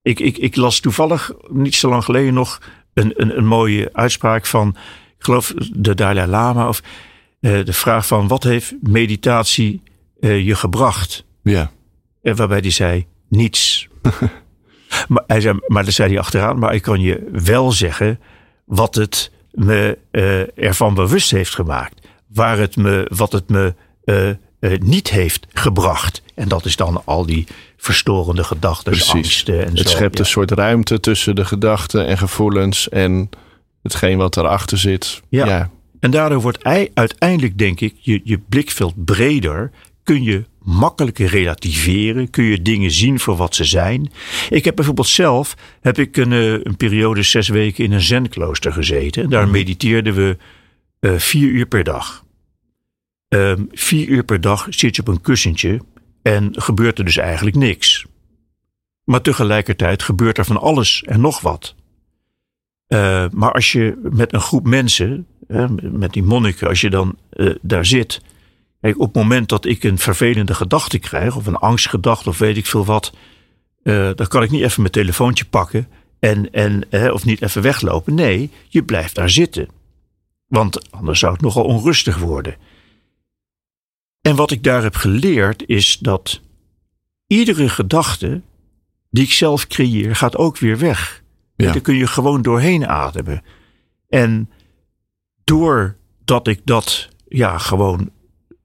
Ik, 0.02 0.20
ik, 0.20 0.38
ik 0.38 0.56
las 0.56 0.80
toevallig 0.80 1.32
niet 1.50 1.76
zo 1.76 1.90
lang 1.90 2.04
geleden 2.04 2.34
nog 2.34 2.62
een, 2.94 3.14
een, 3.16 3.38
een 3.38 3.46
mooie 3.46 3.90
uitspraak 3.94 4.46
van, 4.46 4.70
ik 5.18 5.24
geloof 5.24 5.54
de 5.74 5.96
Dalai 5.96 6.28
Lama, 6.28 6.68
of 6.68 6.82
uh, 7.42 7.66
de 7.66 7.74
vraag 7.74 8.08
van 8.08 8.28
wat 8.28 8.44
heeft 8.44 8.74
meditatie 8.82 9.82
uh, 10.20 10.46
je 10.46 10.56
gebracht? 10.56 11.26
Ja. 11.44 11.72
Uh, 12.22 12.36
waarbij 12.36 12.60
hij 12.60 12.72
zei, 12.72 13.06
niets. 13.28 13.88
maar, 15.08 15.24
hij 15.28 15.42
zei, 15.42 15.60
maar 15.68 15.84
dan 15.84 15.94
zei 15.94 16.10
hij 16.10 16.20
achteraan, 16.20 16.60
maar 16.60 16.74
ik 16.74 16.82
kan 16.82 17.02
je 17.02 17.30
wel 17.32 17.72
zeggen 17.72 18.20
wat 18.66 18.96
het 18.96 19.32
me 19.52 19.98
ervan 20.56 20.94
bewust 20.94 21.32
heeft 21.32 21.56
gemaakt. 21.56 22.08
Waar 22.28 22.58
het 22.58 22.76
me, 22.76 23.12
wat 23.16 23.32
het 23.32 23.50
me 23.50 23.74
niet 24.80 25.10
heeft 25.10 25.48
gebracht. 25.54 26.22
En 26.36 26.48
dat 26.48 26.66
is 26.66 26.76
dan 26.76 27.02
al 27.06 27.26
die 27.26 27.48
verstorende 27.78 28.44
gedachten, 28.44 28.92
angsten 29.14 29.66
en 29.66 29.76
Het 29.76 29.90
zo. 29.90 29.96
schept 29.96 30.18
ja. 30.18 30.24
een 30.24 30.30
soort 30.30 30.52
ruimte 30.52 31.00
tussen 31.00 31.36
de 31.36 31.46
gedachten 31.46 32.08
en 32.08 32.18
gevoelens 32.18 32.90
en 32.90 33.30
hetgeen 33.84 34.18
wat 34.18 34.38
erachter 34.38 34.78
zit. 34.78 35.22
Ja. 35.30 35.46
ja. 35.46 35.70
En 36.00 36.12
daardoor 36.12 36.42
wordt 36.42 36.64
uiteindelijk, 36.94 37.58
denk 37.58 37.80
ik, 37.80 37.96
je, 38.00 38.22
je 38.24 38.38
blikveld 38.38 39.06
breder. 39.06 39.72
Kun 40.04 40.24
je 40.24 40.46
makkelijker 40.70 41.28
relativeren. 41.28 42.30
Kun 42.30 42.44
je 42.44 42.62
dingen 42.62 42.92
zien 42.92 43.20
voor 43.20 43.36
wat 43.36 43.56
ze 43.56 43.64
zijn. 43.64 44.12
Ik 44.50 44.66
heb 44.66 44.76
bijvoorbeeld 44.76 45.08
zelf 45.08 45.56
heb 45.82 45.98
ik 45.98 46.18
een, 46.18 46.32
een 46.32 46.78
periode 46.78 47.24
zes 47.24 47.48
weken 47.48 47.84
in 47.84 47.92
een 47.92 48.02
zenklooster 48.02 48.74
gezeten. 48.74 49.24
En 49.24 49.30
daar 49.30 49.48
mediteerden 49.48 50.14
we 50.14 50.38
uh, 51.00 51.18
vier 51.18 51.50
uur 51.50 51.66
per 51.66 51.84
dag. 51.84 52.26
Um, 53.30 53.68
vier 53.72 54.08
uur 54.08 54.24
per 54.24 54.42
dag 54.42 54.68
zit 54.70 54.96
je 54.96 55.02
op 55.02 55.08
een 55.08 55.22
kussentje 55.22 55.80
en 56.22 56.50
gebeurt 56.52 56.98
er 56.98 57.06
dus 57.06 57.18
eigenlijk 57.18 57.56
niks. 57.56 58.06
Maar 59.04 59.22
tegelijkertijd 59.22 60.04
gebeurt 60.04 60.38
er 60.38 60.46
van 60.46 60.60
alles 60.60 61.04
en 61.04 61.22
nog 61.22 61.42
wat. 61.42 61.76
Uh, 62.88 63.26
maar 63.32 63.52
als 63.52 63.72
je 63.72 64.10
met 64.12 64.34
een 64.34 64.42
groep 64.42 64.68
mensen, 64.68 65.28
met 65.82 66.14
die 66.14 66.24
monniken, 66.24 66.68
als 66.68 66.82
je 66.82 66.90
dan 66.90 67.18
uh, 67.34 67.56
daar 67.62 67.86
zit. 67.86 68.22
Kijk, 68.82 69.00
op 69.00 69.06
het 69.06 69.16
moment 69.16 69.50
dat 69.50 69.66
ik 69.66 69.84
een 69.84 69.98
vervelende 69.98 70.54
gedachte 70.54 71.00
krijg, 71.00 71.36
of 71.36 71.46
een 71.46 71.56
angstgedachte, 71.56 72.30
of 72.30 72.38
weet 72.38 72.58
ik 72.58 72.66
veel 72.66 72.86
wat. 72.86 73.14
Uh, 73.84 74.10
dan 74.16 74.28
kan 74.28 74.44
ik 74.44 74.52
niet 74.52 74.64
even 74.64 74.82
mijn 74.82 74.94
telefoontje 74.94 75.46
pakken 75.46 75.88
en, 76.20 76.52
en, 76.52 76.92
of 77.14 77.26
niet 77.26 77.42
even 77.42 77.62
weglopen. 77.62 78.14
Nee, 78.14 78.52
je 78.68 78.84
blijft 78.84 79.16
daar 79.16 79.30
zitten. 79.30 79.68
Want 80.48 80.92
anders 80.92 81.20
zou 81.20 81.34
het 81.34 81.42
nogal 81.42 81.64
onrustig 81.64 82.18
worden. 82.18 82.56
En 84.22 84.36
wat 84.36 84.52
ik 84.52 84.64
daar 84.64 84.84
heb 84.84 84.96
geleerd 84.96 85.64
is 85.68 85.98
dat 85.98 86.42
iedere 87.28 87.70
gedachte 87.70 88.42
die 89.10 89.24
ik 89.24 89.32
zelf 89.32 89.68
creëer, 89.68 90.16
gaat 90.16 90.38
ook 90.38 90.58
weer 90.58 90.78
weg. 90.78 91.24
Ja. 91.56 91.72
Daar 91.72 91.82
kun 91.82 91.96
je 91.96 92.08
gewoon 92.08 92.42
doorheen 92.42 92.88
ademen. 92.88 93.44
En 94.10 94.50
doordat 95.44 96.48
ik 96.48 96.62
dat 96.64 97.10
ja, 97.28 97.58
gewoon 97.58 98.12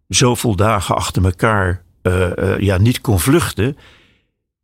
zoveel 0.08 0.56
dagen 0.56 0.94
achter 0.94 1.24
elkaar 1.24 1.82
uh, 2.02 2.30
uh, 2.36 2.58
ja, 2.58 2.78
niet 2.78 3.00
kon 3.00 3.20
vluchten, 3.20 3.76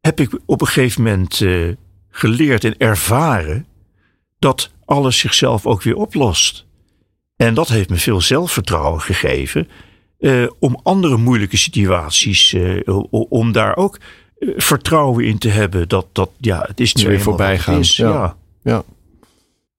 heb 0.01 0.21
ik 0.21 0.39
op 0.47 0.61
een 0.61 0.67
gegeven 0.67 1.03
moment 1.03 1.41
uh, 1.41 1.75
geleerd 2.11 2.65
en 2.65 2.79
ervaren 2.79 3.67
dat 4.39 4.71
alles 4.85 5.19
zichzelf 5.19 5.67
ook 5.67 5.83
weer 5.83 5.97
oplost. 5.97 6.67
En 7.37 7.55
dat 7.55 7.69
heeft 7.69 7.89
me 7.89 7.97
veel 7.97 8.21
zelfvertrouwen 8.21 9.01
gegeven 9.01 9.69
om 10.59 10.81
andere 10.83 11.17
moeilijke 11.17 11.57
situaties, 11.57 12.57
om 13.11 13.53
daar 13.53 13.77
ook 13.77 13.99
vertrouwen 14.57 15.25
in 15.25 15.39
te 15.39 15.49
hebben 15.49 15.89
dat, 15.89 16.07
dat 16.13 16.31
ja, 16.39 16.65
het 16.67 16.81
is 16.81 16.95
nu 16.95 17.07
weer 17.07 17.21
voorbij 17.21 17.59
gaan. 17.59 17.79
Is, 17.79 17.97
ja. 17.97 18.09
ja. 18.09 18.37
ja. 18.63 18.83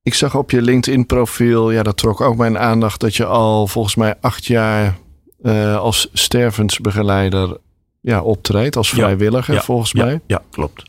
Ik 0.03 0.13
zag 0.13 0.35
op 0.35 0.51
je 0.51 0.61
LinkedIn 0.61 1.05
profiel, 1.05 1.71
ja, 1.71 1.83
dat 1.83 1.97
trok 1.97 2.21
ook 2.21 2.37
mijn 2.37 2.57
aandacht 2.57 2.99
dat 2.99 3.15
je 3.15 3.25
al 3.25 3.67
volgens 3.67 3.95
mij 3.95 4.15
acht 4.21 4.45
jaar 4.45 4.97
uh, 5.43 5.77
als 5.77 6.09
stervensbegeleider 6.13 7.57
ja, 8.01 8.21
optreedt, 8.21 8.75
als 8.75 8.89
vrijwilliger 8.89 9.53
ja, 9.53 9.61
volgens 9.61 9.91
ja, 9.91 10.05
mij. 10.05 10.19
Ja, 10.27 10.41
klopt. 10.51 10.83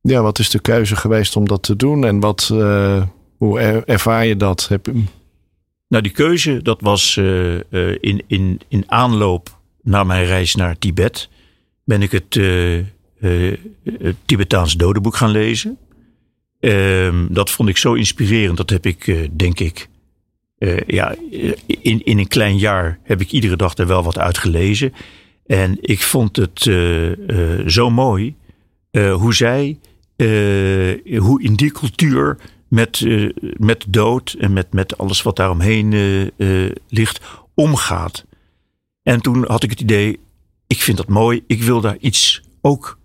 Ja, 0.00 0.22
wat 0.22 0.38
is 0.38 0.50
de 0.50 0.60
keuze 0.60 0.96
geweest 0.96 1.36
om 1.36 1.48
dat 1.48 1.62
te 1.62 1.76
doen 1.76 2.04
en 2.04 2.20
wat, 2.20 2.50
uh, 2.52 3.02
hoe 3.36 3.60
er, 3.60 3.84
ervaar 3.84 4.26
je 4.26 4.36
dat? 4.36 4.68
Heb 4.68 4.86
je... 4.86 5.02
Nou, 5.88 6.02
die 6.02 6.12
keuze, 6.12 6.62
dat 6.62 6.80
was 6.80 7.16
uh, 7.16 7.54
in, 8.00 8.22
in, 8.26 8.60
in 8.68 8.84
aanloop 8.86 9.58
naar 9.82 10.06
mijn 10.06 10.26
reis 10.26 10.54
naar 10.54 10.78
Tibet. 10.78 11.28
Ben 11.84 12.02
ik 12.02 12.10
het 12.10 12.34
het 13.20 14.16
Tibetaans 14.24 14.74
dodenboek 14.76 15.16
gaan 15.16 15.30
lezen. 15.30 15.78
Uh, 16.60 17.24
dat 17.28 17.50
vond 17.50 17.68
ik 17.68 17.76
zo 17.76 17.94
inspirerend. 17.94 18.56
Dat 18.56 18.70
heb 18.70 18.86
ik, 18.86 19.28
denk 19.38 19.60
ik, 19.60 19.88
uh, 20.58 20.80
ja, 20.86 21.14
in, 21.66 22.04
in 22.04 22.18
een 22.18 22.28
klein 22.28 22.58
jaar 22.58 22.98
heb 23.02 23.20
ik 23.20 23.32
iedere 23.32 23.56
dag 23.56 23.76
er 23.76 23.86
wel 23.86 24.02
wat 24.02 24.18
uit 24.18 24.38
gelezen. 24.38 24.92
En 25.46 25.78
ik 25.80 26.02
vond 26.02 26.36
het 26.36 26.62
zo 27.66 27.90
mooi 27.90 28.34
hoe 28.92 29.34
zij, 29.34 29.78
hoe 31.16 31.42
in 31.42 31.54
die 31.54 31.72
cultuur 31.72 32.38
met, 32.68 33.06
met 33.56 33.84
dood 33.88 34.36
en 34.38 34.52
met, 34.52 34.72
met 34.72 34.98
alles 34.98 35.22
wat 35.22 35.36
daaromheen 35.36 35.94
ligt, 36.88 37.20
omgaat. 37.54 38.24
En 39.02 39.20
toen 39.20 39.44
had 39.46 39.62
ik 39.62 39.70
het 39.70 39.80
idee, 39.80 40.18
ik 40.66 40.82
vind 40.82 40.96
dat 40.96 41.08
mooi, 41.08 41.42
ik 41.46 41.62
wil 41.62 41.80
daar 41.80 41.96
iets 42.00 42.42
ook 42.60 42.97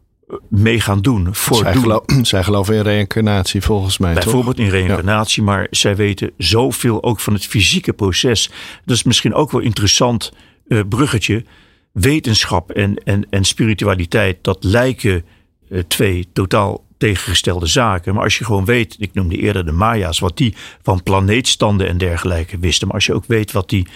mee 0.50 0.80
gaan 0.80 1.02
doen. 1.02 1.36
Voor 1.36 1.58
zij, 1.58 1.74
doen. 1.74 1.82
Geloof, 1.82 2.04
zij 2.22 2.44
geloven 2.44 2.76
in 2.76 2.82
reïncarnatie 2.82 3.62
volgens 3.62 3.98
mij. 3.98 4.14
Bijvoorbeeld 4.14 4.56
toch? 4.56 4.66
in 4.66 4.72
reïncarnatie, 4.72 5.44
ja. 5.44 5.52
maar 5.52 5.68
zij 5.70 5.96
weten 5.96 6.32
zoveel 6.38 7.04
ook 7.04 7.20
van 7.20 7.34
het 7.34 7.46
fysieke 7.46 7.94
proces. 7.94 8.50
Dat 8.86 8.96
is 8.96 9.04
misschien 9.04 9.34
ook 9.34 9.52
wel 9.52 9.62
interessant 9.62 10.32
uh, 10.68 10.82
bruggetje. 10.90 11.44
Wetenschap 11.92 12.72
en, 12.72 12.96
en, 13.04 13.28
en 13.30 13.44
spiritualiteit, 13.44 14.38
dat 14.42 14.64
lijken 14.64 15.26
uh, 15.70 15.80
twee 15.88 16.28
totaal 16.34 16.84
tegengestelde 16.98 17.66
zaken. 17.66 18.14
Maar 18.14 18.24
als 18.24 18.38
je 18.38 18.46
gewoon 18.46 18.66
weet, 18.66 18.96
ik 19.00 19.14
noemde 19.14 19.38
eerder 19.38 19.66
de 19.66 19.72
Maya's, 19.72 20.20
wat 20.20 20.38
die 20.38 20.56
van 20.82 21.04
planeetstanden 21.04 21.88
en 21.88 21.98
dergelijke 21.98 22.60
wisten. 22.60 22.88
Maar 22.88 22.96
als 22.96 23.06
je 23.06 23.14
ook 23.14 23.26
weet 23.28 23.52
wat 23.52 23.70
die 23.70 23.88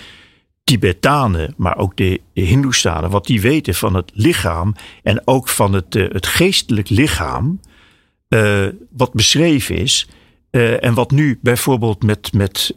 Tibetanen, 0.67 1.53
maar 1.57 1.77
ook 1.77 1.97
de 1.97 2.21
Hindoestanen, 2.33 3.09
wat 3.09 3.25
die 3.25 3.41
weten 3.41 3.73
van 3.73 3.93
het 3.93 4.11
lichaam 4.13 4.75
en 5.03 5.21
ook 5.25 5.47
van 5.47 5.73
het, 5.73 5.95
uh, 5.95 6.09
het 6.11 6.27
geestelijk 6.27 6.89
lichaam, 6.89 7.59
uh, 8.29 8.65
wat 8.89 9.13
beschreven 9.13 9.75
is. 9.75 10.07
Uh, 10.51 10.83
en 10.83 10.93
wat 10.93 11.11
nu 11.11 11.39
bijvoorbeeld 11.41 12.03
met, 12.03 12.33
met 12.33 12.71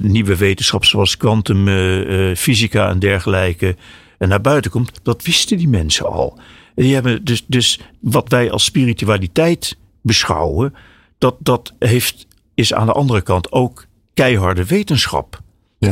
nieuwe 0.00 0.36
wetenschap 0.36 0.84
zoals 0.84 1.16
kwantumfysica 1.16 2.88
en 2.88 2.98
dergelijke 2.98 3.76
naar 4.18 4.40
buiten 4.40 4.70
komt, 4.70 5.00
dat 5.02 5.24
wisten 5.24 5.56
die 5.56 5.68
mensen 5.68 6.06
al. 6.06 6.38
Die 6.74 6.94
hebben 6.94 7.24
dus, 7.24 7.44
dus 7.46 7.80
wat 8.00 8.28
wij 8.28 8.50
als 8.50 8.64
spiritualiteit 8.64 9.76
beschouwen, 10.02 10.74
dat, 11.18 11.36
dat 11.38 11.74
heeft, 11.78 12.26
is 12.54 12.74
aan 12.74 12.86
de 12.86 12.92
andere 12.92 13.22
kant 13.22 13.52
ook 13.52 13.86
keiharde 14.14 14.64
wetenschap. 14.64 15.42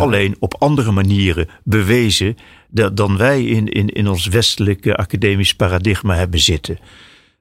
Alleen 0.01 0.37
op 0.39 0.55
andere 0.59 0.91
manieren 0.91 1.49
bewezen 1.65 2.37
dan 2.93 3.17
wij 3.17 3.45
in, 3.45 3.69
in, 3.69 3.89
in 3.89 4.09
ons 4.09 4.27
westelijke 4.27 4.97
academisch 4.97 5.55
paradigma 5.55 6.15
hebben 6.15 6.41
zitten. 6.41 6.79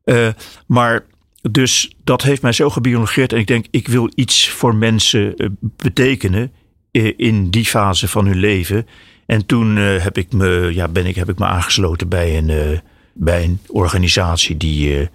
Uh, 0.06 0.28
maar 0.68 1.06
dus 1.52 1.96
dat 2.04 2.22
heeft 2.22 2.42
mij 2.42 2.52
zo 2.52 2.70
gebiologeerd. 2.70 3.34
En 3.34 3.40
ik 3.40 3.48
denk, 3.48 3.66
ik 3.70 3.88
wil 3.88 4.12
iets 4.16 4.50
voor 4.50 4.76
mensen 4.76 5.36
eh, 5.36 5.48
betekenen 5.76 6.52
in 7.18 7.50
die 7.50 7.66
fase 7.66 8.08
van 8.08 8.26
hun 8.26 8.38
leven. 8.38 8.88
En 9.26 9.46
toen 9.46 9.76
heb, 9.76 10.18
ik 10.18 10.34
me, 10.34 10.70
ja, 10.74 10.88
ben 10.88 11.06
ik, 11.06 11.16
heb 11.16 11.30
ik 11.30 11.40
me 11.40 11.46
aangesloten 11.46 12.08
bij 12.08 12.38
een, 12.38 12.82
bij 13.14 13.44
een 13.44 13.60
organisatie 13.68 14.58
die 14.58 15.10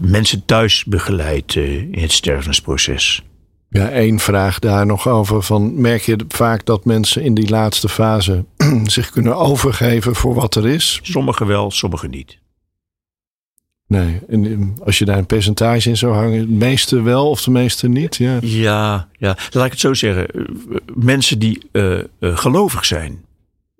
mensen 0.00 0.44
thuis 0.44 0.84
begeleidt 0.84 1.54
in 1.56 1.98
het 1.98 2.12
stervensproces. 2.12 3.22
Ja, 3.74 3.90
één 3.90 4.18
vraag 4.18 4.58
daar 4.58 4.86
nog 4.86 5.08
over. 5.08 5.42
Van, 5.42 5.80
merk 5.80 6.02
je 6.02 6.24
vaak 6.28 6.64
dat 6.64 6.84
mensen 6.84 7.22
in 7.22 7.34
die 7.34 7.48
laatste 7.48 7.88
fase 7.88 8.44
zich 8.84 9.10
kunnen 9.10 9.36
overgeven 9.36 10.14
voor 10.14 10.34
wat 10.34 10.54
er 10.54 10.66
is? 10.66 11.00
Sommigen 11.02 11.46
wel, 11.46 11.70
sommigen 11.70 12.10
niet. 12.10 12.38
Nee, 13.86 14.20
en 14.28 14.74
als 14.84 14.98
je 14.98 15.04
daar 15.04 15.18
een 15.18 15.26
percentage 15.26 15.88
in 15.88 15.96
zou 15.96 16.14
hangen, 16.14 16.40
de 16.40 16.66
meeste 16.66 17.02
wel 17.02 17.30
of 17.30 17.42
de 17.42 17.50
meeste 17.50 17.88
niet? 17.88 18.16
Ja, 18.16 18.38
ja, 18.40 19.08
ja. 19.12 19.36
laat 19.50 19.64
ik 19.64 19.70
het 19.70 19.80
zo 19.80 19.94
zeggen. 19.94 20.26
Mensen 20.94 21.38
die 21.38 21.62
uh, 21.72 21.98
gelovig 22.20 22.84
zijn, 22.84 23.24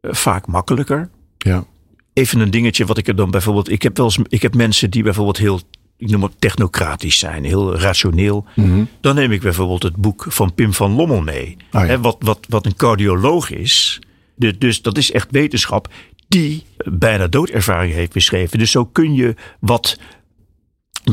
uh, 0.01 0.13
vaak 0.13 0.47
makkelijker. 0.47 1.09
Ja. 1.39 1.65
Even 2.13 2.41
een 2.41 2.51
dingetje 2.51 2.85
wat 2.85 2.99
ik 2.99 3.09
er 3.09 3.17
dan 3.17 3.31
bijvoorbeeld. 3.31 3.71
Ik 3.71 3.83
heb 3.83 3.97
wel 3.97 4.07
eens, 4.07 4.19
ik 4.29 4.43
heb 4.43 4.55
mensen 4.55 4.91
die 4.91 5.03
bijvoorbeeld 5.03 5.39
heel 5.39 5.61
ik 5.97 6.11
noem 6.11 6.23
het 6.23 6.41
technocratisch 6.41 7.19
zijn, 7.19 7.45
heel 7.45 7.79
rationeel. 7.79 8.45
Mhm. 8.55 8.85
Dan 9.01 9.15
neem 9.15 9.33
ik 9.33 9.41
bijvoorbeeld 9.41 9.83
het 9.83 9.97
boek 9.97 10.27
van 10.29 10.55
Pim 10.55 10.73
van 10.73 10.93
Lommel 10.93 11.23
mee. 11.23 11.57
Oh 11.73 11.95
wat, 11.95 12.17
wat, 12.19 12.47
wat 12.49 12.67
een 12.67 12.77
cardioloog 12.77 13.51
is. 13.51 14.01
De, 14.37 14.59
dus 14.59 14.83
dat 14.83 14.99
is 14.99 15.13
echt 15.13 15.31
wetenschap 15.31 15.89
die 16.29 16.65
bijna 16.85 17.27
doodervaring 17.27 17.93
heeft 17.93 18.13
beschreven. 18.13 18.59
Dus 18.59 18.71
zo 18.71 18.85
kun 18.85 19.15
je 19.15 19.35
wat 19.61 19.99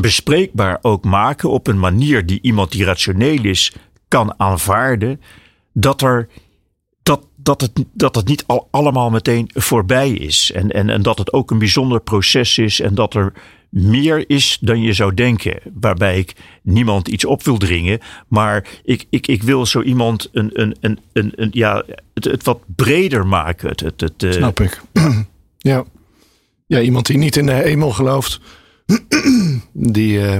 bespreekbaar 0.00 0.78
ook 0.80 1.04
maken 1.04 1.50
op 1.50 1.66
een 1.66 1.78
manier 1.78 2.26
die 2.26 2.38
iemand 2.42 2.72
die 2.72 2.84
rationeel 2.84 3.44
is 3.44 3.72
kan 4.08 4.34
aanvaarden. 4.40 5.20
Dat 5.72 6.02
er 6.02 6.28
dat, 7.42 7.60
het, 7.60 7.84
dat 7.92 8.14
het 8.14 8.28
niet 8.28 8.44
al, 8.46 8.68
allemaal 8.70 9.10
meteen 9.10 9.50
voorbij 9.54 10.10
is. 10.10 10.50
En, 10.54 10.70
en, 10.70 10.90
en 10.90 11.02
dat 11.02 11.18
het 11.18 11.32
ook 11.32 11.50
een 11.50 11.58
bijzonder 11.58 12.00
proces 12.00 12.58
is. 12.58 12.80
En 12.80 12.94
dat 12.94 13.14
er 13.14 13.32
meer 13.68 14.30
is 14.30 14.58
dan 14.60 14.80
je 14.80 14.92
zou 14.92 15.14
denken. 15.14 15.60
Waarbij 15.80 16.18
ik 16.18 16.34
niemand 16.62 17.08
iets 17.08 17.24
op 17.24 17.42
wil 17.42 17.58
dringen. 17.58 17.98
Maar 18.28 18.68
ik, 18.84 19.06
ik, 19.10 19.26
ik 19.26 19.42
wil 19.42 19.66
zo 19.66 19.82
iemand 19.82 20.28
een, 20.32 20.50
een, 20.60 20.76
een, 20.80 20.98
een, 21.12 21.32
een 21.36 21.48
ja, 21.52 21.84
het, 22.14 22.24
het 22.24 22.44
wat 22.44 22.60
breder 22.76 23.26
maken. 23.26 23.68
Het, 23.68 23.80
het, 23.80 24.00
het, 24.00 24.22
uh, 24.22 24.32
Snap 24.32 24.60
ik. 24.60 24.80
ja. 25.58 25.84
ja, 26.66 26.80
iemand 26.80 27.06
die 27.06 27.18
niet 27.18 27.36
in 27.36 27.46
de 27.46 27.52
hemel 27.52 27.90
gelooft. 27.90 28.40
die, 29.72 30.18
uh, 30.18 30.38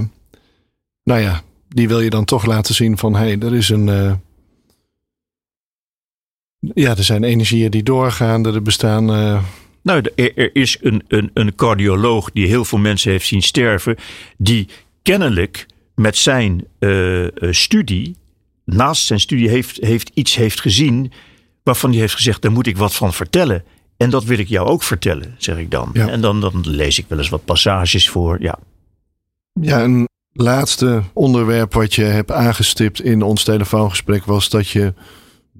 nou 1.04 1.20
ja, 1.20 1.42
die 1.68 1.88
wil 1.88 2.00
je 2.00 2.10
dan 2.10 2.24
toch 2.24 2.46
laten 2.46 2.74
zien 2.74 2.98
van 2.98 3.14
hé, 3.14 3.24
hey, 3.24 3.38
er 3.38 3.54
is 3.54 3.68
een. 3.68 3.86
Uh, 3.86 4.12
ja, 6.74 6.96
er 6.96 7.04
zijn 7.04 7.24
energieën 7.24 7.70
die 7.70 7.82
doorgaan. 7.82 8.46
Er 8.46 8.62
bestaan 8.62 9.04
nou, 9.82 10.02
er, 10.14 10.54
is 10.56 10.78
een, 10.80 11.02
een, 11.08 11.30
een 11.34 11.54
cardioloog 11.54 12.30
die 12.30 12.46
heel 12.46 12.64
veel 12.64 12.78
mensen 12.78 13.10
heeft 13.10 13.26
zien 13.26 13.42
sterven, 13.42 13.96
die 14.36 14.68
kennelijk 15.02 15.66
met 15.94 16.16
zijn 16.16 16.64
uh, 16.78 17.26
studie, 17.50 18.16
naast 18.64 19.06
zijn 19.06 19.20
studie, 19.20 19.48
heeft, 19.48 19.76
heeft 19.80 20.10
iets 20.14 20.34
heeft 20.34 20.60
gezien 20.60 21.12
waarvan 21.62 21.90
hij 21.90 22.00
heeft 22.00 22.14
gezegd: 22.14 22.42
daar 22.42 22.52
moet 22.52 22.66
ik 22.66 22.76
wat 22.76 22.94
van 22.94 23.12
vertellen. 23.12 23.64
En 23.96 24.10
dat 24.10 24.24
wil 24.24 24.38
ik 24.38 24.48
jou 24.48 24.68
ook 24.68 24.82
vertellen, 24.82 25.34
zeg 25.38 25.56
ik 25.58 25.70
dan. 25.70 25.90
Ja. 25.92 26.08
En 26.08 26.20
dan, 26.20 26.40
dan 26.40 26.60
lees 26.64 26.98
ik 26.98 27.04
wel 27.08 27.18
eens 27.18 27.28
wat 27.28 27.44
passages 27.44 28.08
voor. 28.08 28.42
Ja. 28.42 28.58
ja, 29.60 29.82
een 29.82 30.08
laatste 30.32 31.02
onderwerp 31.12 31.72
wat 31.72 31.94
je 31.94 32.02
hebt 32.02 32.30
aangestipt 32.30 33.00
in 33.00 33.22
ons 33.22 33.44
telefoongesprek 33.44 34.24
was 34.24 34.48
dat 34.48 34.68
je 34.68 34.94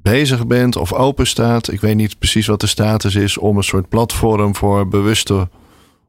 bezig 0.03 0.47
bent 0.47 0.77
of 0.77 0.93
open 0.93 1.27
staat. 1.27 1.73
Ik 1.73 1.81
weet 1.81 1.97
niet 1.97 2.19
precies 2.19 2.47
wat 2.47 2.61
de 2.61 2.67
status 2.67 3.15
is 3.15 3.39
om 3.39 3.57
een 3.57 3.63
soort 3.63 3.89
platform 3.89 4.57
voor 4.57 4.89
bewuste 4.89 5.49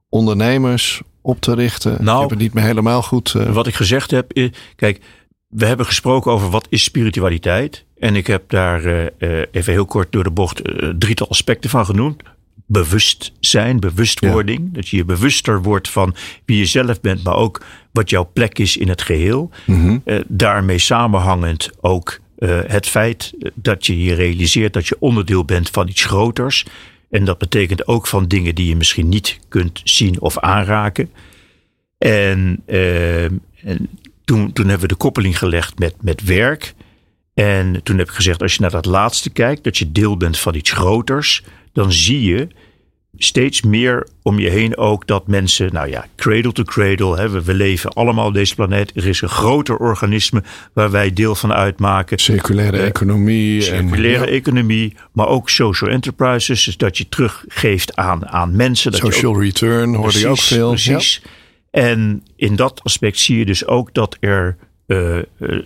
ondernemers 0.10 1.02
op 1.22 1.42
te 1.42 1.56
richten. 1.56 2.04
Nou, 2.04 2.16
ik 2.16 2.22
heb 2.22 2.30
het 2.30 2.40
niet 2.40 2.54
meer 2.54 2.64
helemaal 2.64 3.02
goed. 3.02 3.34
Uh... 3.38 3.50
Wat 3.50 3.68
ik 3.68 3.76
gezegd 3.76 4.12
heb, 4.12 4.34
is, 4.34 4.50
kijk, 4.76 5.02
we 5.48 5.66
hebben 5.66 5.86
gesproken 5.86 6.32
over 6.32 6.50
wat 6.50 6.68
is 6.70 6.84
spiritualiteit. 6.84 7.86
En 7.98 8.16
ik 8.16 8.28
heb 8.28 8.50
daar 8.50 8.86
uh, 8.86 9.44
even 9.52 9.74
heel 9.74 9.86
kort 9.86 10.12
door 10.12 10.24
de 10.24 10.32
bocht 10.32 10.68
uh, 10.68 10.90
drietal 10.98 11.30
aspecten 11.30 11.70
van 11.70 11.86
genoemd. 11.86 12.24
Bewustzijn, 12.66 13.80
bewustwording. 13.80 14.60
Ja. 14.60 14.70
Dat 14.72 14.88
je 14.88 14.98
je 14.98 15.06
bewuster 15.06 15.62
wordt 15.62 15.90
van 15.90 16.16
wie 16.46 16.58
je 16.58 16.66
zelf 16.66 17.02
bent, 17.02 17.24
maar 17.24 17.36
ook 17.36 17.62
wat 17.92 18.10
jouw 18.10 18.30
plek 18.34 18.60
is 18.60 18.78
in 18.78 18.90
het 18.90 19.02
geheel. 19.02 19.50
Mm 19.66 20.02
-hmm. 20.06 20.24
daarmee 20.28 20.78
samenhangend 20.78 21.70
ook 21.82 22.20
uh, 22.44 22.60
het 22.68 22.88
feit 22.88 23.34
dat 23.54 23.86
je 23.86 24.04
je 24.04 24.14
realiseert 24.14 24.74
dat 24.74 24.88
je 24.88 24.96
onderdeel 25.00 25.46
bent 25.46 25.70
van 25.70 25.88
iets 25.88 26.06
groters. 26.06 26.66
En 27.10 27.26
dat 27.26 27.38
betekent 27.38 27.88
ook 27.88 28.08
van 28.08 28.28
dingen 28.28 28.56
die 28.56 28.68
je 28.68 28.76
misschien 28.76 29.10
niet 29.10 29.40
kunt 29.48 29.82
zien 29.84 30.22
of 30.22 30.40
aanraken. 30.40 31.10
En, 31.98 32.62
uh, 32.68 33.24
en 33.24 33.90
toen, 34.26 34.54
toen 34.54 34.68
hebben 34.68 34.88
we 34.88 34.94
de 34.94 34.96
koppeling 34.96 35.38
gelegd 35.38 35.80
met, 35.80 35.96
met 36.02 36.24
werk. 36.24 36.74
En 37.34 37.84
toen 37.84 37.98
heb 37.98 38.08
ik 38.08 38.14
gezegd, 38.14 38.42
als 38.42 38.54
je 38.54 38.62
naar 38.62 38.72
dat 38.72 38.86
laatste 38.86 39.30
kijkt, 39.30 39.64
dat 39.64 39.78
je 39.78 39.92
deel 39.92 40.18
bent 40.18 40.40
van 40.40 40.56
iets 40.56 40.72
groters, 40.72 41.44
dan 41.74 41.92
zie 41.92 42.22
je 42.22 42.48
steeds 43.18 43.62
meer 43.62 44.08
om 44.22 44.40
je 44.40 44.50
heen 44.50 44.78
ook 44.78 45.08
dat 45.08 45.28
mensen, 45.28 45.74
nou 45.74 45.90
ja, 45.90 46.06
cradle 46.16 46.52
to 46.52 46.64
cradle, 46.64 47.18
hè, 47.18 47.30
we, 47.30 47.44
we, 47.44 47.54
leven 47.54 47.94
allemaal 47.94 48.28
op 48.28 48.34
deze 48.34 48.56
planeet. 48.56 48.92
Er 48.96 49.08
is 49.08 49.22
een 49.22 49.30
groter 49.30 49.78
organisme 49.78 50.44
waar 50.74 50.92
wij 50.92 51.14
deel 51.14 51.36
van 51.36 51.54
uitmaken. 51.54 52.18
Circulaire 52.20 52.78
uh, 52.78 52.86
economie. 52.86 53.62
Circulaire 53.62 54.26
en, 54.26 54.32
economie, 54.32 54.96
maar 55.12 55.28
ook 55.28 55.50
social 55.50 55.90
enterprises, 55.90 56.64
dus 56.64 56.78
dat 56.78 56.98
je 56.98 57.10
teruggeeft 57.10 57.96
aan, 57.96 58.28
aan 58.28 58.56
mensen. 58.56 58.92
Dat 58.92 59.00
social 59.00 59.32
je 59.32 59.38
ook, 59.38 59.44
return 59.44 59.96
hoorde 59.96 60.20
je 60.20 60.28
ook 60.28 60.38
veel. 60.38 60.70
Precies. 60.70 61.22
Ja. 61.24 61.30
En 61.82 62.24
in 62.36 62.56
dat 62.56 62.82
aspect 62.84 63.18
zie 63.20 63.38
je 63.38 63.46
dus 63.46 63.66
ook 63.66 63.94
dat 63.94 64.18
er 64.20 64.58
uh, 64.88 65.18
uh, 65.40 65.62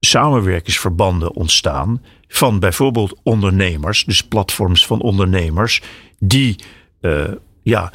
samenwerkingsverbanden 0.00 1.34
ontstaan 1.34 2.00
van 2.32 2.58
bijvoorbeeld 2.58 3.20
ondernemers, 3.22 4.04
dus 4.04 4.22
platforms 4.22 4.86
van 4.86 5.00
ondernemers, 5.00 5.82
die 6.18 6.56
uh, 7.00 7.24
ja, 7.62 7.92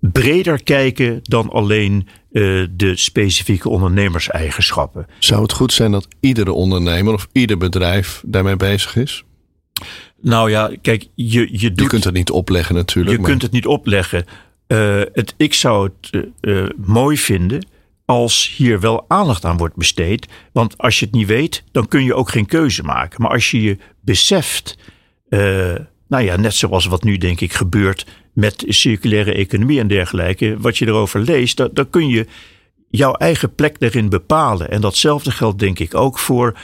breder 0.00 0.62
kijken 0.62 1.20
dan 1.22 1.50
alleen 1.50 2.08
uh, 2.32 2.66
de 2.70 2.96
specifieke 2.96 3.68
ondernemerseigenschappen. 3.68 5.06
Zou 5.18 5.42
het 5.42 5.52
goed 5.52 5.72
zijn 5.72 5.90
dat 5.90 6.08
iedere 6.20 6.52
ondernemer 6.52 7.12
of 7.14 7.28
ieder 7.32 7.56
bedrijf 7.56 8.22
daarmee 8.26 8.56
bezig 8.56 8.96
is? 8.96 9.24
Nou 10.20 10.50
ja, 10.50 10.70
kijk, 10.82 11.06
je, 11.14 11.48
je, 11.52 11.72
doet, 11.72 11.80
je 11.80 11.86
kunt 11.86 12.04
het 12.04 12.14
niet 12.14 12.30
opleggen 12.30 12.74
natuurlijk. 12.74 13.16
Je 13.16 13.20
maar... 13.20 13.30
kunt 13.30 13.42
het 13.42 13.52
niet 13.52 13.66
opleggen. 13.66 14.24
Uh, 14.68 15.00
het, 15.12 15.34
ik 15.36 15.54
zou 15.54 15.90
het 16.10 16.26
mooi 16.76 17.18
vinden 17.18 17.66
als 18.10 18.54
hier 18.56 18.80
wel 18.80 19.04
aandacht 19.08 19.44
aan 19.44 19.56
wordt 19.56 19.76
besteed. 19.76 20.26
Want 20.52 20.78
als 20.78 20.98
je 20.98 21.04
het 21.04 21.14
niet 21.14 21.26
weet, 21.26 21.62
dan 21.72 21.88
kun 21.88 22.04
je 22.04 22.14
ook 22.14 22.30
geen 22.30 22.46
keuze 22.46 22.82
maken. 22.82 23.22
Maar 23.22 23.30
als 23.30 23.50
je 23.50 23.62
je 23.62 23.78
beseft, 24.00 24.78
uh, 25.28 25.40
nou 26.08 26.24
ja, 26.24 26.36
net 26.36 26.54
zoals 26.54 26.86
wat 26.86 27.02
nu 27.02 27.16
denk 27.16 27.40
ik 27.40 27.52
gebeurt 27.52 28.06
met 28.32 28.64
circulaire 28.68 29.32
economie 29.32 29.80
en 29.80 29.88
dergelijke, 29.88 30.56
wat 30.58 30.78
je 30.78 30.86
erover 30.86 31.20
leest, 31.20 31.56
dan, 31.56 31.68
dan 31.72 31.90
kun 31.90 32.08
je 32.08 32.26
jouw 32.88 33.12
eigen 33.12 33.54
plek 33.54 33.76
erin 33.78 34.08
bepalen. 34.08 34.70
En 34.70 34.80
datzelfde 34.80 35.30
geldt 35.30 35.58
denk 35.58 35.78
ik 35.78 35.94
ook 35.94 36.18
voor 36.18 36.58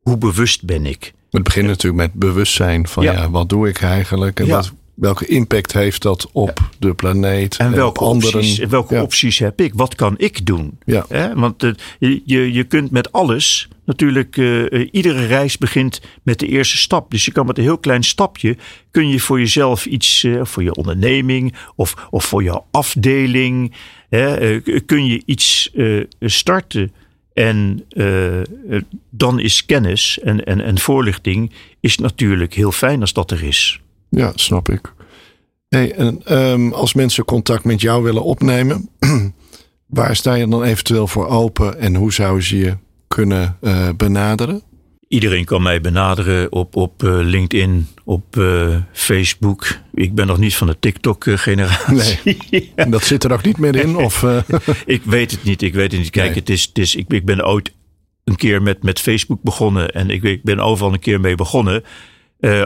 hoe 0.00 0.18
bewust 0.18 0.64
ben 0.64 0.86
ik. 0.86 1.12
Het 1.30 1.42
begint 1.42 1.66
natuurlijk 1.66 2.02
met 2.02 2.12
bewustzijn 2.12 2.88
van 2.88 3.02
ja. 3.02 3.12
ja 3.12 3.30
wat 3.30 3.48
doe 3.48 3.68
ik 3.68 3.80
eigenlijk 3.80 4.40
en 4.40 4.46
Ja. 4.46 4.54
wat, 4.54 4.72
welke 5.00 5.26
impact 5.26 5.72
heeft 5.72 6.02
dat 6.02 6.28
op 6.32 6.70
de 6.78 6.94
planeet 6.94 7.56
En 7.56 7.72
welke, 7.72 8.04
anderen. 8.04 8.34
opties, 8.34 8.58
welke 8.58 8.94
Ja. 8.94 9.02
opties 9.02 9.38
heb 9.38 9.60
ik? 9.60 9.74
Wat 9.74 9.94
kan 9.94 10.14
ik 10.16 10.46
doen? 10.46 10.78
Ja. 10.84 11.04
Hè? 11.08 11.34
Want 11.34 11.62
eh, 11.62 11.72
je, 11.98 12.52
je, 12.52 12.64
kunt 12.64 12.90
met 12.90 13.12
alles 13.12 13.68
natuurlijk, 13.84 14.36
eh, 14.36 14.72
eh, 14.72 14.88
iedere 14.92 15.26
reis 15.26 15.58
begint 15.58 16.00
met 16.22 16.38
de 16.38 16.46
eerste 16.46 16.76
stap. 16.76 17.10
Dus 17.10 17.24
je 17.24 17.32
kan 17.32 17.46
met 17.46 17.58
een 17.58 17.64
heel 17.64 17.78
klein 17.78 18.02
stapje, 18.02 18.56
kun 18.90 19.08
je 19.08 19.20
voor 19.20 19.38
jezelf 19.38 19.86
iets, 19.86 20.26
voor 20.42 20.62
je 20.62 20.74
onderneming 20.74 21.54
of, 21.76 22.08
of 22.10 22.24
voor 22.24 22.42
jouw 22.42 22.66
afdeling, 22.70 23.74
hè, 24.08 24.60
kun 24.86 25.06
je 25.06 25.22
iets 25.24 25.72
starten. 26.20 26.92
En 27.34 27.84
dan 29.10 29.40
is 29.40 29.66
kennis 29.66 30.18
en, 30.22 30.44
en, 30.44 30.60
en 30.60 30.78
voorlichting 30.78 31.52
is 31.80 31.98
natuurlijk 31.98 32.54
heel 32.54 32.72
fijn 32.72 33.00
als 33.00 33.12
dat 33.12 33.30
er 33.30 33.42
is. 33.42 33.80
Ja, 34.10 34.32
snap 34.34 34.68
ik. 34.68 34.92
Hey, 35.68 35.92
en, 35.92 36.20
ehm, 36.24 36.72
als 36.72 36.94
mensen 36.94 37.24
contact 37.24 37.64
met 37.64 37.80
jou 37.80 38.02
willen 38.02 38.24
opnemen, 38.24 38.88
waar 39.86 40.16
sta 40.16 40.34
je 40.34 40.48
dan 40.48 40.62
eventueel 40.62 41.06
voor 41.06 41.26
open 41.26 41.78
en 41.78 41.94
hoe 41.94 42.12
zouden 42.12 42.44
ze 42.44 42.58
je 42.58 42.76
kunnen 43.08 43.56
eh, 43.60 43.88
benaderen? 43.96 44.62
Iedereen 45.08 45.44
kan 45.44 45.62
mij 45.62 45.80
benaderen 45.80 46.52
op, 46.52 46.76
op 46.76 47.02
uh, 47.02 47.18
LinkedIn, 47.22 47.88
op 48.04 48.36
uh, 48.36 48.76
Facebook. 48.92 49.66
Ik 49.94 50.14
ben 50.14 50.26
nog 50.26 50.38
niet 50.38 50.56
van 50.56 50.66
de 50.66 50.76
TikTok-generatie. 50.80 52.36
Nee, 52.50 52.72
dat 52.90 53.04
zit 53.04 53.24
er 53.24 53.32
ook 53.32 53.44
niet 53.44 53.58
meer 53.58 53.76
in? 53.76 53.96
Of, 53.96 54.26
ik 54.86 55.02
weet 55.04 55.30
het 55.30 55.44
niet, 55.44 55.62
ik 55.62 55.74
weet 55.74 55.92
het 55.92 56.00
niet. 56.00 56.10
Kijk, 56.10 56.28
nee. 56.28 56.38
het 56.38 56.50
is, 56.50 56.62
het 56.62 56.78
is, 56.78 56.94
ik, 56.94 57.12
ik 57.12 57.24
ben 57.24 57.46
ooit 57.46 57.72
een 58.24 58.36
keer 58.36 58.62
met, 58.62 58.82
met 58.82 59.00
Facebook 59.00 59.42
begonnen. 59.42 59.90
En 59.90 60.10
ik, 60.10 60.22
ik 60.22 60.42
ben 60.42 60.60
overal 60.60 60.92
een 60.92 60.98
keer 60.98 61.20
mee 61.20 61.34
begonnen. 61.34 61.82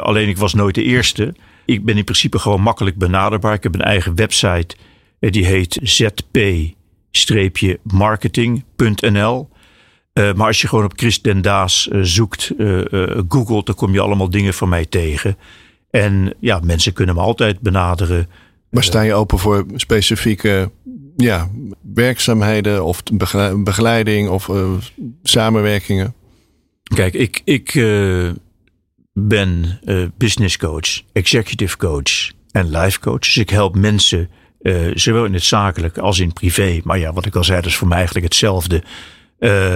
Alleen 0.00 0.28
ik 0.28 0.36
was 0.36 0.54
nooit 0.54 0.74
de 0.74 0.82
eerste. 0.82 1.34
Ik 1.64 1.84
ben 1.84 1.96
in 1.96 2.04
principe 2.04 2.38
gewoon 2.38 2.60
makkelijk 2.60 2.96
benaderbaar. 2.96 3.54
Ik 3.54 3.62
heb 3.62 3.74
een 3.74 3.80
eigen 3.80 4.14
website. 4.14 4.76
die 5.20 5.46
heet 5.46 5.78
zp-marketing.nl. 7.10 9.48
Uh, 10.14 10.32
maar 10.32 10.46
als 10.46 10.60
je 10.60 10.68
gewoon 10.68 10.84
op 10.84 10.92
Chris 10.96 11.22
Dendaas 11.22 11.88
zoekt, 12.00 12.52
googelt, 13.28 13.66
dan 13.66 13.74
kom 13.74 13.92
je 13.92 14.00
allemaal 14.00 14.30
dingen 14.30 14.54
van 14.54 14.68
mij 14.68 14.84
tegen. 14.84 15.36
En 15.90 16.34
ja, 16.40 16.60
mensen 16.64 16.92
kunnen 16.92 17.14
me 17.14 17.20
altijd 17.20 17.60
benaderen. 17.60 18.28
Maar 18.70 18.84
sta 18.84 19.00
je 19.00 19.14
open 19.14 19.38
voor 19.38 19.66
specifieke 19.74 20.70
ja, 21.16 21.50
werkzaamheden 21.94 22.84
of 22.84 23.02
begeleiding 23.54 24.28
of 24.28 24.50
samenwerkingen? 25.22 26.14
Kijk, 26.94 27.14
ik, 27.14 27.40
ik 27.44 27.72
ben 29.14 29.80
business 30.16 30.56
coach, 30.56 31.02
executive 31.12 31.76
coach 31.76 32.30
en 32.50 32.70
life 32.70 33.00
coach. 33.00 33.18
Dus 33.18 33.36
ik 33.36 33.50
help 33.50 33.76
mensen, 33.76 34.30
zowel 34.94 35.24
in 35.24 35.32
het 35.32 35.42
zakelijk 35.42 35.98
als 35.98 36.18
in 36.18 36.32
privé. 36.32 36.80
Maar 36.84 36.98
ja, 36.98 37.12
wat 37.12 37.26
ik 37.26 37.36
al 37.36 37.44
zei, 37.44 37.60
dat 37.60 37.70
is 37.70 37.76
voor 37.76 37.88
mij 37.88 37.96
eigenlijk 37.96 38.26
hetzelfde 38.26 38.82
uh, 39.38 39.74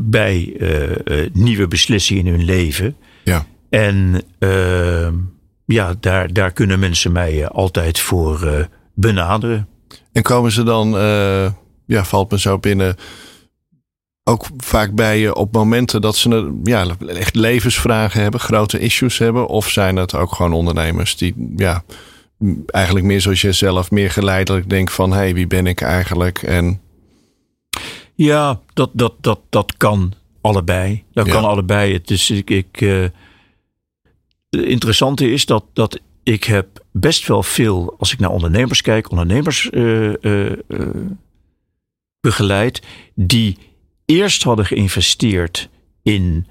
bij 0.00 0.54
uh, 0.58 1.26
nieuwe 1.32 1.68
beslissingen 1.68 2.26
in 2.26 2.32
hun 2.32 2.44
leven. 2.44 2.96
Ja. 3.24 3.46
En 3.70 4.22
ja, 5.64 5.94
daar, 6.00 6.32
daar 6.32 6.52
kunnen 6.52 6.78
mensen 6.78 7.12
mij 7.12 7.48
altijd 7.48 7.98
voor 7.98 8.68
benaderen. 8.94 9.68
En 10.12 10.22
komen 10.22 10.52
ze 10.52 10.62
dan, 10.62 10.90
ja, 11.86 12.04
valt 12.04 12.30
me 12.30 12.38
zo 12.38 12.58
binnen, 12.58 12.96
ook 14.28 14.46
vaak 14.56 14.94
bij 14.94 15.18
je 15.18 15.34
op 15.34 15.52
momenten 15.52 16.00
dat 16.00 16.16
ze 16.16 16.60
ja, 16.64 16.86
echt 17.06 17.34
levensvragen 17.34 18.22
hebben, 18.22 18.40
grote 18.40 18.78
issues 18.78 19.18
hebben? 19.18 19.46
Of 19.46 19.68
zijn 19.68 19.96
het 19.96 20.14
ook 20.14 20.32
gewoon 20.32 20.52
ondernemers 20.52 21.16
die, 21.16 21.52
ja, 21.56 21.84
eigenlijk 22.66 23.06
meer 23.06 23.20
zoals 23.20 23.40
jezelf, 23.40 23.90
meer 23.90 24.10
geleidelijk 24.10 24.68
denken 24.70 24.94
van, 24.94 25.10
hé, 25.10 25.16
hey, 25.16 25.34
wie 25.34 25.46
ben 25.46 25.66
ik 25.66 25.80
eigenlijk? 25.80 26.42
En 26.42 26.80
ja, 28.14 28.60
dat, 28.72 28.90
dat, 28.92 29.12
dat, 29.20 29.40
dat 29.48 29.76
kan 29.76 30.12
allebei. 30.40 31.04
Dat 31.12 31.28
kan 31.28 31.44
allebei. 31.44 31.92
Het 31.92 32.10
is, 32.10 32.30
ik, 32.30 32.50
ik, 32.50 32.80
uh, 32.80 33.02
het 34.50 34.64
interessante 34.64 35.30
is 35.30 35.46
dat, 35.46 35.64
dat 35.72 36.00
ik 36.22 36.44
heb 36.44 36.66
best 36.92 37.26
wel 37.26 37.42
veel, 37.42 37.94
als 37.98 38.12
ik 38.12 38.18
naar 38.18 38.30
ondernemers 38.30 38.82
kijk, 38.82 39.10
ondernemers 39.10 39.68
uh, 39.70 40.12
uh, 40.20 40.50
begeleid, 42.20 42.82
die 43.14 43.58
eerst 44.06 44.42
hadden 44.42 44.66
geïnvesteerd 44.66 45.68
in 46.02 46.46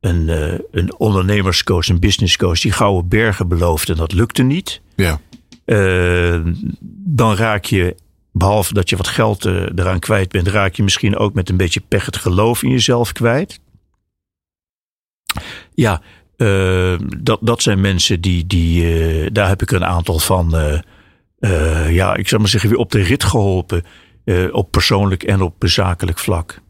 een, 0.00 0.28
een 0.70 0.98
ondernemerscoach, 0.98 1.88
een 1.88 2.00
businesscoach, 2.00 2.60
die 2.60 2.72
gouden 2.72 3.08
bergen 3.08 3.48
beloofde 3.48 3.92
en 3.92 3.98
dat 3.98 4.12
lukte 4.12 4.42
niet. 4.42 4.80
Ja. 4.96 5.20
dan 7.04 7.34
raak 7.34 7.64
je 7.64 7.96
behalve 8.38 8.74
dat 8.74 8.88
je 8.90 8.96
wat 8.96 9.08
geld 9.08 9.44
uh, 9.44 9.62
eraan 9.74 9.98
kwijt 9.98 10.28
bent, 10.28 10.48
raak 10.48 10.74
je 10.74 10.82
misschien 10.82 11.16
ook 11.16 11.34
met 11.34 11.48
een 11.48 11.56
beetje 11.56 11.80
pech 11.88 12.06
het 12.06 12.16
geloof 12.16 12.62
in 12.62 12.70
jezelf 12.70 13.12
kwijt. 13.12 13.60
Ja, 15.74 16.02
uh, 16.36 16.98
dat, 17.18 17.38
dat 17.42 17.62
zijn 17.62 17.80
mensen 17.80 18.20
die, 18.20 18.46
die 18.46 18.82
uh, 18.84 19.28
daar 19.32 19.48
heb 19.48 19.62
ik 19.62 19.70
een 19.70 19.84
aantal 19.84 20.18
van, 20.18 20.50
ja, 21.88 22.14
ik 22.14 22.28
zou 22.28 22.40
maar 22.40 22.50
zeggen, 22.50 22.70
weer 22.70 22.78
op 22.78 22.90
de 22.90 23.02
rit 23.02 23.24
geholpen. 23.24 23.84
op 24.52 24.70
persoonlijk 24.70 25.22
en 25.22 25.42
op 25.42 25.54
zakelijk 25.58 26.18
vlak. 26.18 26.60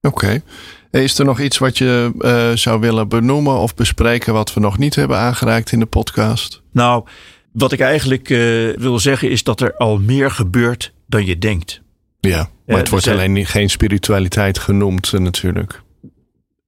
Oké. 0.00 0.24
Okay. 0.24 0.42
Is 0.90 1.18
er 1.18 1.24
nog 1.24 1.40
iets 1.40 1.58
wat 1.58 1.78
je 1.78 2.52
zou 2.54 2.80
willen 2.80 3.08
benoemen 3.08 3.58
of 3.58 3.74
bespreken 3.74 4.32
wat 4.32 4.54
we 4.54 4.60
nog 4.60 4.78
niet 4.78 4.94
hebben 4.94 5.18
aangeraakt 5.18 5.72
in 5.72 5.78
de 5.78 5.86
podcast? 5.86 6.62
Nou, 6.72 7.06
wat 7.52 7.72
ik 7.72 7.80
eigenlijk 7.80 8.28
uh, 8.28 8.76
wil 8.76 8.98
zeggen 8.98 9.30
is 9.30 9.42
dat 9.42 9.60
er 9.60 9.76
al 9.76 9.98
meer 9.98 10.30
gebeurt 10.30 10.92
dan 11.06 11.24
je 11.24 11.38
denkt. 11.38 11.82
Ja, 12.20 12.48
maar 12.66 12.76
het 12.76 12.88
wordt 12.88 13.08
alleen 13.08 13.46
geen 13.46 13.70
spiritualiteit 13.70 14.58
genoemd 14.58 15.12
uh, 15.12 15.20
natuurlijk. 15.20 15.82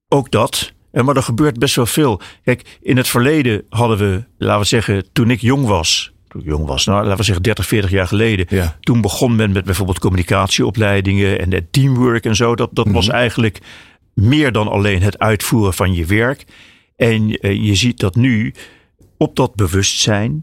Ook 0.07 0.31
dat. 0.31 0.71
Maar 0.91 1.15
er 1.15 1.23
gebeurt 1.23 1.59
best 1.59 1.75
wel 1.75 1.85
veel. 1.85 2.21
Kijk, 2.43 2.77
in 2.81 2.97
het 2.97 3.07
verleden 3.07 3.65
hadden 3.69 3.97
we, 3.97 4.23
laten 4.37 4.61
we 4.61 4.67
zeggen, 4.67 5.11
toen 5.11 5.29
ik 5.29 5.41
jong 5.41 5.65
was, 5.65 6.11
toen 6.29 6.41
ik 6.41 6.47
jong 6.47 6.65
was, 6.65 6.85
nou, 6.85 7.01
laten 7.01 7.17
we 7.17 7.23
zeggen 7.23 7.43
30, 7.43 7.67
40 7.67 7.89
jaar 7.89 8.07
geleden. 8.07 8.45
Ja. 8.49 8.77
Toen 8.79 9.01
begon 9.01 9.35
men 9.35 9.51
met 9.51 9.65
bijvoorbeeld 9.65 9.99
communicatieopleidingen 9.99 11.39
en 11.39 11.67
teamwork 11.71 12.25
en 12.25 12.35
zo. 12.35 12.55
Dat, 12.55 12.69
dat 12.71 12.85
mm 12.85 12.91
-hmm. 12.91 13.01
was 13.01 13.09
eigenlijk 13.09 13.59
meer 14.13 14.51
dan 14.51 14.67
alleen 14.67 15.01
het 15.01 15.19
uitvoeren 15.19 15.73
van 15.73 15.93
je 15.93 16.05
werk. 16.05 16.45
En 16.95 17.45
uh, 17.45 17.65
je 17.65 17.75
ziet 17.75 17.99
dat 17.99 18.15
nu 18.15 18.53
op 19.17 19.35
dat 19.35 19.55
bewustzijn 19.55 20.41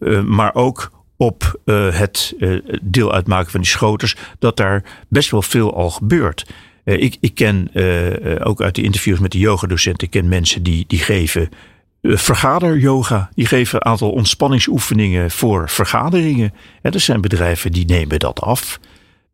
uh, 0.00 0.22
maar 0.22 0.54
ook 0.54 0.90
op 1.16 1.60
uh, 1.64 1.94
het 1.94 2.34
deel 2.82 3.12
uitmaken 3.12 3.50
van 3.50 3.60
die 3.60 3.70
schoters, 3.70 4.16
dat 4.38 4.56
daar 4.56 4.84
best 5.08 5.30
wel 5.30 5.42
veel 5.42 5.74
al 5.74 5.90
gebeurt. 5.90 6.46
ik, 6.84 7.16
ik 7.20 7.34
ken 7.34 7.70
ook 8.44 8.62
uit 8.62 8.74
de 8.74 8.82
interviews 8.82 9.18
met 9.18 9.32
de 9.32 9.38
yogadocenten, 9.38 10.06
ik 10.06 10.10
ken 10.10 10.28
mensen 10.28 10.62
die, 10.62 10.84
die 10.86 10.98
geven 10.98 11.48
vergader-yoga. 12.02 13.30
Die 13.34 13.46
geven 13.46 13.76
een 13.76 13.90
aantal 13.90 14.10
ontspanningsoefeningen 14.10 15.30
voor 15.30 15.68
vergaderingen. 15.68 16.54
En 16.82 16.92
er 16.92 17.00
zijn 17.00 17.20
bedrijven 17.20 17.72
die 17.72 17.86
nemen 17.86 18.18
dat 18.18 18.40
af. 18.40 18.78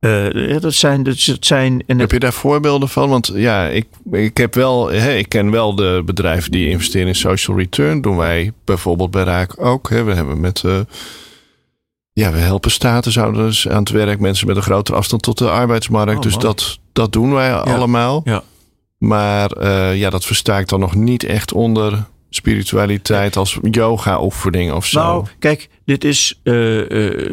Uh, 0.01 0.61
dat 0.61 0.75
zijn, 0.75 1.03
dat 1.03 1.37
zijn 1.41 1.83
en 1.87 1.99
heb 1.99 2.11
je 2.11 2.19
daar 2.19 2.33
voorbeelden 2.33 2.89
van? 2.89 3.09
Want 3.09 3.31
ja, 3.35 3.67
ik, 3.67 3.87
ik 4.13 4.37
heb 4.37 4.55
wel, 4.55 4.91
hè, 4.91 5.15
ik 5.15 5.29
ken 5.29 5.51
wel 5.51 5.75
de 5.75 6.03
bedrijven 6.05 6.51
die 6.51 6.69
investeren 6.69 7.09
in 7.09 7.15
social 7.15 7.57
return. 7.57 8.01
Doen 8.01 8.17
wij 8.17 8.53
bijvoorbeeld 8.65 9.11
bij 9.11 9.23
Raak 9.23 9.65
ook. 9.65 9.91
Hè. 9.91 10.03
We 10.03 10.15
hebben 10.15 10.41
met, 10.41 10.63
uh, 10.67 10.81
ja, 12.13 12.33
we 12.33 12.39
helpen 12.39 12.71
statushouders 12.71 13.69
aan 13.69 13.79
het 13.79 13.91
werk, 13.91 14.21
mensen 14.21 14.47
met 14.47 14.57
een 14.57 14.63
grotere 14.63 14.97
afstand 14.97 15.23
tot 15.23 15.39
de 15.39 15.51
arbeidsmarkt. 15.51 16.17
Oh, 16.17 16.23
dus 16.23 16.37
dat, 16.37 16.79
dat 16.93 17.13
doen 17.13 17.33
wij 17.33 17.49
ja. 17.49 17.59
allemaal. 17.59 18.21
Ja. 18.25 18.43
Maar 18.99 19.57
uh, 19.63 19.97
ja, 19.97 20.11
dat 20.11 20.25
versta 20.25 20.59
ik 20.59 20.69
dan 20.69 20.81
nog 20.81 20.95
niet 20.95 21.25
echt 21.25 21.53
onder 21.53 22.05
spiritualiteit 22.35 23.37
als 23.37 23.59
yoga-oefening 23.71 24.73
of 24.73 24.87
zo? 24.87 25.01
Nou, 25.01 25.27
kijk, 25.39 25.69
dit 25.85 26.05
is 26.05 26.41
uh, 26.43 26.91
uh, 26.91 27.29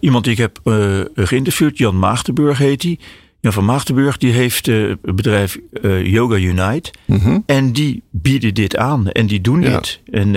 iemand 0.00 0.24
die 0.24 0.32
ik 0.32 0.38
heb 0.38 0.60
uh, 0.64 1.00
geïnterviewd. 1.14 1.78
Jan 1.78 1.98
Maagdenburg 1.98 2.58
heet 2.58 2.82
hij. 2.82 2.98
Jan 3.40 3.52
van 3.52 3.64
Maagdenburg 3.64 4.16
die 4.16 4.32
heeft 4.32 4.66
het 4.66 5.00
bedrijf 5.00 5.58
Yoga 6.02 6.36
Unite. 6.36 6.92
Mm 7.04 7.18
-hmm. 7.18 7.42
En 7.46 7.72
die 7.72 8.02
bieden 8.10 8.54
dit 8.54 8.76
aan 8.76 9.10
en 9.10 9.26
die 9.26 9.40
doen 9.40 9.62
ja. 9.62 9.76
dit. 9.76 10.00
En, 10.10 10.34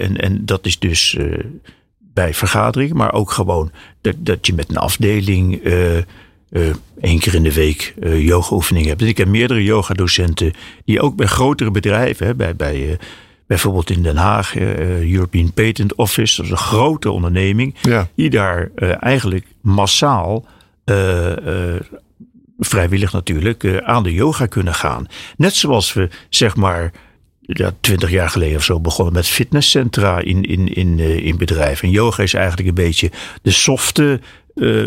en, 0.00 0.16
en 0.16 0.44
dat 0.44 0.66
is 0.66 0.78
dus 0.78 1.16
bij 1.98 2.34
vergaderingen, 2.34 2.96
maar 2.96 3.12
ook 3.12 3.30
gewoon 3.30 3.70
dat, 4.00 4.14
dat 4.18 4.46
je 4.46 4.54
met 4.54 4.70
een 4.70 4.76
afdeling 4.76 5.62
één 7.00 7.18
keer 7.18 7.34
in 7.34 7.42
de 7.42 7.52
week 7.52 7.94
uh, 8.00 8.26
yoga-oefeningen 8.26 8.88
hebt. 8.88 9.00
Dus 9.00 9.08
ik 9.08 9.18
heb 9.18 9.28
meerdere 9.28 9.64
yogadocenten 9.64 10.52
die 10.84 11.00
ook 11.00 11.16
bij 11.16 11.26
grotere 11.26 11.70
bedrijven, 11.70 12.26
hè, 12.26 12.34
bij, 12.34 12.56
bij 12.56 12.88
uh, 12.88 12.94
bijvoorbeeld 13.46 13.90
in 13.90 14.02
Den 14.02 14.16
Haag, 14.16 14.56
European 14.56 15.52
Patent 15.52 15.94
Office, 15.94 16.36
dat 16.36 16.44
is 16.44 16.50
een 16.50 16.56
grote 16.56 17.10
onderneming, 17.10 17.74
ja. 17.82 18.08
die 18.14 18.30
daar 18.30 18.70
eigenlijk 19.00 19.46
massaal 19.60 20.46
vrijwillig 22.58 23.12
natuurlijk 23.12 23.80
aan 23.82 24.02
de 24.02 24.12
yoga 24.12 24.46
kunnen 24.46 24.74
gaan. 24.74 25.06
Net 25.36 25.54
zoals 25.54 25.92
we 25.92 26.08
zeg 26.28 26.56
maar 26.56 26.92
ja, 27.40 27.72
twintig 27.80 28.10
jaar 28.10 28.30
geleden 28.30 28.56
of 28.56 28.64
zo 28.64 28.80
begonnen 28.80 29.14
met 29.14 29.26
fitnesscentra 29.26 30.18
in, 30.18 30.42
in, 30.42 30.74
in, 30.74 30.98
in 30.98 31.36
bedrijven. 31.36 31.88
En 31.88 31.94
yoga 31.94 32.22
is 32.22 32.34
eigenlijk 32.34 32.68
een 32.68 32.74
beetje 32.74 33.10
de 33.42 33.50
softe 33.50 34.20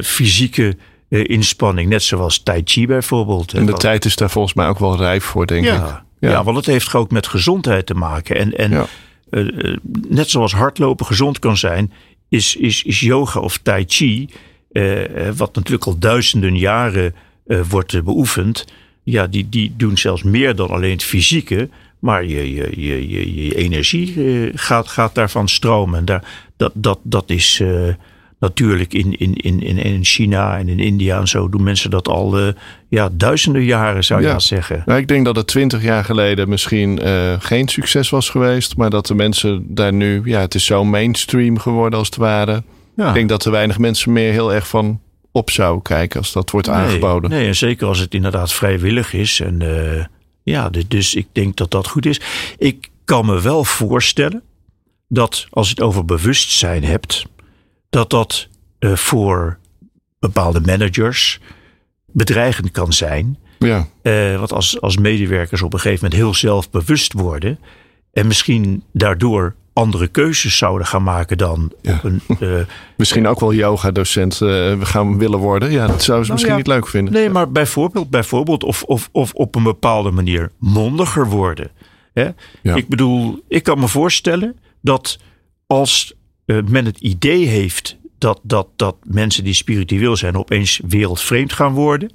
fysieke 0.04 0.76
inspanning. 1.22 1.90
Net 1.90 2.04
zoals 2.04 2.44
Tai 2.44 2.62
Chi 2.66 2.88
bijvoorbeeld. 2.88 3.54
En 3.54 3.66
de 3.66 3.74
tijd 3.74 4.06
is 4.06 4.16
daar 4.16 4.30
volgens 4.30 4.54
mij 4.54 4.68
ook 4.68 4.80
wel 4.80 4.98
rijp 4.98 5.22
voor, 5.22 5.48
denk 5.48 5.66
ja, 5.66 5.76
ik. 5.76 5.82
Ja. 6.20 6.30
ja, 6.30 6.44
want 6.44 6.58
het 6.58 6.66
heeft 6.66 6.94
ook 6.94 7.12
met 7.12 7.28
gezondheid 7.28 7.86
te 7.86 7.94
maken. 7.94 8.36
En, 8.36 8.58
en 8.58 8.72
ja. 8.72 8.86
uh, 9.30 9.78
net 10.08 10.30
zoals 10.30 10.54
hardlopen 10.54 11.06
gezond 11.06 11.40
kan 11.40 11.58
zijn, 11.58 11.92
is, 12.30 12.56
is, 12.56 12.84
is 12.84 13.00
yoga 13.00 13.40
of 13.40 13.58
Tai 13.58 13.84
Chi, 13.88 14.30
uh, 14.72 15.02
wat 15.36 15.56
natuurlijk 15.56 15.86
al 15.86 15.98
duizenden 16.00 16.58
jaren 16.58 17.16
wordt 17.70 18.04
beoefend. 18.04 18.66
Ja, 19.04 19.28
die, 19.28 19.50
die 19.50 19.74
doen 19.78 19.98
zelfs 19.98 20.24
meer 20.24 20.56
dan 20.56 20.70
alleen 20.70 20.92
het 20.92 21.04
fysieke. 21.04 21.70
Maar 22.00 22.26
je, 22.26 22.54
je, 22.54 22.82
je, 22.82 23.10
je, 23.10 23.44
je 23.44 23.56
energie 23.56 24.52
gaat, 24.56 24.88
gaat 24.88 25.16
daarvan 25.16 25.48
stromen. 25.48 26.00
En 26.00 26.06
daar, 26.06 26.24
dat, 26.58 26.72
dat, 26.76 27.00
dat 27.04 27.30
is 27.30 27.62
natuurlijk 28.44 28.94
in, 28.94 29.18
in, 29.18 29.36
in, 29.36 29.78
in 29.78 30.04
China 30.04 30.58
en 30.58 30.68
in 30.68 30.80
India 30.80 31.20
en 31.20 31.28
zo 31.28 31.50
doen 31.50 31.64
mensen 31.64 31.90
dat 31.90 32.08
al 32.08 32.40
uh, 32.40 32.48
ja, 32.90 33.10
duizenden 33.12 33.64
jaren, 33.64 34.04
zou 34.04 34.22
je 34.22 34.28
ja. 34.28 34.40
zeggen. 34.40 34.84
Nou, 34.86 35.00
ik 35.00 35.08
denk 35.08 35.26
dat 35.26 35.36
het 35.36 35.48
twintig 35.48 35.84
jaar 35.84 36.04
geleden 36.04 36.50
misschien 36.50 37.00
uh, 37.04 37.34
geen 37.40 37.68
succes 37.68 38.10
was 38.10 38.30
geweest. 38.30 38.78
Maar 38.78 38.90
dat 38.90 39.08
de 39.08 39.14
mensen 39.16 39.66
daar 39.68 39.94
nu, 39.94 40.22
ja, 40.26 40.40
het 40.40 40.56
is 40.56 40.66
zo 40.66 40.84
mainstream 40.84 41.60
geworden 41.60 42.00
als 42.00 42.08
het 42.08 42.18
ware. 42.18 42.64
Ja. 42.96 43.08
Ik 43.08 43.14
denk 43.14 43.30
dat 43.30 43.46
er 43.46 43.52
weinig 43.52 43.78
mensen 43.78 44.12
meer 44.12 44.32
heel 44.32 44.54
erg 44.54 44.68
van 44.68 45.00
op 45.32 45.50
zouden 45.50 45.82
kijken 45.82 46.20
als 46.20 46.32
dat 46.32 46.52
wordt 46.52 46.68
nee, 46.68 46.76
aangeboden. 46.76 47.30
Nee, 47.30 47.48
en 47.48 47.56
zeker 47.56 47.88
als 47.88 48.00
het 48.00 48.14
inderdaad 48.14 48.54
vrijwillig 48.54 49.14
is. 49.14 49.40
En 49.40 49.62
uh, 49.62 50.06
ja, 50.44 50.70
dus 50.88 51.16
ik 51.16 51.28
denk 51.32 51.56
dat 51.56 51.72
dat 51.72 51.88
goed 51.88 52.06
is. 52.06 52.22
Ik 52.58 52.90
kan 53.06 53.26
me 53.26 53.42
wel 53.42 53.64
voorstellen 53.64 54.42
dat 55.08 55.48
als 55.50 55.68
je 55.68 55.74
het 55.74 55.84
over 55.84 56.06
bewustzijn 56.06 56.84
hebt 56.84 57.26
dat 57.94 58.10
dat 58.10 58.48
uh, 58.80 58.96
voor 58.96 59.58
bepaalde 60.20 60.62
managers 60.62 61.40
bedreigend 62.06 62.72
kan 62.72 62.94
zijn. 62.94 63.38
Ja. 63.60 63.88
Uh, 64.04 64.38
want 64.38 64.54
als, 64.54 64.82
als 64.82 64.98
medewerkers 64.98 65.62
op 65.62 65.74
een 65.74 65.80
gegeven 65.80 66.04
moment 66.04 66.22
heel 66.22 66.34
zelfbewust 66.34 67.14
worden 67.14 67.60
en 68.12 68.28
misschien 68.28 68.84
daardoor 68.92 69.56
andere 69.74 70.08
keuzes 70.08 70.58
zouden 70.58 70.88
gaan 70.88 71.04
maken 71.04 71.38
dan 71.38 71.74
ja. 71.82 72.00
een, 72.04 72.22
uh, 72.40 72.60
misschien 72.98 73.28
ook 73.28 73.40
wel 73.40 73.54
yoga-docent 73.54 74.40
uh, 74.40 74.82
gaan 74.82 75.18
willen 75.18 75.40
worden. 75.40 75.72
Ja, 75.72 75.88
dat 75.88 76.04
zouden 76.04 76.26
ze 76.26 76.32
nou 76.32 76.32
misschien 76.32 76.52
ja, 76.52 76.58
niet 76.58 76.68
leuk 76.68 76.88
vinden. 76.88 77.14
Nee, 77.14 77.30
maar 77.30 77.52
bijvoorbeeld, 77.52 78.10
bijvoorbeeld 78.10 78.64
of, 78.64 78.84
of, 78.84 79.10
of 79.12 79.34
op 79.34 79.56
een 79.56 79.64
bepaalde 79.64 80.12
manier 80.12 80.52
mondiger 80.58 81.28
worden. 81.28 81.72
Hè? 82.14 82.30
Ja. 82.62 82.76
Ik 82.76 82.88
bedoel, 82.88 83.44
ik 83.48 83.64
kan 83.64 83.80
me 83.80 83.88
voorstellen 83.88 84.60
dat 84.82 85.20
als 85.68 86.14
men 86.46 86.86
het 86.86 87.00
idee 87.00 87.46
heeft 87.46 87.98
dat, 88.18 88.40
dat, 88.44 88.68
dat 88.76 88.96
mensen 89.04 89.44
die 89.44 89.54
spiritueel 89.54 90.16
zijn 90.16 90.38
opeens 90.38 90.82
wereldvreemd 90.88 91.54
gaan 91.54 91.74
worden. 91.74 92.12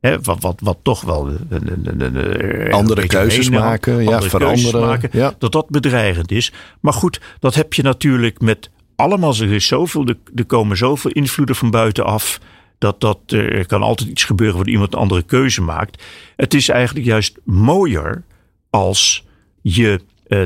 Hè, 0.00 0.20
wat, 0.20 0.40
wat, 0.40 0.60
wat 0.62 0.78
toch 0.82 1.00
wel 1.00 1.28
een, 1.28 1.46
een, 1.48 2.14
een, 2.14 2.72
andere 2.72 3.06
keuzes 3.06 3.50
maken, 3.50 3.92
andere 3.98 4.22
ja, 4.22 4.28
veranderen. 4.28 4.80
maken, 4.80 5.08
ja. 5.12 5.34
dat 5.38 5.52
dat 5.52 5.68
bedreigend 5.70 6.30
is. 6.30 6.52
Maar 6.80 6.92
goed, 6.92 7.20
dat 7.40 7.54
heb 7.54 7.74
je 7.74 7.82
natuurlijk 7.82 8.40
met 8.40 8.70
allemaal. 8.96 9.34
Er, 9.34 9.52
is 9.52 9.66
zoveel, 9.66 10.06
er 10.34 10.44
komen 10.46 10.76
zoveel 10.76 11.10
invloeden 11.10 11.56
van 11.56 11.70
buitenaf. 11.70 12.40
Dat, 12.78 13.00
dat 13.00 13.18
er 13.26 13.66
kan 13.66 13.82
altijd 13.82 14.08
iets 14.08 14.24
gebeuren 14.24 14.56
waar 14.56 14.68
iemand 14.68 14.92
een 14.92 14.98
andere 14.98 15.22
keuze 15.22 15.62
maakt. 15.62 16.02
Het 16.36 16.54
is 16.54 16.68
eigenlijk 16.68 17.06
juist 17.06 17.38
mooier 17.44 18.22
als 18.70 19.26
je 19.62 20.00
uh, 20.28 20.42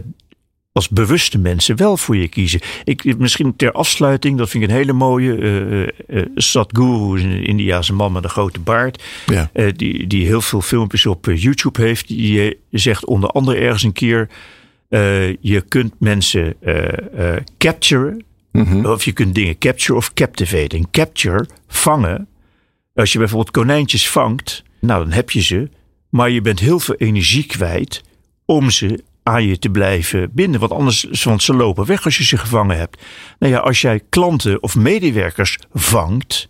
als 0.73 0.89
bewuste 0.89 1.39
mensen 1.39 1.77
wel 1.77 1.97
voor 1.97 2.17
je 2.17 2.29
kiezen. 2.29 2.61
Ik, 2.85 3.19
misschien 3.19 3.57
ter 3.57 3.73
afsluiting, 3.73 4.39
dat 4.39 4.49
vind 4.49 4.65
ik 4.65 4.71
een 4.71 4.77
hele 4.77 4.93
mooie. 4.93 5.37
Uh, 5.37 5.81
uh, 6.09 6.27
Sadhguru, 6.35 7.21
een 7.21 7.45
Indiaanse 7.45 7.93
man 7.93 8.13
met 8.13 8.25
een 8.25 8.31
grote 8.31 8.61
baard. 8.61 9.03
Ja. 9.27 9.51
Uh, 9.55 9.73
die, 9.77 10.07
die 10.07 10.27
heel 10.27 10.41
veel 10.41 10.61
filmpjes 10.61 11.07
op 11.07 11.27
YouTube 11.35 11.83
heeft. 11.83 12.09
Die 12.09 12.59
zegt 12.71 13.07
onder 13.07 13.31
andere 13.31 13.59
ergens 13.59 13.83
een 13.83 13.93
keer. 13.93 14.29
je 15.41 15.65
kunt 15.69 15.95
mensen 15.99 16.57
capturen. 17.59 18.25
Mhm. 18.53 18.65
Mm 18.65 18.73
-hmm. 18.73 18.87
Of 18.87 19.05
je 19.05 19.13
kunt 19.13 19.35
dingen 19.35 19.59
capture 19.59 19.95
of 19.95 20.13
captivate. 20.13 20.77
En 20.77 20.91
capture, 20.91 21.47
vangen. 21.69 22.29
Als 22.95 23.13
je 23.13 23.19
bijvoorbeeld 23.19 23.51
konijntjes 23.51 24.11
vangt. 24.11 24.63
Nou, 24.81 25.05
dan 25.05 25.13
heb 25.13 25.31
je 25.31 25.43
ze. 25.43 25.69
Maar 26.11 26.31
je 26.31 26.41
bent 26.41 26.61
heel 26.61 26.81
veel 26.81 26.95
energie 26.95 27.47
kwijt 27.47 28.03
om 28.45 28.71
ze 28.71 29.05
aan 29.23 29.47
je 29.47 29.59
te 29.59 29.71
blijven 29.71 30.31
binden. 30.33 30.61
Want 30.61 30.73
anders, 30.73 31.07
want 31.25 31.43
ze 31.43 31.55
lopen 31.55 31.87
weg 31.87 32.05
als 32.05 32.17
je 32.17 32.25
ze 32.25 32.37
gevangen 32.37 32.77
hebt. 32.77 33.03
Nou 33.39 33.53
ja, 33.53 33.59
als 33.59 33.81
jij 33.81 34.01
klanten 34.09 34.63
of 34.63 34.77
medewerkers 34.77 35.59
vangt, 35.73 36.49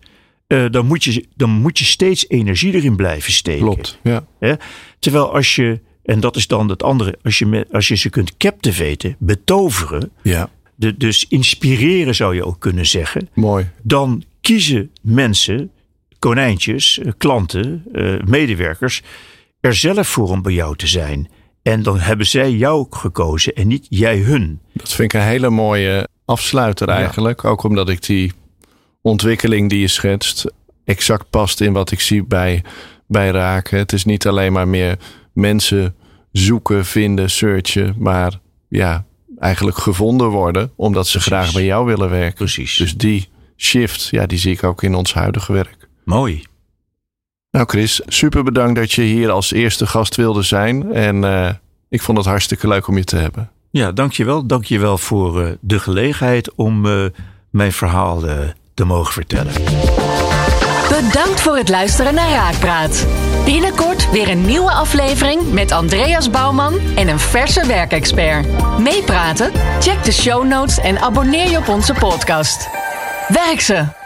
uh, 0.48 0.70
dan, 0.70 0.86
moet 0.86 1.04
je, 1.04 1.24
dan 1.36 1.50
moet 1.50 1.78
je 1.78 1.84
steeds 1.84 2.28
energie 2.28 2.74
erin 2.74 2.96
blijven 2.96 3.32
steken. 3.32 3.62
Klopt, 3.62 3.98
ja. 4.02 4.26
Hè? 4.38 4.54
Terwijl 4.98 5.34
als 5.34 5.54
je, 5.54 5.80
en 6.04 6.20
dat 6.20 6.36
is 6.36 6.46
dan 6.46 6.68
het 6.68 6.82
andere, 6.82 7.18
als 7.22 7.38
je, 7.38 7.66
als 7.72 7.88
je 7.88 7.94
ze 7.94 8.10
kunt 8.10 8.36
captivaten, 8.36 9.16
betoveren, 9.18 10.10
ja. 10.22 10.50
de, 10.74 10.96
dus 10.96 11.26
inspireren 11.28 12.14
zou 12.14 12.34
je 12.34 12.44
ook 12.44 12.60
kunnen 12.60 12.86
zeggen. 12.86 13.28
Mooi. 13.34 13.70
Dan 13.82 14.24
kiezen 14.40 14.90
mensen, 15.02 15.70
konijntjes, 16.18 17.00
klanten, 17.18 17.84
uh, 17.92 18.20
medewerkers, 18.24 19.02
er 19.60 19.74
zelf 19.74 20.08
voor 20.08 20.28
om 20.28 20.42
bij 20.42 20.52
jou 20.52 20.76
te 20.76 20.86
zijn. 20.86 21.28
En 21.62 21.82
dan 21.82 21.98
hebben 21.98 22.26
zij 22.26 22.50
jou 22.52 22.86
gekozen 22.90 23.54
en 23.54 23.66
niet 23.66 23.86
jij 23.88 24.18
hun. 24.18 24.60
Dat 24.72 24.92
vind 24.92 25.12
ik 25.12 25.20
een 25.20 25.26
hele 25.26 25.50
mooie 25.50 26.08
afsluiter 26.24 26.88
eigenlijk. 26.88 27.42
Ja. 27.42 27.48
Ook 27.48 27.62
omdat 27.62 27.88
ik 27.88 28.06
die 28.06 28.32
ontwikkeling 29.02 29.70
die 29.70 29.80
je 29.80 29.88
schetst 29.88 30.52
exact 30.84 31.30
past 31.30 31.60
in 31.60 31.72
wat 31.72 31.90
ik 31.90 32.00
zie 32.00 32.24
bij, 32.24 32.64
bij 33.06 33.30
raken. 33.30 33.78
Het 33.78 33.92
is 33.92 34.04
niet 34.04 34.26
alleen 34.26 34.52
maar 34.52 34.68
meer 34.68 34.98
mensen 35.32 35.94
zoeken, 36.32 36.84
vinden, 36.84 37.30
searchen, 37.30 37.94
maar 37.98 38.40
ja, 38.68 39.04
eigenlijk 39.38 39.76
gevonden 39.76 40.28
worden 40.28 40.72
omdat 40.76 41.06
ze 41.06 41.18
Precies. 41.18 41.32
graag 41.32 41.52
bij 41.52 41.64
jou 41.64 41.86
willen 41.86 42.10
werken. 42.10 42.34
Precies. 42.34 42.76
Dus 42.76 42.94
die 42.94 43.28
shift, 43.56 44.08
ja, 44.10 44.26
die 44.26 44.38
zie 44.38 44.52
ik 44.52 44.64
ook 44.64 44.82
in 44.82 44.94
ons 44.94 45.14
huidige 45.14 45.52
werk. 45.52 45.88
Mooi. 46.04 46.42
Nou 47.50 47.66
Chris, 47.68 48.00
super 48.06 48.44
bedankt 48.44 48.78
dat 48.78 48.92
je 48.92 49.02
hier 49.02 49.30
als 49.30 49.52
eerste 49.52 49.86
gast 49.86 50.16
wilde 50.16 50.42
zijn. 50.42 50.92
En 50.92 51.22
uh, 51.22 51.48
ik 51.88 52.02
vond 52.02 52.18
het 52.18 52.26
hartstikke 52.26 52.68
leuk 52.68 52.86
om 52.88 52.96
je 52.96 53.04
te 53.04 53.16
hebben. 53.16 53.50
Ja, 53.70 53.92
dankjewel. 53.92 54.46
Dankjewel 54.46 54.98
voor 54.98 55.42
uh, 55.42 55.50
de 55.60 55.78
gelegenheid 55.78 56.54
om 56.54 56.86
uh, 56.86 57.04
mijn 57.50 57.72
verhaal 57.72 58.22
te 58.74 58.84
mogen 58.84 59.12
vertellen. 59.12 59.52
Bedankt 60.88 61.40
voor 61.40 61.56
het 61.56 61.68
luisteren 61.68 62.14
naar 62.14 62.30
Raakpraat. 62.30 63.06
Binnenkort 63.44 64.10
weer 64.10 64.28
een 64.28 64.44
nieuwe 64.44 64.70
aflevering 64.70 65.52
met 65.52 65.72
Andreas 65.72 66.30
Bouwman 66.30 66.74
en 66.96 67.08
een 67.08 67.18
verse 67.18 67.66
werkexpert. 67.66 68.46
Meepraten? 68.78 69.52
Check 69.80 70.04
de 70.04 70.12
show 70.12 70.46
notes 70.46 70.78
en 70.78 70.98
abonneer 70.98 71.50
je 71.50 71.56
op 71.58 71.68
onze 71.68 71.94
podcast. 71.94 72.68
Werk 73.28 73.60
ze! 73.60 73.99